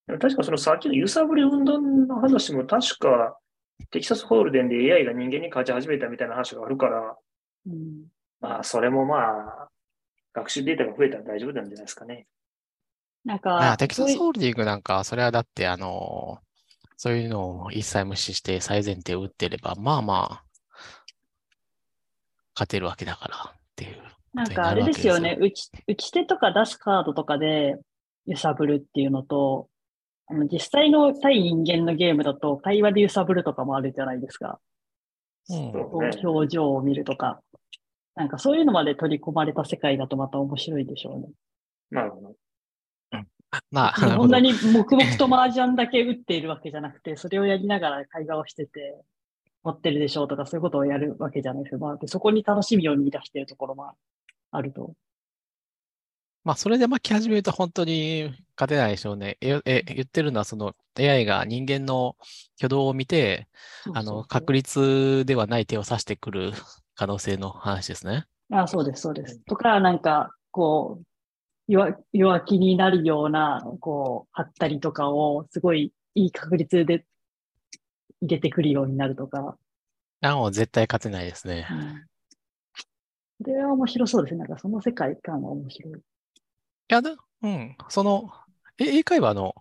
[0.08, 3.38] 確かそのさっきの揺さぶり運動の話も確か
[3.92, 7.18] テキサスホールデンで AI が人間に勝ち始めたみたいな話があるから、
[7.68, 8.06] うん、
[8.40, 9.70] まあそれもまあ
[10.34, 12.28] 学習データが増えたら大丈夫なんじゃないですかね。
[13.26, 16.40] なんあか、テキサスホールディングなんか、それはだって、あの、
[16.98, 20.46] そういうのを一切無視して最前提を打ってれば、まあまあ、
[22.58, 24.02] 勝てるわけだからっていう。
[24.34, 27.78] なんかあれですよね、打ち打ち手とか出すカードとかで
[28.26, 29.70] 揺さぶるっていうのと、
[30.26, 34.60] あの実際の対人間のゲームだと会話で揺さぶるとかもあるじゃないですか。
[35.50, 35.72] うん
[36.24, 37.42] 表情を見るとか。
[38.16, 41.28] なんかそういうのまで取り込まれた世界だとまた面白いでしょうね。
[41.92, 42.36] なるほど。
[43.72, 48.96] まあ、こんなに黙々と麻雀だけ打っているわけじゃなくて、それをやりながら会話をしてて、
[49.68, 51.85] 持ってるでしょうとかそういうことをやるわけじゃないですか。
[51.85, 53.91] まあ、でそこに楽しみを見出しているところも
[54.52, 54.94] あると。
[56.45, 59.38] まあ、それで巻き始めると本当に勝てないでしょうね。
[59.41, 62.15] え、え言ってるのは、その AI が人間の
[62.56, 63.49] 挙動を見て、
[63.94, 66.53] あの、確率ではない手を指してくる
[66.95, 68.27] 可能性の話ですね。
[68.49, 69.39] あそうです、そうです。
[69.39, 71.06] とか、なんか、こう、
[71.68, 77.06] 弱弱気になるような、こう、貼ったりとかを、すごいいい確率で
[78.22, 79.57] 入れてくるようになるとか。
[80.22, 81.76] あ、もう絶対勝てないですねう。
[81.76, 82.06] ん。
[83.44, 84.39] それは面白そうですね。
[84.39, 85.94] なんかその世界観は面白い。
[85.94, 85.98] い
[86.89, 88.31] や、だうん、その、
[88.80, 89.56] え英会話の、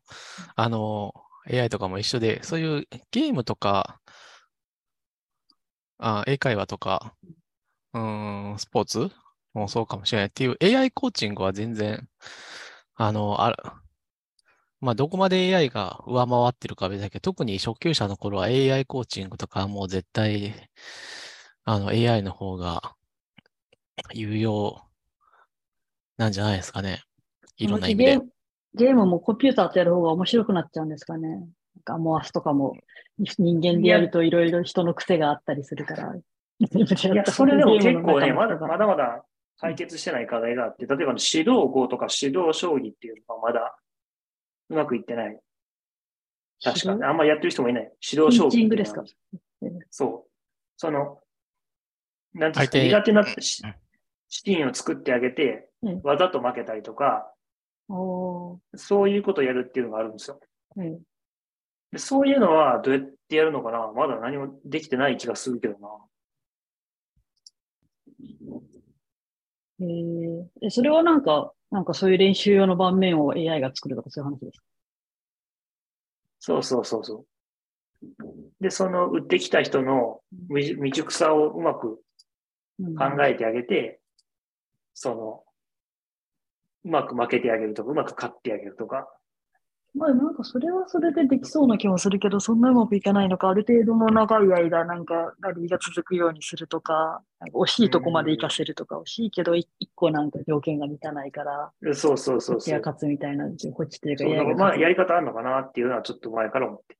[0.55, 1.13] あの、
[1.49, 4.01] AI とかも一緒で、そういうゲームとか、
[5.99, 7.15] あ、英会話とか、
[7.95, 9.11] うーん、スポーツ
[9.55, 12.09] もそうかもしれないっていう AI コーチングは全然、
[12.95, 13.57] あの、ある、
[14.81, 20.55] まあ、どこまで AI が上回ってるかは別だけど、特に初級者の頃は AI コーチングとかはもう絶対、
[21.65, 22.95] あの、AI の方が
[24.13, 24.83] 有用
[26.19, 27.03] なんじゃないですかね。
[27.57, 28.19] いろんな意味で
[28.75, 28.95] ゲー。
[28.95, 31.29] ムもコンピューターとやる方が面白くなっちゃうんですかね。
[31.29, 31.49] なん
[31.85, 32.77] かモアスとかも
[33.19, 36.15] 人間でやるといろいろ人の癖があったりするから。
[36.15, 36.23] い
[36.65, 39.25] いや、 それでも結構ね、まだまだまだ
[39.59, 43.77] 解決してない課題があって、例えば指導語とか指導将棋っていうのはまだ
[44.69, 45.39] うまくいってない。
[46.63, 47.05] 確かに。
[47.05, 47.93] あんまりやってる人もいない。
[48.11, 48.77] 指導将棋っていうのは。
[48.77, 49.05] ピッチングですか？
[49.91, 50.31] そう。
[50.77, 51.21] その、
[52.35, 57.31] なんていうんですか、苦手なシーンを作ってあげてうん、わざと負けたりとか、
[57.89, 60.41] そういうことをやるっていうのがあるんですよ。
[60.77, 60.99] うん
[61.93, 63.93] でそういうのはどうやってやるのかな？
[63.95, 65.89] まだ何もできてない気がするけどな。
[69.79, 74.65] へーえそれはなんか、なんかそういう練習用の盤面を AI が作るとかそういう話ですか？
[76.39, 77.27] そうそうそうそう。
[78.61, 82.01] で、その売ってきた人の未未熟さをうまく
[82.79, 84.01] うん考えてあげて、
[84.95, 85.45] その、
[86.85, 89.09] うまく負けてあげるとか、うまく勝ってあげるとか。
[89.97, 102.79] まあなんかそれはそれでできそうな気もするけど、そんなうまくいかないのか、ある程度の長い間なんかラリーが続くようにするとか、なんか惜しいとこまで行かせるとか、惜しいけどい一個なんか条件が満たないから、そうそうそうそう。
[102.79, 106.97] 勝つみたいな、こっちっていうかまあ、やり方あるのかなっていうのはちょっと前から思って。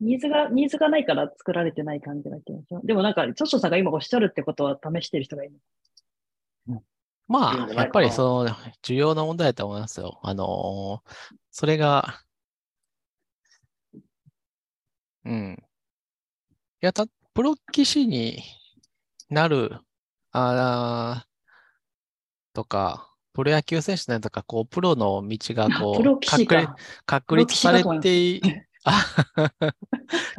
[0.00, 2.86] ニーズが、ニーズがないから作られてない感じが気がします。
[2.86, 5.56] でもなんか、チョッショさんが今おっしゃるってことは試してる人がいる。
[7.28, 8.50] まあ、やっぱりその、
[8.82, 10.18] 重要な問題だと思いますよ。
[10.22, 12.20] あのーそれが、
[15.24, 15.62] うん。
[16.82, 18.42] いや、た、プロ棋士に
[19.28, 19.78] なる、
[20.32, 21.30] あー
[22.52, 26.68] とか、プロ野球選手になるとか、こう、プロの道がこう、確。
[27.06, 28.42] 確立されてい、
[28.84, 29.04] あ、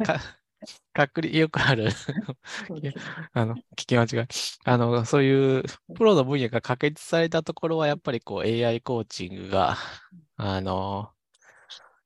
[0.04, 0.20] か、
[0.92, 1.88] 確立、よくある、
[3.32, 4.28] あの、聞き間違い。
[4.64, 5.64] あの、そういう
[5.94, 9.76] プロの分野が確立されたところは、やっぱりこう AI コーチングが、
[10.36, 11.10] あの、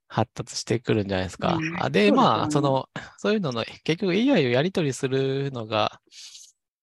[0.09, 1.59] 発達してくるんじゃないですか。
[1.61, 1.83] うん。
[1.83, 2.89] あで、まあ、その、
[3.19, 6.01] そういうのの、結局 AI をやり取りするのが、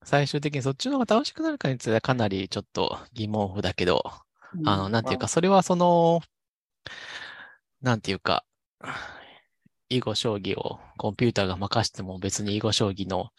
[0.04, 4.02] 最終的にそっちの方が楽しくなるかについてはかなりちょっと疑問符だけど、
[4.54, 4.68] うん。
[4.68, 6.20] あの、なんていうか、それはその、
[7.80, 8.44] なんていうか、
[9.88, 13.30] 囲碁将棋をコンピューターが任しても別に囲碁将棋の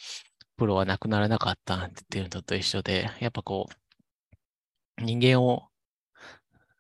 [0.58, 5.68] プロはなくならなかったなんてっていうのと一緒で、やっぱこう、人間を、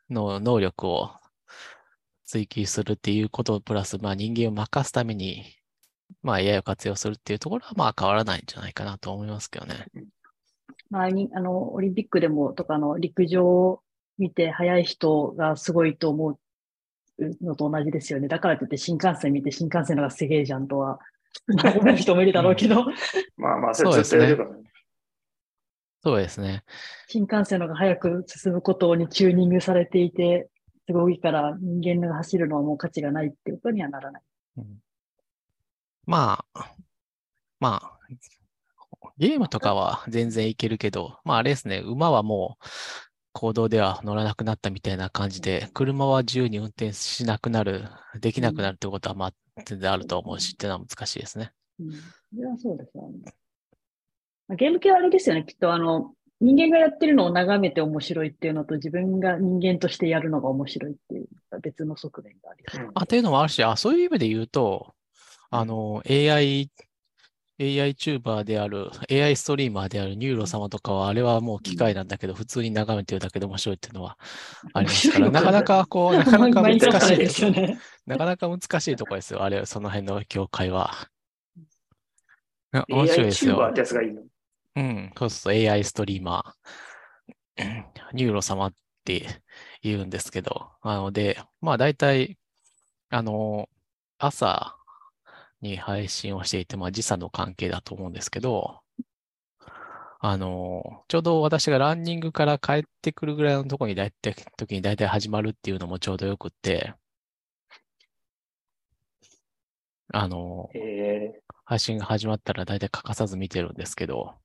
[0.09, 1.11] の能力を
[2.35, 5.45] 追求するっていうことプラス、まあ人間を任すために、
[6.21, 9.87] まあ AI を活用するっていうところはまあ変わらないんじゃないかなと思いますけどね。
[10.89, 13.81] 前に、あの、オリンピックでも、とかの陸上を
[14.17, 16.39] 見て速い人がすごいと思う
[17.41, 18.27] のと同じですよね。
[18.27, 20.99] だからといって新幹線見て新幹線のがすげえじゃんとは、
[21.95, 22.85] 人もいるだろうけど、
[23.37, 24.63] まあまあ、それずっとやるからね。
[26.03, 26.63] そうですね。
[27.07, 30.49] 新幹線のが早く進むことにチューニングされていて、
[30.87, 34.21] すごいから人間が走るのはもう価値がないってことにはならない。
[34.57, 34.65] うん
[36.05, 36.75] まあ、
[37.59, 37.97] まあ、
[39.17, 42.65] ゲームとかは全然いけるけど、まああれですね、馬はもう
[43.33, 47.85] 行動では乗らなくなったみたいな感じで、車は自由に運転しなくなる、
[48.19, 49.33] できなくなるってことは、まあ、
[49.65, 51.51] 全然あると思うし、っていうのは難しいですね。
[51.79, 51.91] うん。
[51.91, 51.99] そ
[52.37, 53.33] れはそうですよね。
[54.47, 55.43] まあゲーム系はあれですよね。
[55.43, 61.27] きっとあの、人間がやってるのを眺めて面白いっていうのと、自分が人間としてやるのが面白いっていう
[61.61, 62.91] 別の側面がありそう。
[62.93, 64.93] あ、っていうのもあるし、あ、そういう意味で言うと、
[65.49, 66.69] あの、AI、
[67.57, 74.17] AI チューバーである、AI ストリーマーであるニューロ様とかは、あれはもう機械なんだけど、普通に眺めてるだけで面白いっていうのは
[74.73, 77.79] ありますから、なかなかこう、なかなか難しいでよね。
[78.05, 79.41] なかなか難しいところですよ。
[79.41, 80.91] あれ、その辺の業界は。
[82.89, 83.79] 面 AI 白いですよチューバーって。
[83.79, 84.21] やつがいいの？
[84.75, 87.63] うん、そうそう、AI ストリーマー。
[88.13, 88.73] ニューロ様っ
[89.03, 89.41] て
[89.81, 92.37] 言うんですけど、なので、まあ大体、
[93.09, 93.69] あの、
[94.19, 94.77] 朝
[95.61, 98.81] に配信をしていて、まあ時差の関係だと思うんですけど、
[100.19, 106.93] あの、ちょうど私がランニングから帰ってくるぐらいのところに大体、時に大体始まるっていうのもちょうどよくって、
[110.13, 111.41] あの、え。
[111.65, 114.44] 配信が始まったら大体欠かさず見てるんですけど、ー、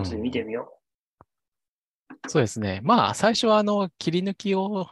[0.00, 0.78] 後で見てみよ
[2.28, 2.80] そうですね。
[2.82, 4.86] まあ、最初はあの、切り抜きを、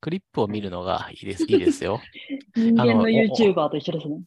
[0.00, 2.00] クリップを見るのがいいです、いいですよ。
[2.56, 4.22] 人間のあのお YouTuber と一緒ですね。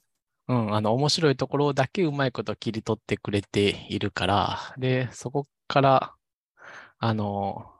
[0.47, 6.15] うん、あの、面白いところだけうまいこと切り取ってくれているから、で、そこから、
[6.99, 7.73] あの、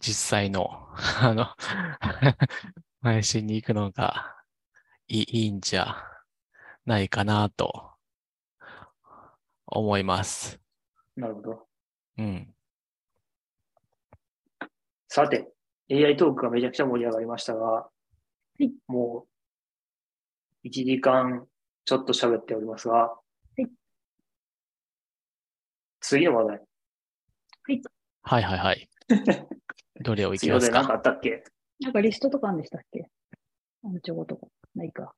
[0.00, 0.88] 実際の、
[1.20, 1.46] あの、
[3.00, 4.36] 配信に行くのが
[5.06, 5.96] いいいいんじゃ
[6.88, 7.90] ないかなと
[9.66, 10.58] 思います。
[11.18, 11.20] う。
[11.20, 11.66] なるほど。
[12.16, 12.54] うん。
[15.08, 15.52] さて、
[15.90, 17.90] AI トークがめちゃくちゃ盛り上がりましたが、
[18.58, 19.26] いも
[20.64, 21.46] う、1時間
[21.84, 23.14] ちょっと喋っておりますが、
[23.58, 23.66] い
[26.00, 26.62] 次の話題。
[28.22, 28.88] はいはいはい。
[30.02, 31.44] どれをいき次のます話題何かあかったっけ？
[31.80, 33.10] なんかリストとかあるんでしたっけ？
[33.84, 34.46] あの、情報とか。
[34.74, 35.14] ないか。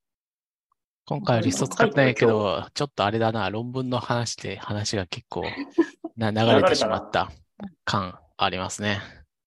[1.10, 5.42] 今回はリスト使ってないけど、ちょっとあれだな、論文の話で話が結構
[6.16, 7.32] な 流れてしまった
[7.84, 9.00] 感ありますね。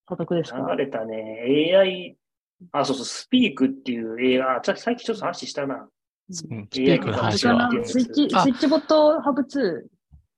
[0.09, 0.59] 査読ですか？
[0.75, 1.73] 流れたね。
[1.73, 2.17] AI、
[2.73, 5.75] あ、そうそう、スピークっていう映画、ちょ最近ちょっと話したな。
[5.75, 9.83] うん、スうんピークの話は僕、スイッチ、スあイッチボットハブ2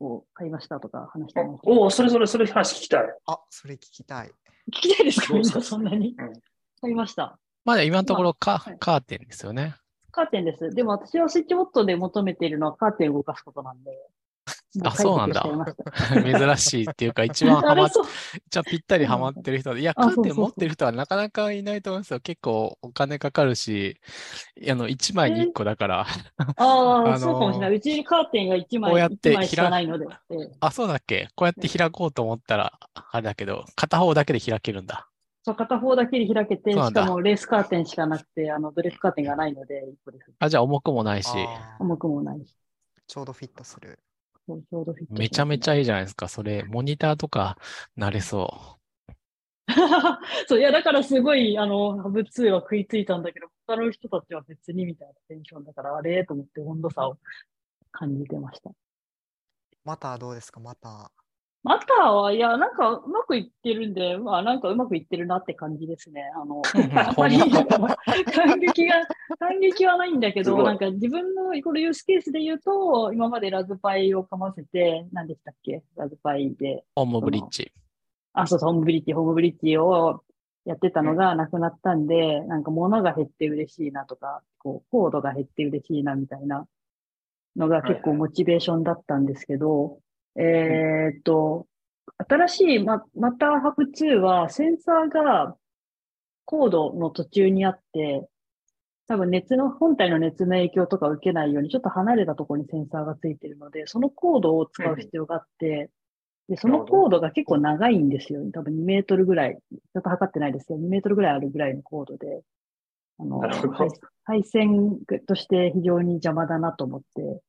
[0.02, 1.70] を買いましたとか話してました。
[1.72, 3.06] おお、それそれ、それ話聞きたい。
[3.26, 4.28] あ、それ聞きたい。
[4.28, 4.32] 聞
[4.74, 5.22] きたいです
[5.52, 6.16] かそんなに？
[6.20, 6.34] うん。
[6.82, 7.40] 買いました。
[7.64, 9.74] まだ今のところカ,、はいカーテンですよね。
[10.16, 10.70] カーテンです。
[10.70, 13.92] でも私はスイッチボットで求めているのはカーテンを動かすことなんで。
[13.92, 15.44] もあそうなんだ
[16.14, 18.06] 珍しいっていうか、一番ハマっ れそう
[18.48, 22.20] 一番ぴったりハマってる人で、いや、カーテン持ってる人はなかなかいないと思うんですよ。
[22.20, 23.98] 結構お金かかるし、
[24.70, 26.02] あの、1枚に1個だから。
[26.02, 26.06] あ
[26.58, 27.76] あ、 あのーそうかもしれない。
[27.76, 30.08] うちにカーテンが1枚こうやって一枚しかないので。
[30.30, 31.30] ええあ、そうだっけ？
[31.36, 35.08] こうやって開こうと思ったら、あれだけど、片方だけで開けるんだ。
[35.46, 39.92] そう、片方だけで開けて、しかもレースカーテンしかなくて、あの、ブレックカーテンがないので、で
[40.24, 40.34] す。
[40.40, 41.30] あ、じゃあ重くもないし、
[41.80, 42.56] 重くもないし。
[43.08, 44.00] ちょうどフィットする。
[44.48, 46.28] そうちょうどフィットめちゃめちゃいいじゃないですか。
[46.28, 47.58] それ、モニターとか
[47.96, 48.78] なれそ
[50.48, 56.24] そう、いや、だからすごい、あの、ハブ2は食いついたんだけど、他の人たちは別にみたいなテンションだから、あれ？
[56.26, 57.18] と思って温度差を
[57.92, 58.72] 感じてました。
[59.86, 60.60] またどうですか？
[60.60, 61.12] また。
[61.66, 66.22] マターは、いや、なんかうまくいってるんで、まあなんかうまくいってるなって感じですね。
[66.36, 66.62] あの、
[66.94, 68.96] あんまり感激が、
[69.40, 75.82] 感激はないんだけど、なんか自分のこれユースケースで言うと、今までラズパイをかませて、何でしたっけ？
[75.96, 76.86] ラズパイで。
[76.96, 77.72] ホームブリッジ。
[78.34, 80.22] あ、そうそう、ホームブリッジ、ホームブリッジを
[80.66, 86.68] やってたのがなくなったんで、なんか物が減って嬉しいなとか、こう、コードが減って嬉しいなみたいな
[87.56, 89.98] のが結構モチベーションだったんですけど、
[90.36, 91.68] えーっと、
[92.18, 95.56] 新しいま、またハブ2はセンサーが
[96.46, 98.28] コードの途中にあって、
[99.08, 105.92] 多分熱の、本体の熱の影響とかを受けないようにちょっと離れたところにセンサーがついてるので、そのコードを使う必要があって、
[106.50, 108.42] で、そのコードが結構長いんですよ。
[108.52, 112.42] 多分2メートルぐらい、ちょっと測ってないですけど、2メートルぐらいあるぐらいのコードで、
[113.20, 113.42] あの、
[114.24, 117.42] 配線として非常に邪魔だなと思って、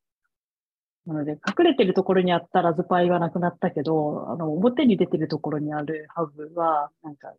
[1.07, 7.33] なので、隠れてるところにあったラズパイはなくなったけど、あの、表に出てるところにあるハブは、なんか、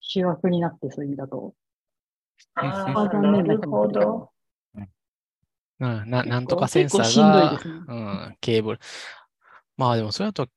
[0.00, 1.54] 主役になってそういう意味だと。
[2.54, 4.30] あうんあ、なるほど。
[5.80, 8.80] うん、ななんとか結センサ構しんどいーがですね、うん、ケーブル。
[9.76, 10.48] まあでもそれだと、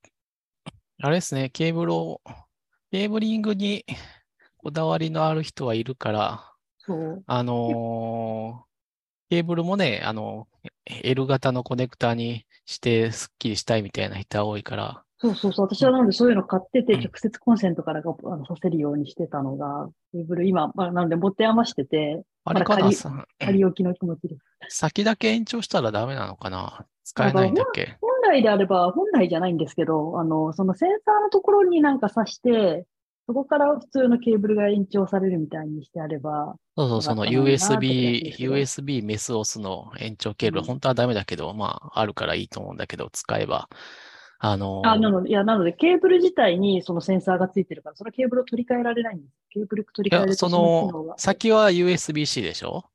[1.01, 2.21] あれですね、ケーブルを、
[2.91, 3.85] ケーブリングに
[4.57, 7.23] こだわりのある人はいるから、そう。
[7.27, 8.66] あのー
[9.29, 10.47] ケーブルもね、あの、
[10.85, 15.65] L 型のコネクタにしてスッキリしたいみたいな人は多いから、そうそうそう。
[15.65, 24.35] 私はなのでそういうの買ってて、うん直接コンセントからがあのさせるようにしてたのが、ケーブル今、まあ、なので持て余してて、あれかなさ仮置きの気持ちで
[24.69, 24.77] す。
[24.77, 32.85] 先だけ延長したらダメなのかな使えないんだっけ本来であれば、本来じゃないんですけど、あの、そのセンサーのところになんか挿して、
[33.27, 43.67] そこから普通のケーブルが延長されるみたいにしてあれば、そうそう、その USB、USB メスオスの延長ケーブル、うん本当はダメだけど、まあ、あるからいいと思うんだけど、使えば。
[44.39, 49.33] あの、あ、なので、いや、なので、ケーブル自体にそのセンサーがついてるから、そのケーブルを取り替えられないんです。
[49.49, 50.57] ケーブル取り替えるとそそ
[51.01, 52.85] の先は USB-C でしょ？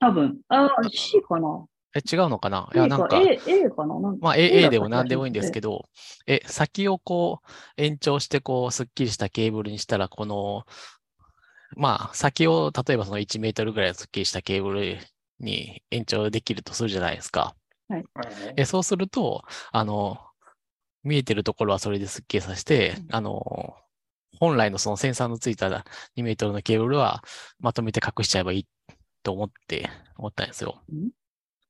[0.00, 2.70] 多分、あ、C かなえ、違うのかな？
[2.74, 4.00] いや、A か、なんか、A、A かな？
[4.00, 5.70] なんまあ、A A, でも何でもいいんですけど。
[5.70, 5.88] ど、
[6.26, 10.64] え、先をこう、延長して、こう、すっきりしたケーブルにしたら、この、
[11.76, 14.98] まあ、先を、例えばその1メートルぐらいのすっきりしたケーブル
[15.40, 17.54] に延長できるとするじゃないですか。
[17.88, 18.04] はい
[18.56, 20.18] え、そうすると、あの、
[21.04, 23.76] 見えてるところはそれですっきりさせて、あの、
[24.38, 25.68] 本来のそのセンサーのついた
[26.16, 27.22] 2メートルのケーブルは
[27.60, 28.66] まとめて隠しちゃえばいい
[29.22, 31.10] と思って、思ったんですよん。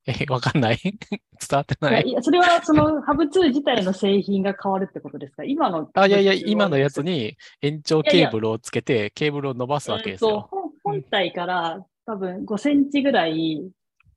[0.07, 0.79] え、わかんない？
[0.83, 1.21] 伝
[1.53, 2.03] わっていや、ない？
[2.09, 5.45] いやそれはその ハブ2自体の製品が変わるってことですか？
[5.45, 5.89] 今の。
[5.95, 10.49] あ、いやいや、今のやつに延長いやいやケーブルをつけて、ケーブルを伸ばすわけですえーとよ。
[10.51, 13.63] 本本体から多分5センチぐらい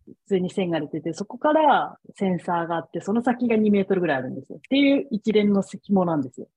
[0.08, 4.58] 普通に線が出てて、そこからセンサーがあって、その先が2メートルぐらいあるんですよ。
[4.58, 6.48] っていう一連の紐なんですよ。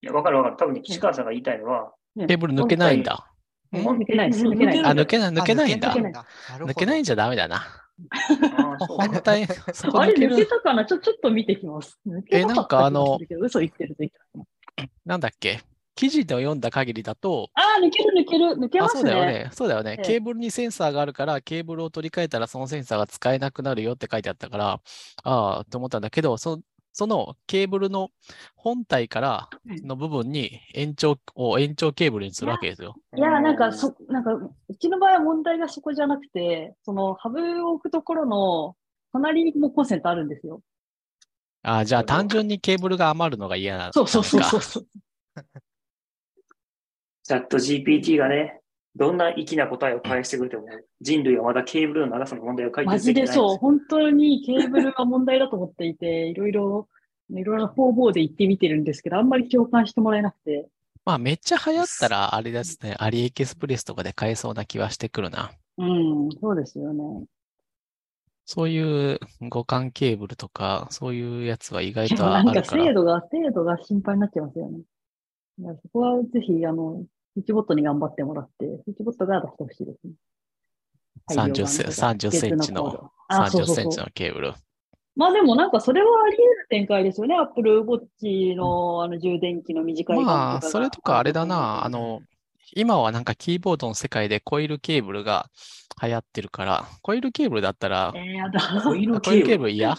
[0.00, 0.56] いや、わかるわかる。
[0.56, 3.26] 多分ね、岸川さんが言いたいのは、ねケーブル抜けないんだ。
[3.72, 5.94] ん抜けないです抜けないあ、抜けない、抜けないんだあ抜。
[5.96, 7.60] けないんだなるほど抜けないんじゃダメだな。
[8.78, 10.46] 本体、そこあれ抜け。
[10.46, 10.84] たかな？
[10.84, 11.98] ちょ、ちょっと見てきます。
[12.06, 13.96] 抜けえなんかあのな嘘言ってる
[15.04, 15.60] なんだっけ？
[15.96, 19.02] 記事で読んだ限りだと、ああ、抜ける抜ける、抜けあ、ますね。
[19.02, 19.50] そうだよね。
[19.52, 19.96] そうだよね。
[19.98, 24.80] ええケーブルにセンサーがあるから、ケーブルを取り替えたらそのセンサーが使えなくなるよって書いてあったから、
[25.24, 26.60] ああ、と思ったんだけど、そ
[26.98, 28.10] そのケーブルの
[28.56, 29.48] 本体から
[29.84, 32.96] の部分に延長を延長ケーブルにするわけですよ。
[33.16, 38.74] いや、なんか、そ、なんか、うちの場合は問題がそこじゃなくて、その、ハブを置くところの、
[39.12, 40.60] 隣にもコンセントあるんですよ。
[41.62, 44.86] ああ、じゃあ単純にケーブルが余るのが嫌なんそうそうそうそうそう。
[47.22, 48.60] チャット GPT がね、
[48.96, 50.66] どんな粋な答えを返してくれても、
[51.00, 53.56] 人類はまだケーブルの長さの問題を解マ決できてないジでそう。
[53.58, 56.88] 本当にケーブルが問題だと思っていて、いろいろ、
[57.30, 60.68] いろいろな方々で言ってみてるんですけど、あんまり共感してもらえなくて。
[61.04, 65.50] まあめっちゃ流行ったら、あれですね、アリエクスプレスとかで買えそうな気はしてくるな。
[65.78, 67.24] うん、そうですよね。
[68.50, 69.20] そういう
[69.50, 72.84] 互換ケーブルとか、そういうやつは意外でともなんかあるから。
[72.84, 74.78] 精度が、精度が心配になっちゃいますよね。
[75.58, 77.04] いやそこはぜひ、あの、
[77.40, 80.12] ッチボットに頑張ってもらって、スイッチボットが出してほしいですね。
[81.30, 83.98] 30セン30センチの別コードあ、そう30そうそうセンチ。
[84.00, 84.54] のケーブル。
[85.16, 87.36] まあでもなんかそれはあり得る展開ですよね。
[87.36, 92.20] Apple Watch のあの充電器の短いまあ、それとかあれだな、あの、
[92.74, 95.48] 今はなんかキーボードの世界でコイルケーブルが
[96.02, 98.82] 流行ってるから、コイルケーブルだったら、えー。
[98.82, 99.70] コイルあコイルケケーブル。
[99.72, 99.96] 嫌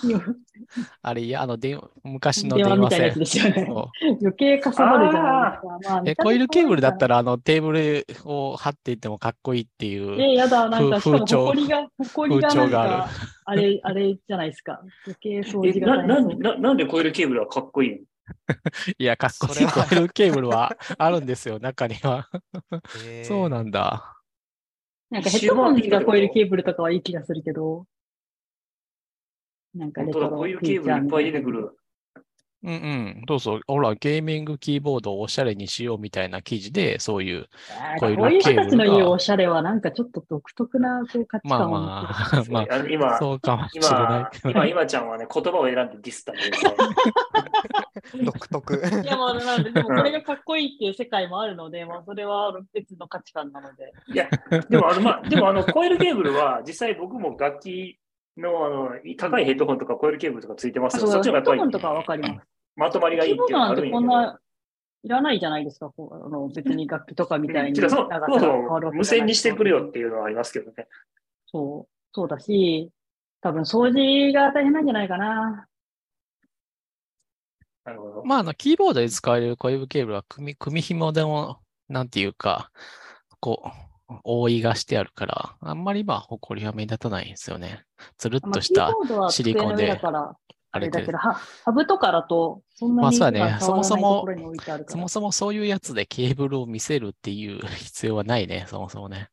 [1.01, 3.19] あれ嫌あの電、昔の電話線みたいなやつ。
[3.19, 3.67] ですよね。
[4.21, 5.93] 余計かさばるじゃないですか。
[5.95, 7.15] まあえ、コイルケーブルだったら。
[7.15, 10.21] ら、あの、テーブルを貼っていってもかっこいいっていう。
[10.21, 13.09] え、やだ、なんか、しかも、風潮が、ほこりがなん風潮がか、
[13.45, 14.79] あれ、あれじゃないですか。
[15.05, 16.21] 余計掃え除がなな。
[16.21, 17.97] ななんでコイルケーブルはかっこいいの？
[18.97, 22.29] いや、かっこいいそれはコイルケーブルはあるんですよ、中には。
[23.05, 24.15] へーそうなんだ。
[25.09, 27.85] なんかヘッドホンがコイルケーブルとかはいい気がするけど、
[29.73, 31.77] なんか本当だ、レトロコイルケーブルいっぱい出てくる。
[32.61, 32.75] うんう
[33.21, 33.23] ん。
[33.25, 33.59] どうぞ。
[33.67, 37.47] ほら、ゲーミングキーボードをおしゃれにしようみたいな記事で、そういう、
[37.99, 42.53] こういうコイルケーブルが人たちの言うおしゃれはなんかちょっと独特なこう価値まあ観を持ってる。
[42.53, 46.33] まあ、まあの今あ、、そうかもしれな今い、けど今、今ちゃんはね、言葉を選んでディスった。
[48.25, 48.81] 独特。
[49.03, 53.93] いや、まあ、なんで、でもこれがかっこいいっていう世界もあるので、まあ、それは別の価値観なので。
[54.07, 54.27] いや、
[54.69, 57.99] でも、あの、まあ、でも、あの、コイルケーブルは、実際僕も楽器
[58.39, 61.03] の、あの、高いヘッドホンとかコイルケーブルとかついてますよ。
[61.03, 62.47] あそっちの方がやっぱりヘッドホンとかはわかります。
[62.75, 63.97] まとまりがいいっていうキーボードなんてのがあるんやけど。
[63.97, 64.39] こんな、
[65.03, 65.89] いらないじゃないですか。
[65.89, 70.87] こうあの別に楽器とかみたいにそう長さがそう無線にしてくれよっていうのはありますけどね。
[71.47, 72.91] そう、そうだし、
[73.41, 75.67] 多分掃除が大変なんじゃないかな。
[77.85, 78.25] なるほど。
[78.25, 82.71] まあ、あの、キーボードで使われるコイルケーブルは組み、組み紐でも、なんていうか、
[83.39, 83.88] こう、
[84.23, 87.83] 覆いがしてあるから、あんまりまあ、埃は目立たないんですよね。
[88.17, 88.93] つるっまあとした
[89.29, 90.35] シリコンであ
[90.71, 91.33] あれだけど、は
[91.65, 94.25] ハブとかだと、そんなにまあそうだねそもそも
[94.87, 99.29] そもそもそういうやつでケーブルを見せるっていう必要はないね、そもそもね。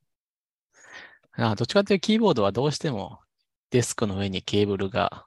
[1.32, 3.18] あどっちかっていうとキーボードはどうしても
[3.70, 5.26] デスクの上にケーブルが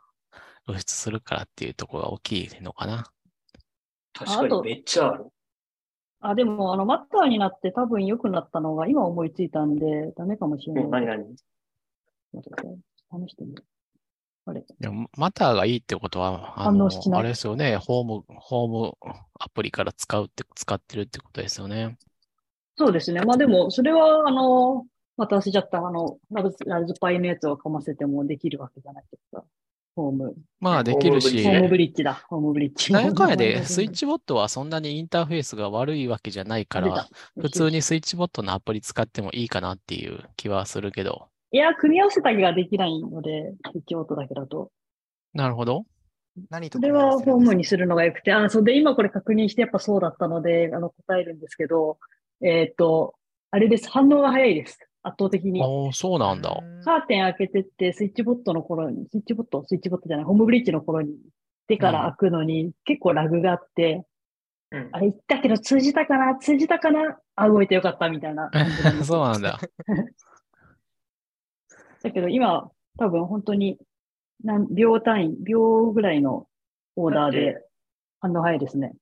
[0.65, 3.05] 露出するからっていうところが大きいのかな。
[4.13, 5.27] 確かにめっちゃある。
[6.22, 10.84] あ、でも、あの、マッターになって多分良くなったのが今思いついたんで、ダメかもしれない。
[10.84, 11.36] うん、何何？
[12.34, 13.66] 試してみる。
[14.46, 18.94] あれでもマターがいいってことは、あ反の応しないあれですよね、ホーム、ホーム
[19.40, 21.98] アプリから使うって、使ってるってことですよね。
[22.78, 23.22] そうですね。
[23.22, 24.86] まあでも、それは、あの、
[25.18, 29.44] また忘れちゃった、あの、ラズパイのやつをかませてもできるわけじゃないですか。
[29.95, 30.36] ホーム。
[30.60, 32.94] まあできるしホームブリッジねホームブリッジだ。
[32.94, 32.94] ホームブリッジ。
[32.94, 37.07] なんやかんやで、スイッチボットはそんなにインターフェースが悪いわけじゃないから
[37.40, 41.28] 普通にスイッチボットのアプリ使ってもいいかなっていう気はするけど。
[41.52, 44.72] いや、組み合わせだけができないので、スイッチボットだけだと。
[45.34, 45.86] なるほど。
[46.49, 51.98] 何とそれはホームにするのが良くて、あ、そうで、今これ確認してやっぱそうだったので、あの、答えるんですけど、
[52.41, 53.16] えっ、と、
[53.52, 53.90] あれです。
[53.90, 54.80] 反応が早いです。
[55.03, 55.61] 圧倒的に。
[55.61, 56.49] ああ、そうなんだ。
[56.61, 61.13] うんカーテン開けてって、スイッチボットの頃に、スイッチボット、スイッチボットじゃない、ホームブリッジの頃に、
[61.67, 63.95] 出から開くのに、結構ラグがあって、
[64.71, 66.35] うんあれ言ったけど通じたかな？
[66.38, 67.17] 通じたかな？
[67.35, 68.51] あ、動いてよかったみたいな
[69.03, 69.59] そうなんだ。
[72.03, 72.69] だけど今、
[72.99, 73.80] 多分本当に
[74.43, 76.47] 何秒単位、秒ぐらいの
[76.95, 77.65] オーダーで
[78.19, 78.93] 反応早いですね。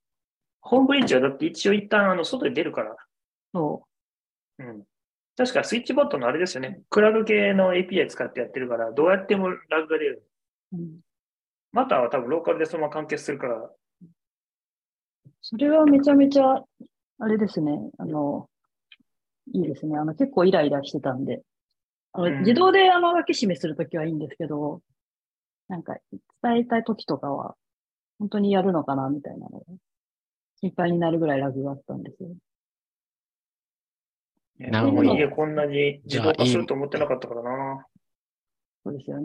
[0.62, 2.96] ホームブリッジはだって一応一旦あの外に出るから。
[3.54, 3.84] そ
[4.60, 4.84] うん。
[5.38, 6.82] 確かスイッチボットのあれですよね。
[6.90, 10.28] クラブ系の API 使ってやってるから、どうやってもラグが出る。
[10.74, 10.78] う。
[10.78, 11.00] うん
[11.74, 13.70] または多分ローカルでそのまま完結するから、
[15.42, 16.64] それはめちゃめちゃ、
[17.20, 17.72] あれですね。
[17.98, 18.50] あの、
[19.54, 19.98] いいですね。
[19.98, 21.42] あの、結構イライラしてたんで。
[22.14, 24.82] あの、うん自動であの、開け閉めするときはいいんですけど、
[25.68, 25.96] なんか、
[26.44, 27.56] 伝えたいときとかは、
[28.20, 29.66] 本当にやるのかな、みたいなのが、
[30.62, 32.30] 心配になるぐらいラグがあったんですよ。
[34.60, 37.86] なるほど家こんなに自動化すると思ってなかったからな。
[38.84, 39.24] そうですよね。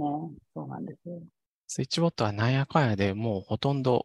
[0.55, 1.21] そうなんですよ。
[1.69, 4.05] スイッチボットはなんやかんやでもうほとんど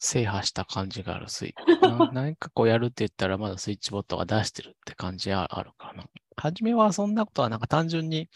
[0.00, 6.04] 制覇した感じがあるスイ な何かこうやるって言ったらまだスイッチボットが出してるって感じはあるからな。
[6.36, 8.28] 初めはそんなことはなんか単純に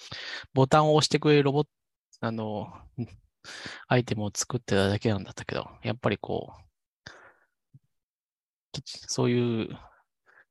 [0.55, 1.71] ボタンを押してくれるロボット、
[2.21, 2.73] あの、
[3.89, 7.09] アイテムを作ってただけなんだったけど、やっぱりこう、
[8.83, 9.79] きそういう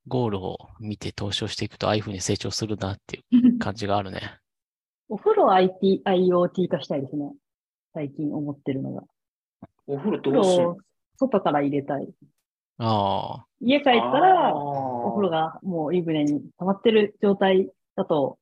[0.08, 4.20] ゴールを見て投資をしていくとああいうふうに成長するなっていう 感じがあるね。
[5.08, 7.32] お風呂 IT、IoT 化したいですね。
[7.94, 9.02] 最近思ってるのが。
[9.86, 10.64] お風呂どうする？
[10.64, 10.76] 呂を
[11.16, 12.08] 外から入れたい。
[12.80, 18.38] ああ、家帰ったら、おお風呂がもう湯船に溜まってる状態だと、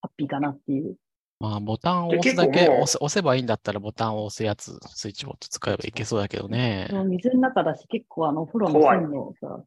[0.00, 0.96] ハッピーかなっていう。
[1.38, 9.64] まあ、ボタンをで押すだけ押せ押せばいいんだったらボタンを押すやつ、スイッチボット使えばいけそうだけどね水の中だし、結構あの、お風呂の線路があ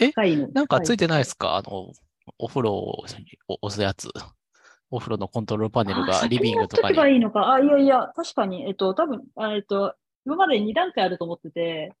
[0.00, 0.12] え。
[0.52, 1.48] なんかついてないですか？
[1.48, 1.92] かあの、
[2.38, 3.04] お風呂を
[3.62, 4.08] 押すやつ。
[4.92, 6.98] お風呂のコントロールパネルがリビングとかに。
[6.98, 9.94] あ、いやいや、確かに、えっと、多分、あえっと、
[10.26, 11.92] 今まで2段階あると思ってて、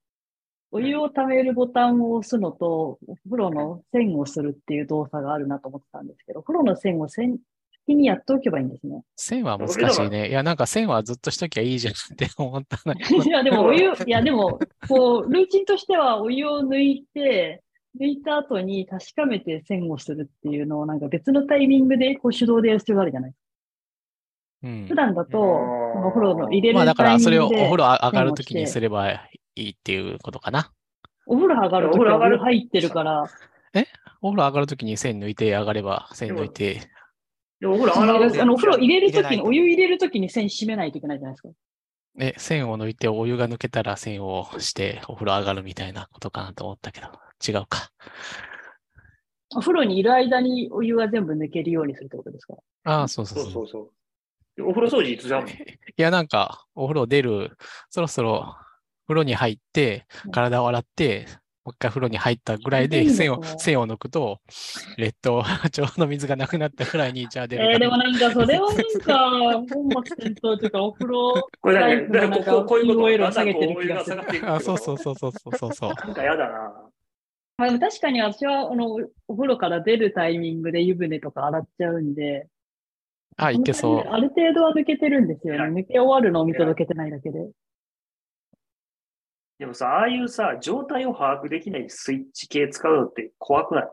[0.72, 7.38] お湯を溜めるボタンを押すのと、お風呂の線をするっていう動作があるなと思ってたんですけど、お風呂の線を線
[7.86, 9.02] 先にやっておけばいいんですね。
[9.16, 10.28] 線は難しいね。
[10.28, 14.58] いや、なんか線はずっとしときゃいいじゃんって思ったんだけどいや、でもお湯、いや、でも、
[14.88, 17.62] こう、ルーチンとしてはお湯を抜いて、
[17.98, 23.32] 抜いた後に確かめて線をするっていうのをなんか別のタイミングでこう手動でやる必要があるじゃない。
[24.62, 24.86] うん。
[24.88, 24.94] 普。
[24.94, 30.72] 段だと、お風呂の入れるまあだからそれをお風呂上がるときにすればいいっていうことかな。
[31.26, 32.38] お風呂上がるお風呂上がる。
[32.38, 33.24] 入ってるから、
[34.22, 36.80] お風呂上がるときに線抜いて上がれば線抜いて。
[37.60, 41.48] でお風呂洗うあのお風呂入れるときに、お湯入れるときに線締めないといけないじゃないですか。
[42.18, 47.08] え、線を抜いてお湯が抜けたら線をしてお風呂上がるみたいなことかなと思ったけど、
[47.46, 47.90] 違うか。
[49.56, 52.54] お風呂にいる間にお湯が全部抜けるようにするってことですか？
[52.84, 53.52] ああ、そうそうそうう。
[53.52, 53.90] そそうそう。
[54.56, 55.44] でお風呂掃除いつじゃん？
[55.44, 55.54] のい
[55.96, 57.56] や、なんか、お風呂出る、
[57.90, 58.56] そろそろ
[59.06, 61.26] 風呂に入ってうん、体を洗って、
[61.64, 64.38] もう一回風呂に入ったぐらいで線をか、線を抜くと、
[64.96, 65.42] 劣等、
[65.72, 75.90] ちょうど水がなくなったぐらいに、じゃあ出るえー、かでもなんかそれはなんか、本末転倒というか、お風呂、これだけ、ライフのだからこうこういうことを下げてる気がするあ、そうそうそうそうそうそう。
[75.90, 76.90] なんかやだな。
[77.60, 78.96] まあ、でも確かに私は、あの、
[79.28, 82.48] お風呂から出るタイミングで湯船とか洗っちゃうんで、
[83.36, 84.00] あ、いけそう。
[84.00, 85.82] ある程度は抜けてるんですよね。
[85.82, 87.50] 抜け終わるのを見届けてないだけで。
[89.58, 93.88] でもさ、ああいうさ、状態を把握できないスイッチ系使うのって怖くない？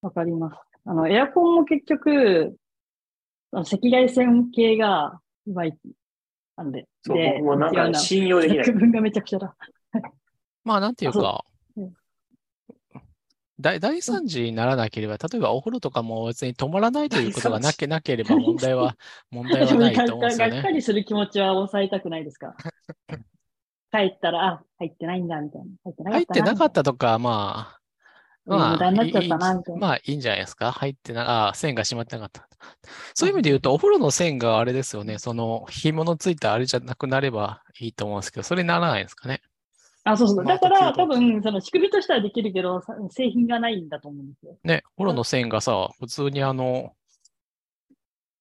[0.00, 0.56] わかります。
[0.86, 2.56] あの、エアコンも結局、
[3.50, 5.76] あの赤外線系が、いまいち、
[6.56, 6.86] なんで。
[7.02, 8.64] そう、で僕もなんか信用できない。
[8.64, 9.54] 作文がめちゃくちゃだ。
[10.64, 11.51] まあ、なんていうかうん、
[13.62, 18.96] 大大惨事にならなければ、例えばお風呂とかも別に止まらないということがなけなければ問題は、
[19.30, 20.52] 問題はないと思うんですよね。
[20.56, 22.54] がっかりする気持ちは抑えたくないですか？
[23.92, 25.66] 帰ったら、あ、入ってないんだ、みたいな。
[25.84, 27.78] 入ってなか入ったってなかっみたとか、まあ、
[28.44, 30.72] うん無駄になっちゃったなみたいなまあ、いいんじゃないですか？
[30.72, 32.48] 入ってな、あ、線が閉まってなかった。
[33.14, 35.18] そういう意味で言うと、お風呂の線があれですよね。
[35.18, 39.42] その、紐のついたあれじゃなくなればいいと思うんですけど、それにならないですかね？
[40.04, 40.36] あ、そうそう。
[40.44, 44.56] まあだから、多分、その仕組みとしてはできるけど、さ製品がないんだと思うんですよ。
[44.64, 46.92] ね、お風呂の線がさ、普通にあの、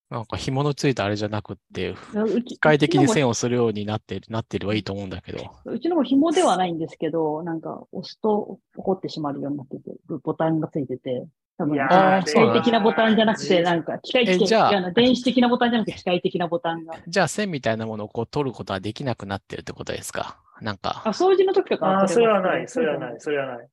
[0.09, 1.95] なんか紐のついたあれじゃなくって、
[2.45, 5.51] 機械的に線をするようになって、なってればいいと思うんだけど。
[5.65, 9.91] うちのも紐ではないんですけど、なんか押すと怒ってしまうようになってて、
[10.23, 11.25] ボタンがついてて、
[11.57, 11.77] 多分、
[12.25, 16.95] 機械的なボタンじゃなくて、そうなんか機械的な電子的なボタンじゃなくて機械的なボタンが。
[17.07, 20.39] じゃあ線みたいなものをこう取ることはできなくなってるってことですか？
[20.61, 23.67] なんかあ、、掃除の時とかああ、それはない、そそれはない、それはない。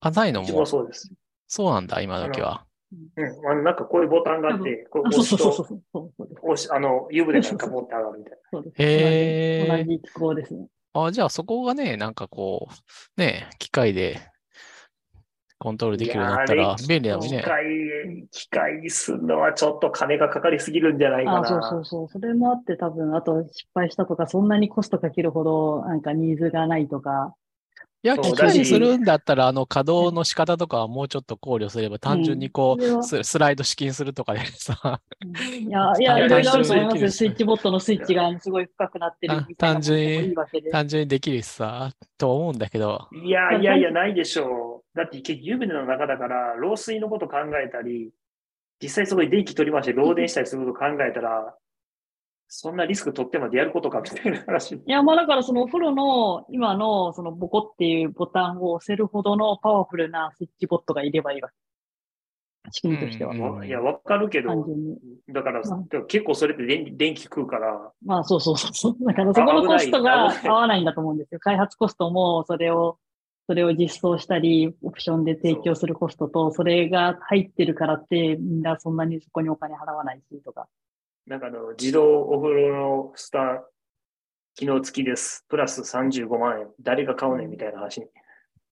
[0.00, 0.42] あ、ないの？
[0.42, 1.10] ももそうです。
[1.48, 2.66] そうなんだ、今時は。
[3.16, 3.26] うん。
[3.50, 6.40] あの、なんかこういうボタンがあって、こうあ、そう押すと、そうそうそうそうそうです。
[6.42, 8.62] 押し、あの、湯船なんか持って上がるみたいな。
[8.76, 10.66] へー同じ同じ機構ですね。
[10.92, 14.20] あ、じゃあそこがね、なんかこう、ね、機械で
[15.58, 17.38] コントロールできるようになったら便利だもんね。
[17.38, 17.64] 機械、
[18.30, 21.48] 機械にするのはちょっと金がかかりすぎるんじゃないかあ、な。
[21.48, 22.08] そうそうそう。
[22.08, 27.34] それもあって多分、あと失敗したとか、そんなにコストかけるほど、なんかニーズがないとか。
[28.02, 35.00] いや、機械にするんだったら、あの稼働の仕方とかはもうちょっと考慮すれば、単純にこう、それはススライド試金するとかでさ、
[35.60, 37.10] いや、いや、 単いろいろあると思いますよ。
[37.10, 40.34] スイッチボットのスイッチがすごい深くなってるみたいな単純に。
[40.70, 44.65] 単純にできるしさ、と思うんだけど、いやいやいや、ないでしょう。
[44.96, 48.10] だって結局湯船の中だから、漏水のこと考えたり、
[48.82, 51.54] 実際そこに電気取り回して漏電したりすること考えたら、
[52.48, 54.74] そんなリスク取ってまでやることかみたいな話。
[54.74, 61.54] いや、まあだからそのお風呂の今のそのボコっていうボタンを押せるほどのパワフルなスイッチボットがいればいいわけ。
[62.72, 63.32] 仕組みとしては。
[63.32, 64.48] うんいや、わかるけど。
[65.28, 68.96] だから、うんでも結構それって電電気食うから、まあそうそうそう。
[69.04, 71.40] だからそこのコストが合わないんだと思うんですよ。
[71.40, 72.98] 開発コストもそれを、
[73.46, 80.66] それを実装したり、オプションで提供するコストと、それが入ってるからってみんなそんなにそこにお金払わないしとか。
[81.26, 83.60] なんかあの、自動お風呂のスター、
[84.56, 85.44] 機能付きです。
[85.48, 86.66] プラス35万円。
[86.80, 88.02] 誰が買うねんみたいな話。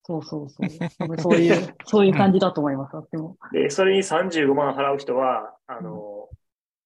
[0.03, 1.19] そうそうそう。
[1.19, 3.11] そういう、 そういう感じだと思います。
[3.13, 3.37] でも。
[3.53, 6.29] で、それに35万払う人は、あの、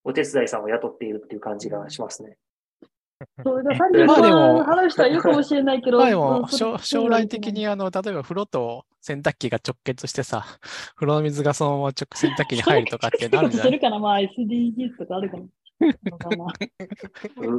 [0.04, 2.36] お手伝いさんを雇っているっていう感じがしますね。
[3.42, 7.52] そうだ35まあでも万払う人はいるかもしれないけど、まあでも、将将来的。
[7.52, 10.44] にあの、例えば風呂と洗濯機が直結してさ、
[10.94, 15.48] 風呂の水がそのまま直洗濯機に入るとかってなるんじゃない かなまあ SDGs とかあるかも。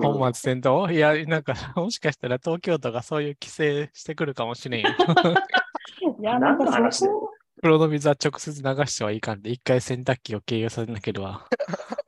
[0.02, 0.92] 本末転倒？
[0.92, 4.90] いや、なんか、もしかしたら東京都がそういう規制してくるかもしれんよ。
[6.20, 7.32] いや、なんかそこ、
[7.62, 11.46] 風呂の水は直接流してはいかんで、一回洗濯機を経由させなければ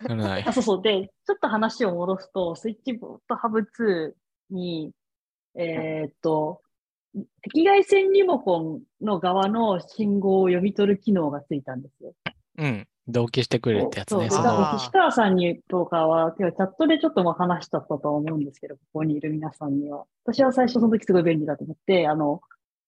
[0.03, 0.51] ならないあ。
[0.53, 0.81] そうそう。
[0.81, 4.13] で、ちょっと話を戻すと、スイッチボットハブ2
[4.49, 4.91] に、
[5.55, 6.61] えーっと、
[7.15, 7.23] 赤
[7.65, 12.13] 外線リモコンの側の信号を読み取る機能がついたんですよ。
[12.57, 12.87] うん。
[13.07, 14.21] 同期してくれるってやつそう。
[14.21, 14.29] ね。
[14.29, 20.05] でその多分、岸川さんにとかは、チャットでちょっとも話しちゃったとは思うんですけど、ここにいる皆さんには。
[20.23, 22.41] 私は最初その時すごい便利だと思って、あの、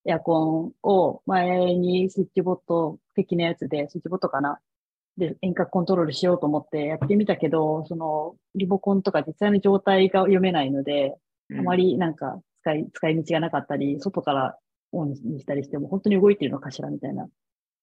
[0.06, 4.60] エアコンを前にスイッチボット的なやつで、スイッチボットかな？
[5.18, 11.16] で、遠隔コントロールしようと思ってやってみたけど、その、リモコンとか実際の状態が読めないので、
[11.58, 14.58] あまりなんか使い、使い道がなかったり、外から
[14.92, 17.28] オンにしたりしても本当に動いてるのかしらみたいな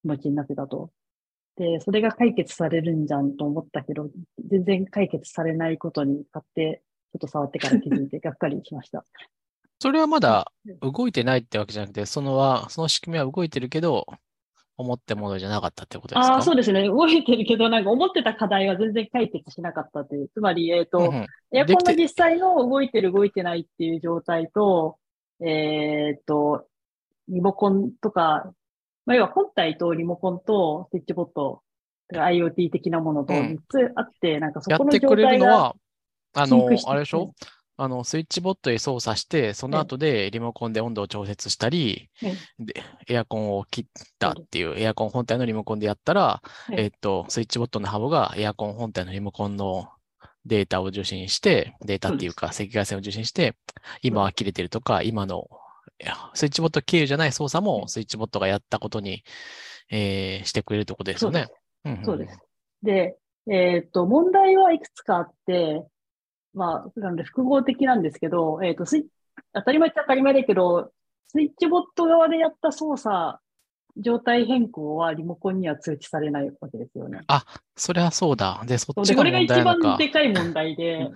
[0.03, 0.91] 気持ちになってたと。
[1.57, 4.11] で、それが解決されるんじゃんと思ったけど、
[4.49, 6.83] 全然解決されないことに買って、
[7.13, 9.05] ちょっと触ってから気づいてがっかりしました。
[9.81, 14.07] それはまだ動いてないってわけじゃなくて、そのは、その仕組みは動いてるけど、
[14.77, 16.35] 思ってものじゃなかったってことですか？
[16.35, 16.87] ああ、そうですね。
[16.87, 20.31] 動いてるけど、なんか思ってた課題は全然解決しなかったという。
[20.33, 21.27] つまり、えっ、と、うんうん。
[21.53, 24.99] エアコンできての実際の動いてる動いてないっていう状態と、
[25.43, 26.67] えっ、と、
[27.29, 28.53] リモコンとか、
[29.07, 31.63] まあ、要は本体とリモコンとスイッチボット、
[32.13, 33.41] IoT 的なものとうん。
[33.41, 35.75] 3つあって、なんかそこのやってくれ状態が、るのは、
[36.35, 37.33] あのあれでしょ？
[37.83, 43.85] あの、スイッチボットで操作して、その後でリモコンで温度を調節したり、はいで、エアコンを切っ
[44.19, 46.75] たっていう、エアコン本体のリモコンでやったら、い。
[46.77, 49.89] えっと、スイッチボットのハブがエアコン本体のリモコンの
[50.45, 53.57] データを受信して、データっていうか赤外線を受信して、
[54.03, 55.49] 今は切れてるとか、今の
[56.03, 59.23] いやスイッチボット経由じゃない操作もスイッチボットがやったことに、
[59.91, 61.49] えーしてくれるってことですよね。
[61.85, 62.39] うんうんそうです。
[62.83, 63.17] で、
[63.51, 65.83] えっ、と、問題はいくつかあって、
[66.55, 69.05] まあ、なので複合的なんですけど、えっ、と、スイッ
[69.53, 70.91] 当たり前っちゃ当たり前だけど、
[71.29, 73.39] スイッチボット側でやった操作
[73.97, 77.21] 状態変更はリモコンには通知されないわけですよね。
[77.77, 78.63] それはそうだ。
[78.67, 80.09] で、そっちが問これが一番で。
[80.09, 81.11] かい問題で、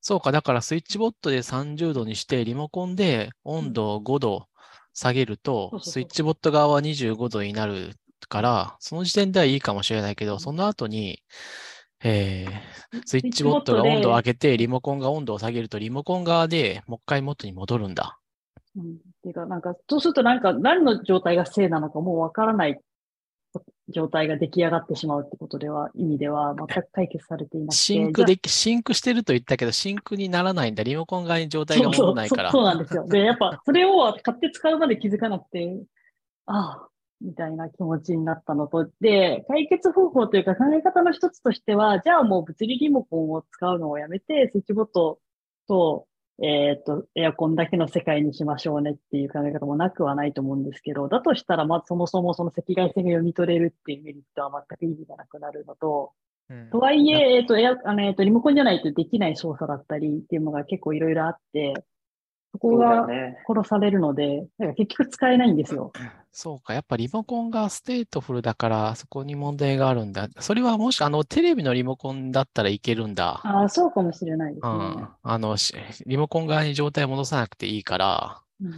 [0.00, 4.46] そうか、だからスイッチボットで30度にして、リモコンで温度を5度
[4.94, 7.94] 下げると、スイッチボット側は25度になる
[8.28, 11.22] から、その時点ではいいかもしれないけど、その後に、
[12.04, 18.18] えー SwitchBot が温度を上げて、リモコンが温度を下げると、リモコン側でもう一回元に戻るんだ。
[18.76, 22.78] うん、っていうか、なんか、そうするとなんか、何の状態が正なのかもうわからない
[23.88, 27.76] 状態が出来上がってしまうってことでは、意味では全く解決されていなくて。
[27.76, 30.82] シンクでき、シンクしてると言ったけど、 sync にならないんだ。
[30.82, 32.50] リモコン側に状態がそうそう戻らないから。
[32.50, 33.06] そうそうなんですよ。
[33.06, 35.82] で、やっぱ、それを買って使うまで気づかなくて、
[36.46, 36.88] ああ、
[37.22, 45.20] みたいな気持ちになったのと、で、解決方法というか考え方の一つとしては、じゃあもう物理リモコンを使うのをやめて、スイッチボット
[45.68, 46.06] と、
[46.42, 56.12] えっ、と、エアコンだけの世界にしましょうねっていう考え方もなくはないと思うんですけど、だとしたら、まずそもそもその赤外線が読み取れるっていうメリットは全く意味がなくなるのと、
[56.48, 56.70] うん。
[56.70, 61.74] とはいえ、えっと、エアあの、えっと、リモコンじゃないとできない操作だったりっていうのが結構いろいろあって、
[62.52, 63.38] そこがね。
[63.48, 65.92] 殺されるので、だから結局使えないんですよ。
[66.32, 70.28] そうか、やっぱリモコンが stateful だから、そこに問題があるんだ。
[70.40, 73.40] それはもし、あの、テレビのリモコンだったらいけるんだ。
[73.44, 74.72] ああ、そうかもしれないですね。
[74.72, 75.08] うん。
[75.22, 75.74] あの、し
[76.06, 78.72] リモコン側に状態を戻さなくていいから、うん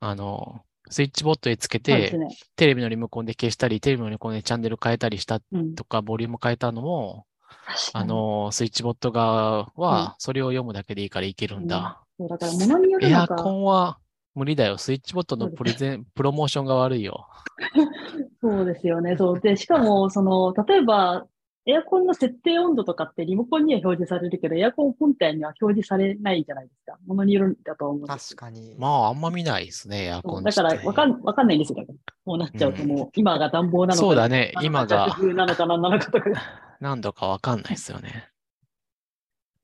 [0.00, 0.60] あの、
[0.90, 2.28] SwitchBot へつけて、ね。
[2.56, 5.74] テレビのリモコンで消したり、テレビのリモコンでチャンネル変えたりしたうん。
[5.74, 7.26] とか、ボリューム変えたのも、
[7.94, 12.03] あの、 SwitchBot 側うんは、それを読むだけでいいからいけるんだ。
[12.18, 13.98] そうだから物によるエアコンは
[14.34, 14.78] 無理だよ。
[14.78, 17.28] スイッチボットのプレゼン、プロモーションが悪いよ。
[18.42, 19.16] そうですよね。
[19.16, 19.40] そう。
[19.40, 21.26] で、しかも、その、例えば、
[21.66, 26.98] エアコンの設定温度とかってリモコンには表示されるけど、エアコン本体には表示されないじゃないですか。
[27.06, 28.74] 物によるんだと思うんです確かに。
[28.76, 31.76] まあ、あんま見ないですね、エアコンだから、わかん、わかんないんですよ。
[31.76, 36.30] だからこうなっちゃうともう、今が暖房なのか、そうだね今が弱風なのか何なのかとか。
[36.80, 38.33] 何度かわかんないですよね。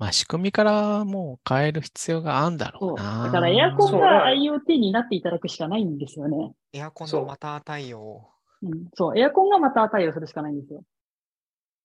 [0.01, 2.94] まあ、仕組みからもう変える必要があるんだろそうう。
[2.97, 3.24] な。
[3.24, 6.52] だからエアコンがだ IoT になっていただくしかないんですよね。
[6.72, 8.31] エアコンのマター対応。
[8.62, 8.89] うん。
[8.94, 9.18] そう。
[9.18, 10.82] エアコンがまた対応するしかないんですよ。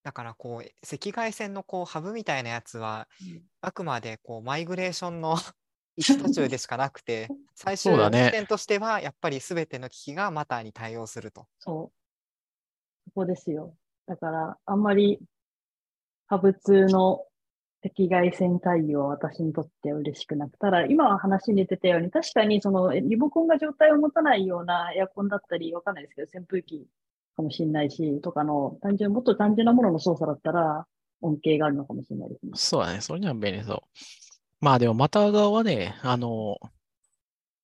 [0.03, 5.35] だからこう赤外線のこうハブみたいなやつはうんあくまでこうマイグレーションの
[5.97, 11.47] 一途中でしかなくて 最終点としてはやっぱり全ての機器がマターに対応すると。
[11.59, 13.09] そう。
[13.09, 13.75] そこですよ。
[14.07, 15.19] だから、あんまり、
[16.27, 17.25] ハブ通の
[17.85, 26.87] 赤外線対応は私にとっては嬉しくなくただ、今は話に出てたように、確かにそのえリモコンが状態を持たないようなエアコンだったり、わかんないですけど、扇風機
[27.35, 30.87] かもしれないし、とかの単純、もっと単純なものの操作だったら、
[31.21, 32.51] 恩恵があるのかもしれないですね。
[32.55, 33.01] そうだね。
[33.01, 33.79] それには便利そう。
[34.59, 36.57] まあでも、また側はね、あの、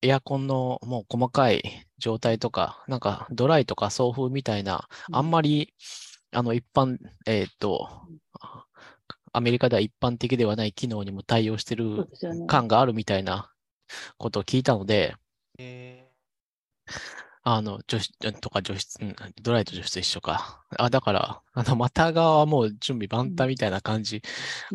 [0.02, 1.64] エアコンのもう細かい
[1.98, 5.74] 状態とか、なんかドライとか送風みたいな、あんまり、
[6.32, 7.88] あの、一般、えーっと、
[9.34, 12.08] アメリカでは一般的ではない機能にも対応してる。
[12.48, 13.52] 感があるみたいな
[14.18, 15.16] ことを聞いたので、
[15.58, 16.08] え
[17.44, 20.64] あの、除湿とか除湿、うんドライと除湿一緒か。
[20.78, 24.22] あ、だから、あの、また側はもう準備万端みたいな感じ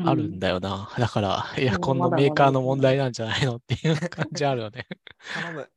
[0.05, 0.91] あるんだよな。
[0.99, 4.87] だから、エアコンのメーカーの問題なんじゃないのっていう感じあるよね。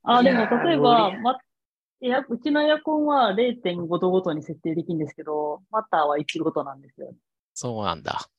[0.03, 1.37] あ、でも例えば、ま、
[2.01, 7.13] エアうちのエアコンは0.5度ごとに設定できるんですけど、マターは1度ごとなんですよ。
[7.53, 8.29] そうなんだ。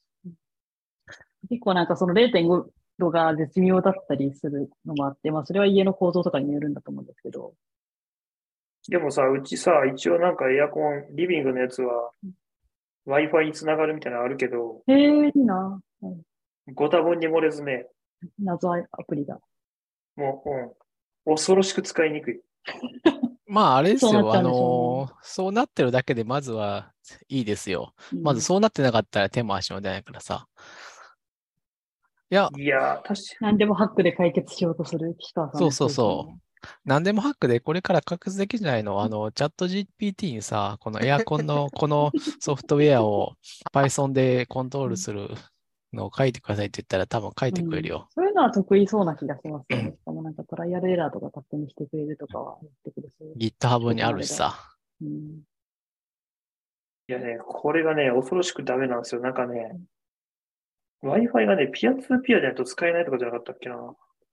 [1.50, 2.64] 結構なんかその0.5
[2.98, 7.52] 度が絶妙だったりするのもあって、まあそれは家の構造とかによるんだと思うんですけど、
[8.88, 12.12] でもさ、うちさ、一応なんかエアコン、リビングのやつは
[13.06, 15.80] Wi-Fi につながるみたいなのあるけど、へえ、いいな。
[16.02, 16.22] うん
[16.72, 17.86] ご多分に漏れずね、
[18.38, 18.78] 謎ア
[19.08, 19.40] プリだ。
[20.14, 20.50] もう、
[21.28, 22.40] うん、恐ろしく使いにくい。
[23.46, 24.32] まあ、あれですよ。
[24.32, 26.92] あの、そうなってるだけで、まずは
[27.28, 27.94] いいですよ。
[28.12, 30.46] うんまずそうなってなかったら手も足も出ないからさ。
[32.30, 36.38] いや、いやー、確か何でもハックで解決しようとする岸川さんそうそうそう。
[36.84, 43.34] 何でもハックでこれから確実できるんじゃないの あの、チャット GPT にさ、このエアコンのこのソフトウェアを
[43.72, 45.28] Python でコントロールする
[45.92, 48.06] のを書いてくださいって言ったら多分書いてくれるよ。
[48.10, 49.96] そういうのは得意そうな気がしますね。
[49.98, 53.14] しかもなんかトライアルエラーとか勝手にしてくれるとかは言ってくるし。
[53.58, 54.54] GitHub にあるしさ。
[55.02, 55.42] うん、い
[57.08, 59.20] やね、これがね、恐ろしくダメなんですよ。
[59.20, 59.80] なんかね、
[61.02, 63.76] Wi-Fi がね、ピアツーピアでないと使えないとかじゃなかったっけな。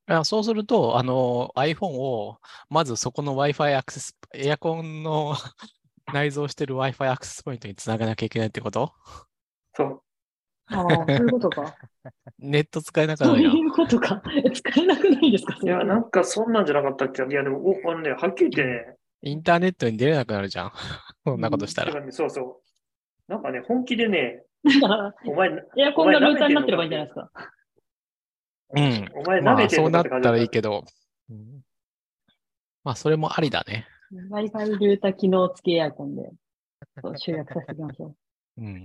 [0.10, 2.38] いやそうすると、あの、iPhone を、
[2.70, 5.36] まずそこの Wi-Fi アクセス、エアコンの
[6.14, 8.94] 内蔵してる Wi-Fi アクセスポイントにつながなきゃいけないってこと？
[9.76, 10.02] そう。
[10.70, 11.76] ああ、そういうことか。
[12.40, 13.52] ネット使えなくなそうるよ。
[13.52, 14.22] いうことか。
[14.46, 15.58] え使えなくないですか？
[15.62, 17.24] いや、なんかそんなんじゃなかったっけ？
[17.24, 20.72] いや、でも、おあのね、はっきり言ってね、インターネットに出れなくなるじゃん。
[21.26, 21.84] そんなことした。
[21.86, 22.62] らそうそ
[23.28, 23.32] う。
[23.32, 24.44] なんかね、本気でね、
[25.26, 27.32] お前、エアコンがルーターになってればいいんじゃないですか。
[28.70, 29.10] うん。
[29.16, 30.52] お前舐まあ、そうなったらいいど。
[30.52, 30.84] けど。
[31.30, 31.62] うん
[32.84, 33.86] まあ、それもありだね。
[34.32, 36.32] Wi-Fi ルーター機能付きエアコンで、
[37.02, 38.16] そう集約させていきましょ
[38.58, 38.62] う。
[38.62, 38.84] うん。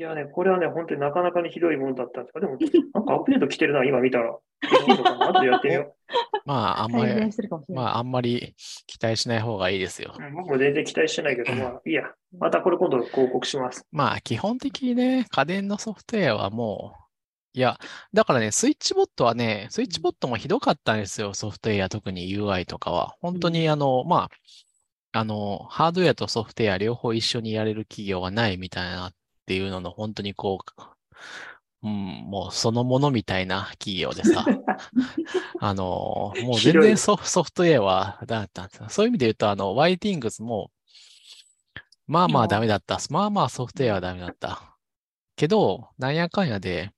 [0.00, 2.56] いやね、これはね、本当になかなかにひどいものだったんですが、でも、
[2.94, 4.38] なんかアップデート来てるな、今見たら。
[4.62, 5.96] できんのかな後でやってみよ
[6.44, 7.12] まあ、あんまり。
[7.68, 8.54] まあ、あんまり
[8.86, 10.14] 期待しない方がいいですよ。
[10.34, 12.04] 僕も全然期待してないけど、まあ、いいや。
[12.38, 13.84] またこれ今度報告します。
[13.90, 17.76] まあ、基本的にね、家電のソフトウェアはもう、いや、
[18.12, 23.16] だからね、スイッチボットはね、スイッチボットもひどかったんですよ、ソフトウェア、特に UI とかは。
[23.20, 24.28] 本当に、あの、ま
[25.12, 29.12] あ、あの、ハードウェアとソフトウェア両方一緒にやれる企業はないみたいな
[29.48, 30.86] っていうのの、本当にこう、
[31.82, 31.90] うん、
[32.28, 34.44] もうそのものみたいな企業でさ、
[35.58, 38.88] あの、もう全然ソソフトウェアはダメだったんですよ。
[38.90, 40.70] そういう意味で言うと、あの、YTings も、
[42.06, 42.98] まあまあダメだった。
[43.08, 44.76] まあまあソフトウェアはダメだった。
[45.34, 46.90] けど、なんやかんやで、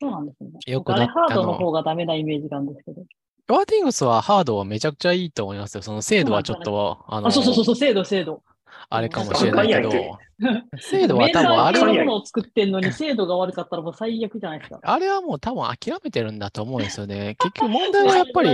[0.00, 0.50] そうなんですね。
[0.66, 3.04] よく僕あれなハードの方がダメなイメージなんですけど。
[3.46, 5.82] YTings はハードはめちゃくちゃいいと思いますよ。
[5.82, 8.42] その精度はちょっと、あのあ、そうそうそうそう、精度、精度。
[8.88, 14.80] あれかもしれないけどあかんやん、精度は多分あれメーター系れのものを作ってんのに精度が悪かったらもう最悪じゃないですか。
[14.82, 17.36] あれはもう多分諦めてるんだと思うんですよね。
[17.38, 18.50] 結局問題はやっぱり、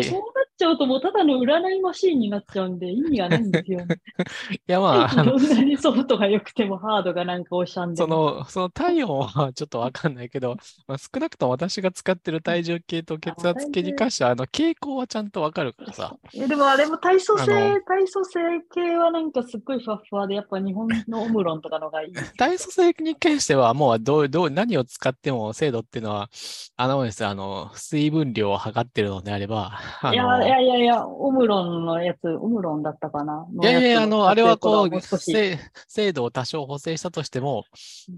[0.56, 3.80] ちゃうともうただの占いマシーンになっちゃうんで意味がないんですよ。
[4.66, 8.14] やまあ、どんなにソフトが良くてもハードがなんかおしゃんでそも。
[8.36, 10.56] の、その体温はちょっとわかんないけど、
[10.86, 16.16] まあ、少なくとも私が使ってる体重計と血圧計に関しては、あの、傾向はちゃんとわかるからさ。
[16.34, 18.40] えでもあれも体組あ成、体組成
[18.74, 22.12] 系はなんかすっごいふわふわで、やっぱ日本のオムロンとかのがいい。
[22.36, 26.30] 体組成に関しては、もうどう、どう、何を使っても精度っていうのは、
[26.76, 33.46] あのですよあの、水分量を測ってるのであれば、あのいやいやいや、オムロンのやつ、オムロンだったかな？
[33.62, 35.00] いやいや、あの、あれはこう。
[35.00, 35.58] 精
[35.88, 37.64] 精度を多少補正したとしても、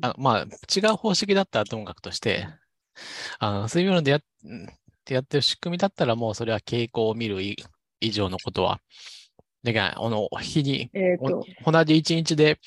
[0.02, 2.46] あまあ、違う方式だったらともかくとして、
[3.38, 4.20] あの、水分量でやっ
[5.10, 7.56] やってる仕組みだったら、もうそれは傾向を見る以
[8.00, 8.80] 以上のことは、
[9.62, 10.90] だから、あの、日に、
[11.64, 12.58] 同じ1日で、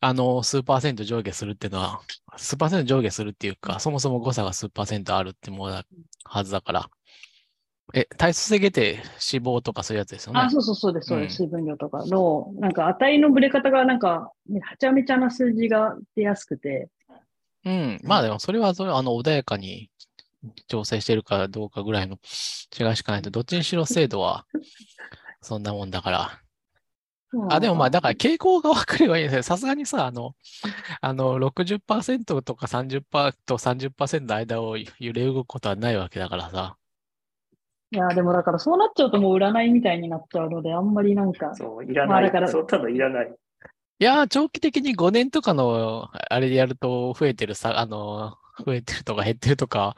[0.00, 2.00] あの、数パーセント上下するっていうのは、
[2.36, 5.84] 数パーセント上下するっていうか、そもそも誤差が数パーセントあるってものだ
[6.24, 6.90] はずだから、
[7.96, 8.94] え、体組成下て
[9.32, 10.40] 脂肪とかそういうやつですよね？
[10.40, 10.50] あ、。
[10.50, 11.36] そうそうそうです、そうでうんす。
[11.36, 16.88] 水分量とかの、なんか値のぶれ方がなんか、ねはちゃめちゃな数字が出やすくて、
[17.64, 18.00] うん。
[18.04, 19.90] まあでも、それはそれ、あの、穏やかに
[20.66, 22.18] 調整してるかどうかぐらいの
[22.78, 24.44] 違いしかないと、どっちにしろ精度は、
[25.40, 26.40] そんなもんだから。
[27.48, 29.42] あ、でもまあ、だから傾向が分かればいいんですよ。
[29.42, 30.34] さすがにさ、あの、
[31.00, 36.76] あの、60%とか30%と30%の間を揺れ動くことはないわけだからさ。
[37.94, 42.08] いや、でもだからそうなっちゃうともう占いみたいになっちゃうので、あんまりなんか、そう、いらない。
[42.08, 43.34] まあだからそう、ただいらない。
[44.00, 49.94] いやー、長期的に5年とかの、あれでやると増えてるさ、あの、増えてるとか減ってるとか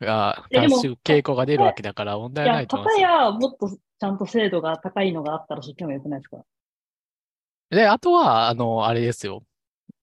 [0.00, 3.08] が、傾向が出るわけだから問題はないと思うんですよ。
[3.08, 6.38] たやもっとちゃんと精度が高いのがあったらそっちの方が良くないですか？
[7.70, 9.42] で、あとは、あの、あれですよ。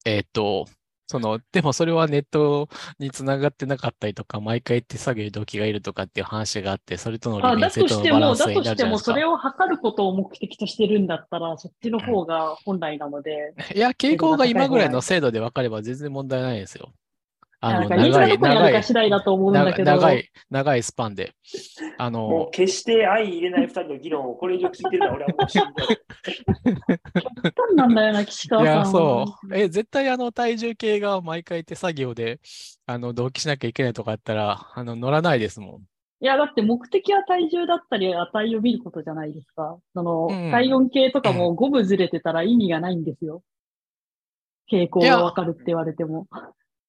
[0.06, 0.66] えーっと、
[1.08, 2.70] その、でもそれはネット
[3.00, 9.12] につながってなかったりとか、毎回手作業に動機がいるとかっていう話があって、それとのあ、利だ便性とのバラとしても、ンスになるじだとしても、ゃないですか。
[9.14, 16.94] それを測ることを目的としてるんだったら、そっちの方が本来なので、いや、傾向が今ぐらいの精精度で分かれば全然問題ないですよ。
[17.60, 21.34] あの、長い、長い、か次第だと思うんだけど、長い、長いスパンで。
[21.98, 25.88] あものう、決して相入れない二人の議論をこれ以上聞いてるのは俺はもうしんどい。
[27.22, 28.86] 極端なんだよな、岸いや、川さんは。
[29.28, 29.56] そう。
[29.58, 32.40] え、絶対あの体重計が毎回手作業で、
[32.86, 35.82] あの、同期しなきゃいけないとかあったら、あの、乗らないですもん。
[36.20, 39.78] いや、だって目的は体重だったり値を見ることじゃないですか。
[39.94, 43.42] その、うん体温計とかも5分ずれてたら意味がないんですよ。
[44.72, 46.28] 傾向いやがわかるって言われても。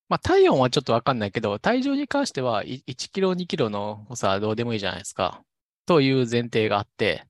[0.09, 5.43] まあ、体温はちょっとわかんないけど、体重に関しては、い1キロ、2キロの誤差はどうでもいいじゃないですか。
[5.87, 7.25] という前提があって、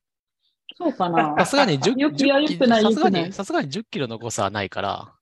[0.76, 1.34] そうかな。
[1.38, 5.12] さすがに10、よくいや10よくないさすがよくないに、さすがに10キロの誤差はないから、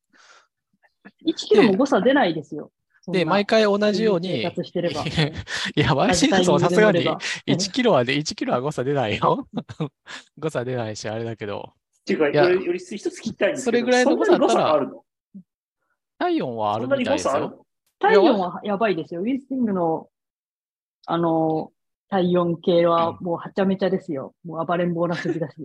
[1.26, 2.70] 1キロも誤差出ないですよ。
[3.08, 5.04] で、毎回同じように、生活してれば。
[5.06, 5.32] い
[5.76, 7.16] や、ワイシーズもさすがにうん
[7.46, 9.48] 1キロはで、1キロは誤差出ないよ。
[10.38, 14.90] 誤差出ないし、あれだけど、っていうか、より一つ聞きたいんですけど、それぐらいの誤差だったら
[16.18, 17.66] 体温はあるみたいですよ。
[17.98, 19.22] 体温はやばいですよ。
[19.22, 20.08] ウィスティングの、
[21.06, 21.72] あの、
[22.08, 24.34] 体温計はもうはちゃめちゃですよ。
[24.44, 25.56] もう暴れん坊な数字だし。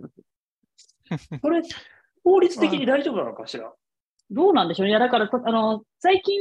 [1.42, 1.62] それ、
[2.24, 3.72] 法律的に大丈夫なのかしら？
[4.30, 4.90] どうなんでしょうね。
[4.90, 6.40] いや、だから、あの、最近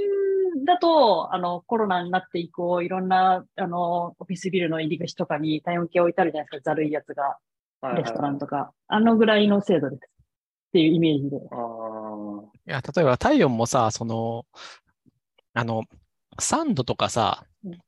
[0.65, 7.37] だと、あの、コロナになって以降、いろんな、あの、オフィスビルの入り口とかに体温計置いてあるじゃないですか、ざるいやつが。
[7.95, 9.99] レストランとか、あのぐらいの制度です。
[9.99, 11.37] っていうイメージで。
[11.51, 12.00] あー
[12.71, 14.45] いや、例えば体温もさ、その、
[15.53, 15.83] あの、
[16.39, 17.79] 3度とかさうん、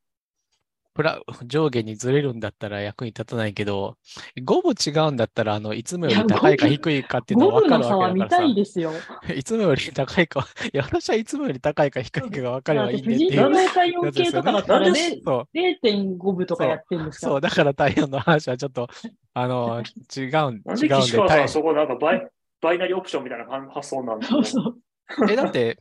[0.94, 3.98] プラ、上下にずれるんだったら役に立たないけど、
[4.38, 9.08] 5分違うんだったら、あの、いつもより高いか低いかっていうの5は分かる分の差は見わけだからさ、たいですよ。
[9.36, 13.50] いつもより高いか、いや、私はいつもより高いか低いかが分かればいいんでって藤井いう。
[13.50, 18.88] の体温計とかだったらなんでねそう、0.5分とかやってるんですかそう、だから体温の話はちょっと、
[19.34, 19.84] あの、
[20.16, 22.32] 違うん、違なんうんでで、岸川さそこなんかバイ
[22.64, 25.32] バイナリーオプションみたいな発想なんですそうそう。
[25.32, 25.78] え、だって、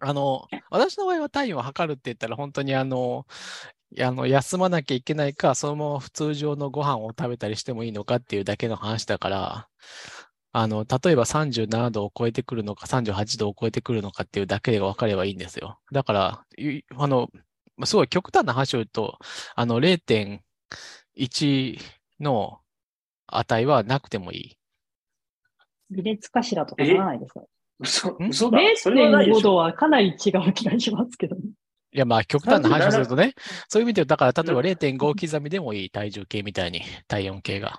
[0.00, 3.26] あの、私の場合は体温を測るって言ったら、本当にあの、
[4.00, 9.68] あの休まなきゃいけないか、そのまま普通常のご飯を食べたりしてもいいのかっていうだけの話だから、
[10.52, 15.78] あの、例えば37度を超えてくるのか、38度を超えてくるのかっていうだけで分かればいいんですよ。
[15.92, 16.44] だから、
[16.96, 17.30] あの、
[17.84, 19.18] すごい極端な話を言うと、
[19.54, 21.78] あの、0.1
[22.20, 22.60] の
[23.28, 24.58] 値はなくてもいい。
[25.90, 27.42] 微熱かしらとかならないですか？
[27.78, 28.28] 嘘ん？
[28.30, 28.58] 嘘だ。
[28.76, 29.42] それはないで0.5しょ。
[29.42, 31.42] 度はかなり違う気がしますけどね。
[31.92, 34.98] いや、まあ、極端な話をするとね、37そういう意味で、だから、例えば0.5
[35.30, 37.78] 刻みでもいい、体重計みたいに、体温計が。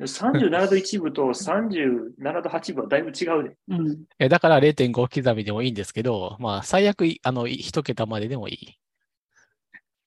[0.00, 3.56] 37度1分と37度8分はだいぶ違うで。
[3.68, 3.98] うん。
[4.18, 8.76] えだから0.5刻みでもいいんですけど、まあ、最悪い、あの、い一桁まででもいい。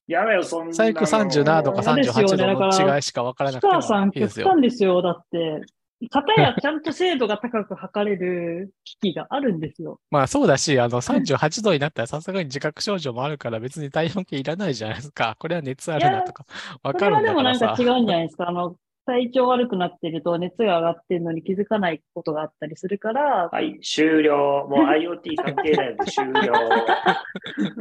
[0.08, 0.74] やめよ、そんなの。
[0.74, 2.48] 最悪37度か嫌ですよ38度
[2.88, 3.74] の違いしか分からなくても
[4.06, 4.48] いいですよ。
[4.50, 5.02] 端ですよ。
[5.02, 5.62] だって、
[6.10, 10.00] 片やちゃんと精度が高く測れる機器があるんですよ。
[10.12, 15.36] まあ、そうだし、あの、38度になったらさすがに自覚症状もあるから別に体温計いらないじゃないですか。
[15.40, 16.46] これは熱あるなとか、
[16.84, 18.00] 分これはかるんでもなんかだからさ違。
[18.00, 18.50] うんじゃないですか。
[18.50, 18.76] あの、
[19.06, 24.68] 体調悪くなってると熱が上がってるのに気づかないことがあったりするから、はい、終了。
[24.70, 26.54] もう IoT 関係ないので終了。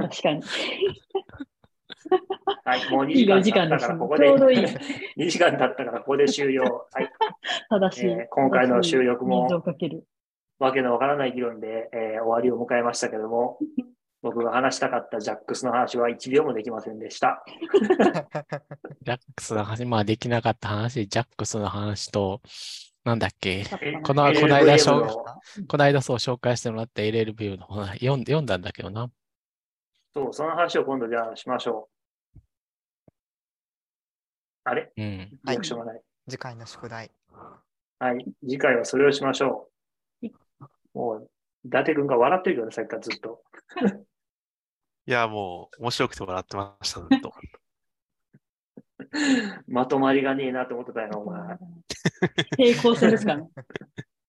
[0.08, 0.42] 確かに。
[2.64, 3.86] はい、もう2いいお時間経った。
[3.86, 4.64] からここで、ちょうどいい。
[5.16, 6.62] 2時間経ったからここで終了。
[6.92, 7.10] はい、
[7.70, 8.10] 正しい。
[8.10, 10.04] えー今回の収録も水をかける。
[10.58, 13.58] わけのわからない議論で、えー終わりを迎えましたけども、
[14.22, 17.44] 僕が話したかったジャックスの話は1秒もできませんでした。
[19.02, 22.40] ジャックスの話、まあ、できなかった話、ジャックスの話と、
[23.04, 25.08] なんだっけ、えこの LLVM この間しょの
[25.66, 29.10] この間そう紹介してもらった LLV の本読ん読んだんだけどな。
[30.14, 31.91] そう、その話を今度じゃあしましょう。
[34.64, 34.92] あれ？
[34.96, 35.38] うん。
[35.44, 36.02] リアクションがない。
[36.28, 37.10] 次回の宿題。
[37.98, 39.68] はい、次回はそれをしましょ
[40.22, 40.28] う。
[40.94, 41.30] もう、
[41.64, 43.42] 伊達君が笑ってるけどね、さっきからずっと。
[45.06, 47.32] いや、もう面白くて笑ってました、ずっと。
[49.66, 51.58] まとまりがねえなと思ってたよ、お前。
[52.56, 53.48] 平行線ですかね。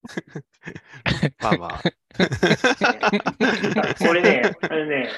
[1.42, 1.82] まあまあ。
[4.00, 5.10] これね、あれね、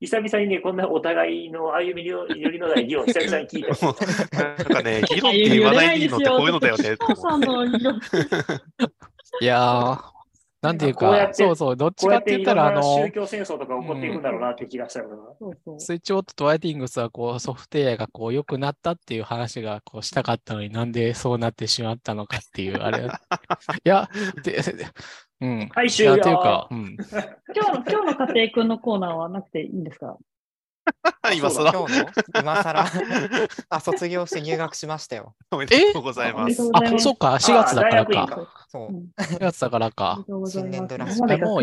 [0.00, 3.68] 久々にね、こんなお互いの歩み寄りのない議論、久々に聞いた。
[4.44, 6.90] なんかね、議論って言わないでいいのってこういうのだよね
[9.40, 10.14] いやー、
[10.64, 15.16] なんていうか、こうやってそうそう、どっちかって言ったら、あろんな宗の、教戦争とか起こっていくんだろうなって気がしたから。
[15.38, 15.80] そうそう。
[15.80, 23.04] スイッチオートとワイティングスはこうソフトウェアがこう良くなったっていう話がこうしたかったのになんでそうなってしまったのかっていう、あれ。
[23.04, 23.08] い
[23.84, 24.08] や、
[24.42, 24.62] で、
[25.44, 25.68] うん。
[25.74, 26.14] はい、いや、終了。
[26.14, 26.96] っていうか、うん。
[27.54, 30.16] 今日の、今日の家庭君のコーナーはなくていいんですか？
[31.34, 32.06] 今更今日の
[32.40, 32.84] 今更
[33.70, 35.34] あ、卒業して入学しましたよ。
[35.50, 36.42] おめでとうございおます。
[36.42, 38.46] あ、めでとうございますそっか、4月だからか。
[38.68, 38.90] そうう。
[38.92, 41.62] ん4月だからか新年度らしいもう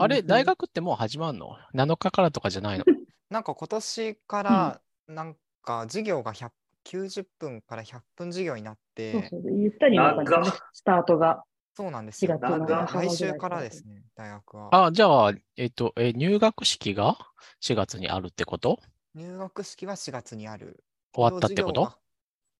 [0.00, 2.84] あれ、大学ってもう始まるの ?7 日からとかじゃないの？
[3.30, 6.50] なんか今年から、なんか授業が100
[6.84, 9.42] 90分から100分授業になっそうて、そう。
[9.50, 11.42] ゆったりな感スタートが。
[11.76, 12.36] そうなんですよ。
[12.36, 14.86] 4月の半ば来週からですね、大学は。
[14.86, 17.18] あ、じゃあ、えっと、え、入学式が
[17.60, 18.78] 4月にあるってこと？
[19.14, 20.84] 入学式は4月にある。
[21.12, 21.92] 終わったってこと？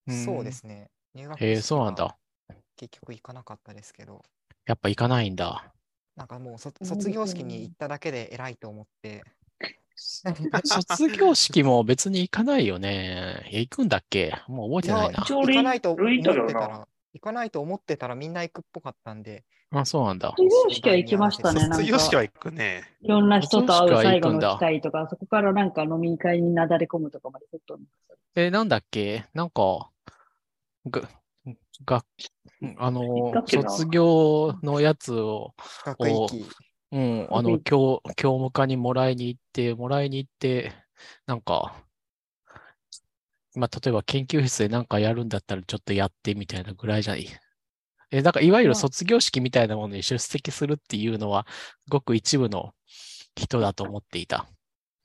[0.08, 0.90] そうですね。
[1.14, 2.16] 入学式へえ、そうなんだは。
[2.76, 4.22] 結局行かなかったですけど、
[4.66, 5.72] やっぱ行かないんだ。
[6.16, 9.24] なんかもう卒業式に行っただけで偉いと思って、
[9.96, 13.48] 卒業式も別に行かないよね。
[13.52, 14.42] 行くんだっけ？
[14.48, 20.34] もう覚えてないな行かないと思ってたら、行かないと思ってたらみんな行くっぽかったんで、あ、そうなんだ。
[20.36, 21.68] 卒業式は行きましたね。
[21.68, 22.82] なん卒業式かは行くね。
[23.02, 27.78] いろんな人と会う最後の機会とか、そこからなんか飲み会になだれ込むとかまでちょっと。
[28.34, 29.24] え、なんだっけ？
[29.32, 29.90] なんか、
[30.86, 31.02] が、
[31.86, 32.04] が、
[32.78, 35.54] あの卒業のやつを。
[36.92, 40.72] うん、あの、うん教、教務課にもらいに行って、もらいに行って、
[41.26, 41.74] なんか、
[43.54, 47.28] まあ、例えば研究室でなんかやるんだったらちょっとやってみたいなぐらいじゃない。
[48.10, 51.46] え、だからいわゆるまあ卒業式みたいなものに出席するっていうのは、
[51.88, 52.72] ごく一部の
[53.34, 54.46] 人だと思っていた。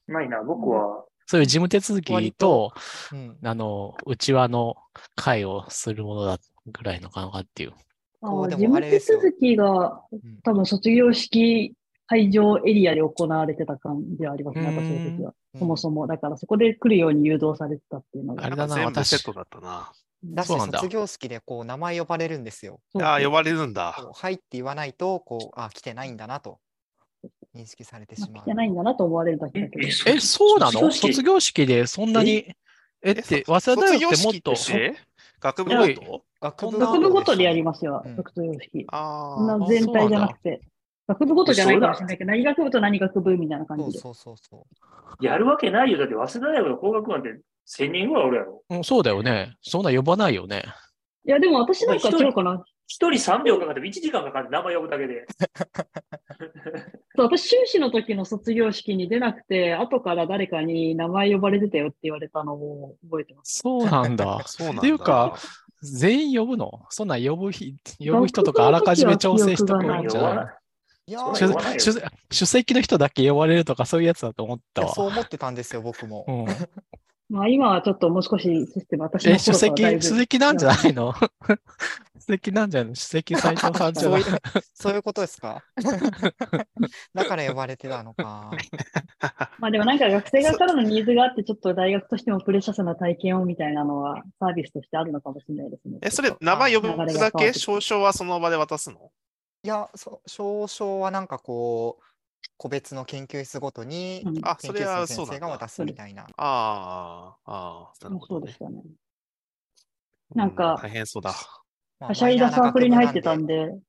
[0.07, 2.73] ないな、僕はそういう事務手続きと、
[3.11, 3.38] うん。
[3.43, 4.77] あの、内輪の
[5.15, 7.73] 会をするものだぐらいのかなっていう。
[8.21, 11.73] こうであ事務手続きがうん多分卒業式
[12.10, 15.30] 会場エリアで行われてた感じはありますね、私の時は。
[15.30, 16.06] うんそもそも。
[16.06, 18.45] だからそこで来るように誘導されてたっていうのが。
[18.45, 19.91] あれだな私セットだったな。
[20.23, 22.80] だ卒業式でこう名前呼ばれるんですよ。
[22.91, 23.95] そうああ、呼ばれるんだ。
[24.14, 26.60] はいって言わないと、こう、あ、来てないんだなと
[27.56, 28.44] 認識されてまあしまう。
[28.44, 29.88] 来てないんだなと思われるだけだけど。
[29.88, 30.91] え、そうなの？
[30.91, 32.45] 卒業式でそんなに、
[33.02, 34.53] えって、早稲田大学ってもっと、
[35.40, 36.23] 学部ごと？
[36.41, 36.69] 学
[36.99, 38.86] 部ごとでやりまますようん、卒業式。
[38.90, 40.61] ああ、全体じゃなくて。
[41.10, 43.99] 学部ごとじゃないかもしれないけど、何学部と何学部みたいな感じで。
[43.99, 44.68] そうそうそうそ
[45.19, 45.26] う。
[45.26, 45.98] やるわけないよ。
[45.98, 47.30] だって、早稲田大学の工学部なんて
[47.68, 48.64] 1000人ぐらいおるやろ。
[48.69, 49.56] うん、そうだよね。
[49.61, 50.64] そんな呼ばないよね。
[51.26, 52.64] いや、でも私なんか違うかな。
[52.91, 55.26] 一人3秒かかっても1時間かかって名前呼ぶだけで。
[57.15, 63.60] そう私、修士の時の卒業式に出なくて、後から誰かに名前呼ばれてたよって言われたのを覚えてます。
[63.60, 64.41] そうなんだ。
[64.48, 64.80] そうなんだ。
[64.80, 65.36] っていうか、
[65.84, 66.72] 全員呼ぶの？
[66.90, 70.36] そんな呼ぶ日呼ぶ人とかあらかじめ調整しとくんじゃない？
[70.36, 70.48] の
[71.10, 71.80] いやそうーだよ。
[71.80, 74.94] 主主主席の人だけ呼ばれるとかそういうやつだと思ったわ。
[74.94, 76.26] そう思ってたんですよ、僕も。
[76.27, 76.45] うん、
[77.36, 81.14] まあ今はちょっともう少しシステム、私のえ、主席、頃とはだいぶ主席なんじゃないの？
[82.22, 82.95] 主席なんじゃないの？
[82.95, 84.41] 主席斎藤さんじゃないそういう
[84.76, 85.64] そういうことですか？
[87.15, 88.52] だから呼ばれてたのか。
[89.57, 95.98] まあでもなんか学生側からのニーズがあって、ちょっと大学としてもプレシャスな体験をみたいなのはサービスとしてあるのかもしれないですね。
[96.03, 97.53] え、それ、名前呼ぶだけ？
[97.53, 99.11] 証書はその場で渡すの？
[99.64, 102.03] いや、そう証書はなんかこう、
[102.57, 106.23] 個別の研究室ごとにうんあそれ研究室のはそうなんだ先生が渡すみたいな。
[106.38, 108.60] ああ、ああ、なるほどねそうでし。
[108.60, 108.84] たね。
[110.36, 111.34] なんかう大変そうだ。
[111.99, 113.68] まあはしゃいだサークルに入ってたんで。
[113.68, 113.80] で、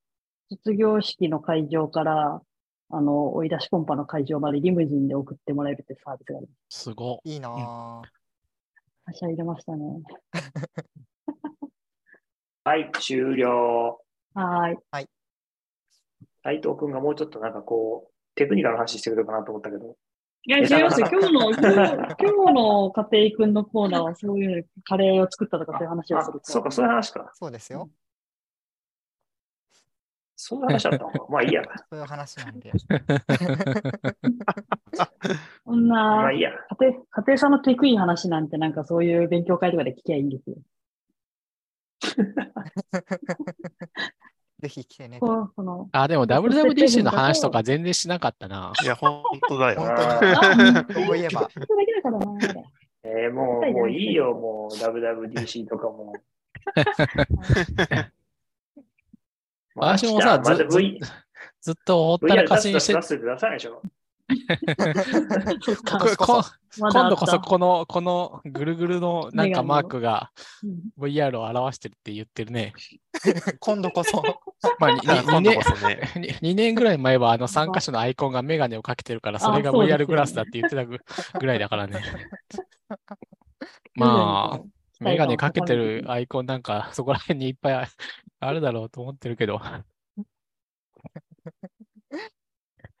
[0.49, 2.41] 卒業式の会場から、
[2.89, 6.81] あの、追い出しコンパの会場までリムジンで送ってもらえるってサービスがあります。
[6.81, 7.51] すごいいなぁ。
[7.53, 8.03] は
[9.13, 10.01] しゃいでましたね。
[12.63, 14.01] はい、終了。
[14.33, 15.07] はーい。
[16.43, 19.95] 斉藤くんがもうちょっとなんかこう、テクニカルな話してくれるかなと思ったけど。
[20.43, 21.07] いや、違いますよ。
[21.11, 21.67] 今日の、 今日
[22.53, 26.51] の家庭くんのコーナーはそういうカレーを作ったとかそういう話をあすると。
[26.51, 27.31] そうか、そういう話か。
[27.35, 27.91] そうですよ。
[30.43, 31.27] そういう話だったのか。
[31.29, 31.61] まあいいや。
[31.91, 32.71] そういう話なんで。
[35.63, 36.49] そんな、まあいいや。
[36.79, 40.55] 家庭、家庭さんのテクい話なんてなんかそういう勉強会とかで聞きゃいいんですよ。
[44.61, 45.25] ぜひ来てねと。
[45.25, 48.71] こう、この、あ、でも WWDC の話とか全然しなかったな。
[48.83, 49.81] いや、本当だよ。
[49.81, 51.05] 本あ当に。
[51.07, 51.49] そういえば。
[53.03, 56.13] えーもう、もういいよ、もう WWDC とかも。
[59.75, 60.79] 私もさまずず
[61.61, 63.81] ずっとほったらかしにして出さないでしょ？
[66.77, 70.31] 今度こそこの、このぐるぐるのなんかマークが
[70.63, 72.73] うん VR を表してるって言ってるね。
[73.59, 74.23] 今度こそ。
[74.79, 76.09] まあ、今2年度こそね。
[76.15, 80.97] 2年ぐらい前はあの3箇所のアイコンがメガネをかけてるから、それが VR グラスだって言ってたぐ
[81.39, 81.99] ぐらいだからね。
[83.95, 84.61] まあ、
[84.99, 87.87] メガネかけてるアイコンなんかそこら辺にいっぱい
[88.39, 89.59] あるだろうと思ってるけど。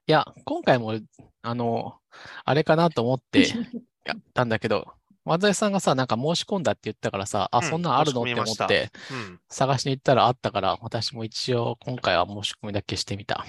[0.11, 0.93] や、今回も、
[1.41, 1.97] あの、
[2.45, 3.39] あれかなと思って
[4.05, 4.87] やったんだけど、
[5.25, 8.21] 松井さんがさ、なんか申し込んだって言ったからさ、あ、うんそんなんあるの？
[8.23, 9.39] って申し込みました思ってうん。
[9.49, 13.45] 探しに行ったらあったから、私も一応今回は申し込みだけしてみた。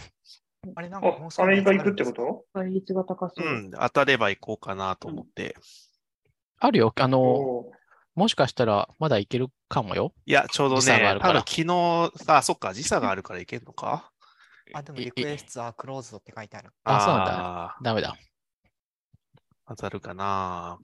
[0.76, 1.08] あれなんか
[1.38, 3.50] アメリカ行くってこと倍率が高そうう。
[3.50, 3.70] ん。
[3.72, 5.56] 当たれば行こうかなと思って。
[6.60, 7.72] あるよ、あの、お
[8.14, 10.12] もしかしたらまだいけるかもよ。
[10.26, 14.11] いや、ちょうど時差があね、るから多分昨日、あ、そっか、時差があるから行けんのか
[14.74, 16.70] あ、でもリクエストはクローズドって書いてある。
[16.84, 17.76] あそうなんだだ。
[17.82, 18.16] ダメだ。
[19.68, 20.78] 当たるかな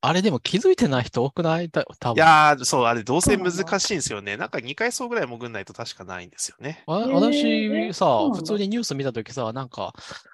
[0.00, 1.70] あれでも気づいてない人多くない？
[1.70, 4.36] た多分いやー、そう、あれ、どうせ難しいんですよね。
[4.36, 6.84] なんか2回走ぐらい潜んないと確かないんですよね。
[6.86, 9.92] 私さ普通にニュース見たときさ、なんか、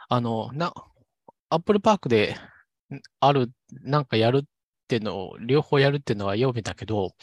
[0.08, 0.74] あの、な、
[1.48, 2.36] Apple Park で
[2.92, 3.50] んある、
[3.82, 4.44] なんかやる
[4.85, 7.15] ってのを、両方やるっていうのは読めたけど、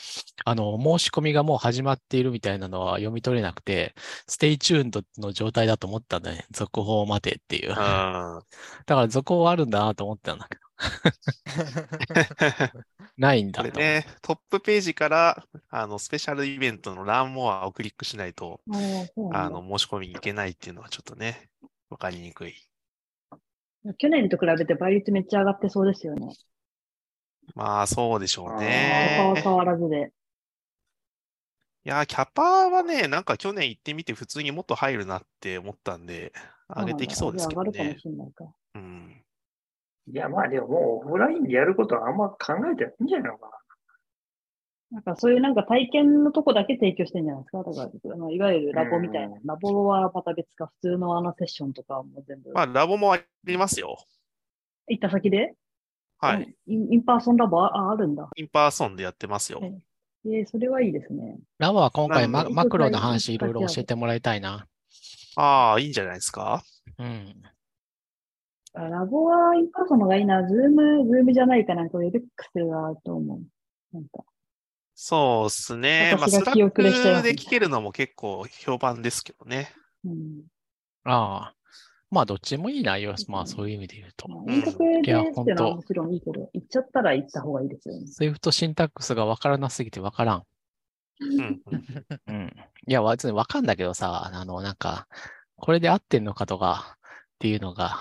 [0.46, 3.94] あの、申し込みがもう始まっているみたいなのは読み取れなくて、
[4.28, 6.46] stay tuned の状態だと思ったんだね。
[6.52, 7.70] 続報を待てっていう。
[7.70, 7.76] うん。
[7.76, 8.44] だか
[8.88, 10.62] ら続報あるんだなと思ったんだけど、
[13.18, 13.86] ないんだことれ。
[13.86, 18.62] ね、トップページから、あの、スペシャルイベントの Learn More をクリックしないと、
[19.34, 21.50] あの、申し込みに行けないっていうのはちょっとね、
[21.90, 22.56] わかりにくい。
[23.98, 26.30] 去年と比べて倍率めっちゃ上がってそうですよね。
[27.56, 29.34] まあ、そうでしょうね。
[29.44, 30.11] 変わらずで。
[31.84, 36.32] いやー、キャパはね、なんか去年行ってみて普通にもっと入るなって思ったんで、
[36.69, 37.99] 上げてきそうですけどじゃあ上がるかもね。
[37.99, 38.45] しれないか。
[38.76, 39.23] うん。
[40.07, 43.49] いや、まあでももうオフラインでやることはあんま考えてないんじゃないのか
[44.91, 47.64] なんかそういうなんか体験のとこだけ提供してんじゃないですか？
[47.64, 49.38] だから、あのいわゆるラボみたいな。
[49.45, 52.52] ラボはまた別か、普通のあのセッションとかも全部。
[52.52, 53.98] まあ、ラボもありますよ。
[54.88, 55.56] 行った先で？
[56.22, 56.56] はい。
[56.68, 58.30] in- in-person ラボああるんだ。
[58.36, 59.60] in-person でやってますよ。
[60.23, 61.39] えー、それはいいですね。
[61.57, 64.68] ラボは今回ままマクロの話いろいろ教えてもらいたいな。
[65.35, 66.64] ああ、いいんじゃないですか？
[66.99, 67.41] うん。
[68.73, 70.48] あラボは in-person の方がいいな。
[70.48, 71.89] Zoom、Zoom じゃないかな。
[71.89, 72.22] これ LX
[72.69, 73.39] だと思う。
[73.93, 74.23] なんか。
[74.93, 76.15] そうですね。
[76.19, 76.91] まあ、 Slack で
[77.34, 79.73] 聞けるのも結構評判ですけどね。
[80.06, 80.43] うん。
[81.03, 81.56] ああ。
[82.12, 83.32] まあ、どっちもいい内容です。
[83.32, 84.28] まあ、そういう意味で言うと。
[84.28, 88.06] まあ、飲食でっていやいうのは本当もちろんいいけど、行っちゃったら行った方がいいですよね。
[88.06, 90.44] Swift syntax がわからなすぎてわからん。
[91.22, 91.24] う
[92.34, 92.54] ん。
[92.88, 95.08] いや、別にわかんだけどさ、あの、なんか、
[95.56, 97.00] これで合ってんのかとかっ
[97.40, 97.98] ていうのが、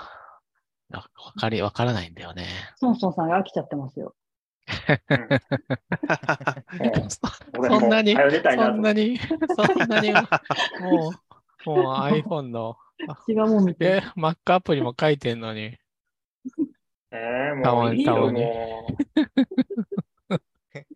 [0.90, 1.04] わ
[1.38, 2.48] かり、わからないんだよね。
[2.76, 4.16] ソンソンさんが飽きちゃってますよ。
[7.58, 8.20] 俺そんなにそ
[8.72, 9.34] んなに、そ
[9.84, 10.12] んなに、
[10.80, 11.12] もう、
[11.68, 12.76] もう iPhone の、
[13.28, 13.84] 違うもん見て。
[13.84, 15.76] え、Mac アプリも書いてんのに。
[17.12, 18.32] えー、もういいよ、もう。
[20.72, 20.86] ね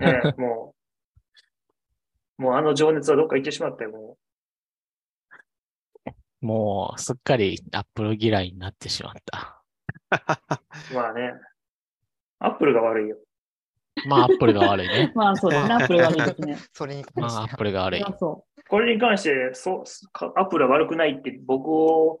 [0.00, 0.74] えも
[2.38, 4.16] う、もうあの情熱はどっか行ってしまったよ、も
[6.40, 9.64] もう、すっかり Apple 嫌いになってしまった。
[10.90, 10.94] う。
[10.94, 11.32] まあね。
[12.38, 13.16] アップルが悪いよ。
[14.06, 15.12] まあ、Apple が悪いね。
[15.16, 15.74] まあそうですね。
[15.74, 16.58] アップルがいいですね。
[16.72, 18.02] それに関まあ、しては Apple が悪い。
[18.04, 22.20] あそこれに関して、そう、かアップルは悪くないって僕を、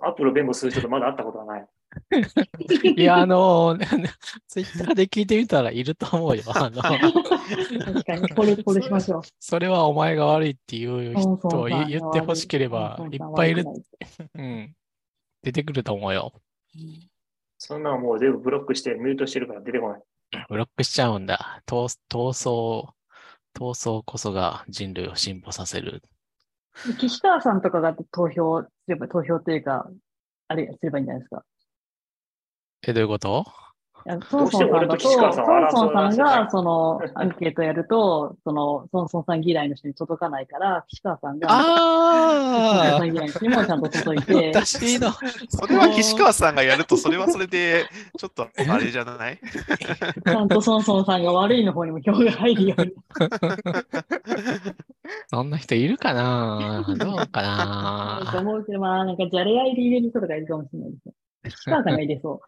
[0.00, 1.66] アップルを弁護する人とまだ会ったことはない。
[2.96, 3.76] いや、あの、
[4.48, 6.42] ツイッターで聞いてみたらいると思うよ。
[6.54, 6.82] あの、う。
[6.82, 9.22] 確かに、これ、これしましょう。
[9.38, 13.64] それはお前が悪いっていう人を言言ってほしければいっぱいいる
[14.34, 14.74] うん。
[15.42, 16.32] 出てくると思うよ。
[17.58, 20.02] そんなのもう全部ブロックしてミュートしてるから出てこない。
[20.48, 21.62] ブロックしちゃうんだ。
[21.66, 22.88] 闘闘争、
[23.54, 26.02] 闘争こそが人類を進歩させる。
[26.98, 29.90] 岸川さんとかが投票すれば、投票というか、
[30.48, 31.44] あれすればいいんじゃないですか？
[32.84, 33.44] え、どういうこと？
[34.28, 35.32] ソンソンさんだと、ソン
[35.70, 45.10] ソンさんが、その、アンケートやると、その、ソンソンさん嫌いの人に届かないから、岸川さんが、岸川あさん嫌いの人にもちゃんと届いあて、私の、
[45.48, 47.86] それは岸川さんがやると、それはそれで、
[48.18, 49.38] ちょっとあれじゃない？
[50.26, 52.92] ちゃんとソンソンさんが悪いの方にも票が入るように。
[55.28, 56.84] そんな人いるかな？
[56.98, 61.14] どうかあるとな思うけど、まあ、なんか、じゃれ合いで入れる人とかいるかもしれないですよ。
[61.50, 62.40] 岸川さんが入れそう。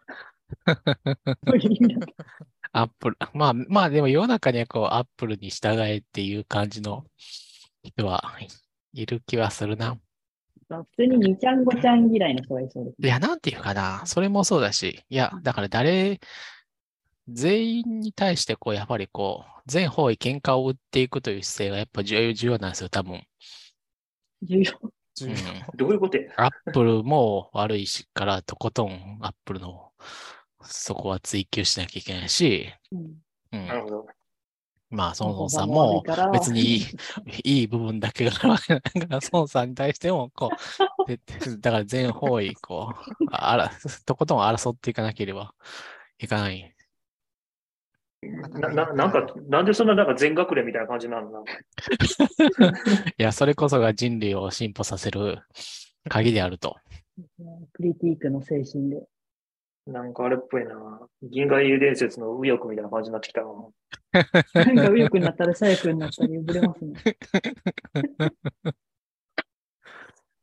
[2.71, 3.17] アップル。
[3.33, 7.05] まあ、まあでも世の中にはこう、アップルに従えっていう感じの
[7.83, 8.23] 人は
[8.93, 9.97] いる気はするな。
[10.67, 13.07] 普通に2ちゃん5ちゃん嫌いの人がいそうですね。
[13.07, 14.05] いや、なんていうかな。
[14.05, 16.19] それもそうだし、いや、だから誰、
[17.27, 23.23] 全員に対してこう、やっぱりこう、全方位喧嘩を売っていくという姿勢がやっぱ重要重要なんですよ、多分。
[24.41, 24.71] 重要。
[24.81, 24.91] うん。
[25.77, 29.91] どういうことやアップルも悪いしから、とことんアップルの
[30.65, 33.15] そこは追求しなきゃいけないし、うん
[33.51, 33.73] うんな。
[33.75, 34.07] るほど。
[34.89, 36.83] まあ、孫さん悪も別にいい
[37.43, 41.19] いい部分だけがあるわけだから、孫さんに対しても、こう、 で
[41.59, 43.71] だから全方位、こう、あら、
[44.05, 45.53] とことん争っていかなければ
[46.19, 46.71] いかない。
[48.21, 51.43] なななんか、なんでそんななんか全学連みたいな感じなの？
[51.43, 51.45] い
[53.17, 55.43] や、それこそが人類を進歩させる
[56.09, 56.77] 鍵であると。
[57.73, 59.07] クリティークの精神で。
[59.87, 61.07] なんかあれっぽいな。
[61.21, 63.47] 銀河英雄伝説の右翼みたいな感じになってきたな。
[64.65, 66.95] なんか右翼になったり左翼になったりぶれますね。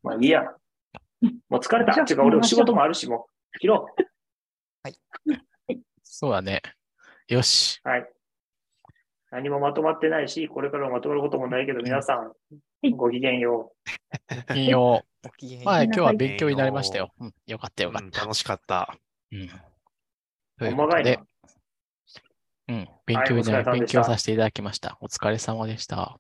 [0.03, 0.43] まあいいや。
[1.49, 1.93] もう疲れた。
[1.93, 3.89] っていうか俺も仕事もあるし、もう切ろ
[6.03, 6.63] そうだね。
[7.27, 7.81] よし。
[7.85, 7.89] う。
[7.89, 8.09] はい。
[9.33, 12.33] 何もまとまってないし、これからもまとまることもないけど、皆さん、
[12.97, 13.73] ごきげんよ
[14.55, 15.05] 引用。
[15.25, 17.13] ごきげんようまあ、 今日ははい勉強になりましたよ。
[17.19, 18.95] うん、よかったよかっうん楽しかった。
[19.33, 19.37] た。
[19.37, 19.45] うん。
[19.45, 19.51] う。
[20.59, 20.77] という
[22.69, 24.99] うん、勉強になり、はいお疲れ様でした勉強させていただきました。
[25.01, 26.19] お疲れ様でした。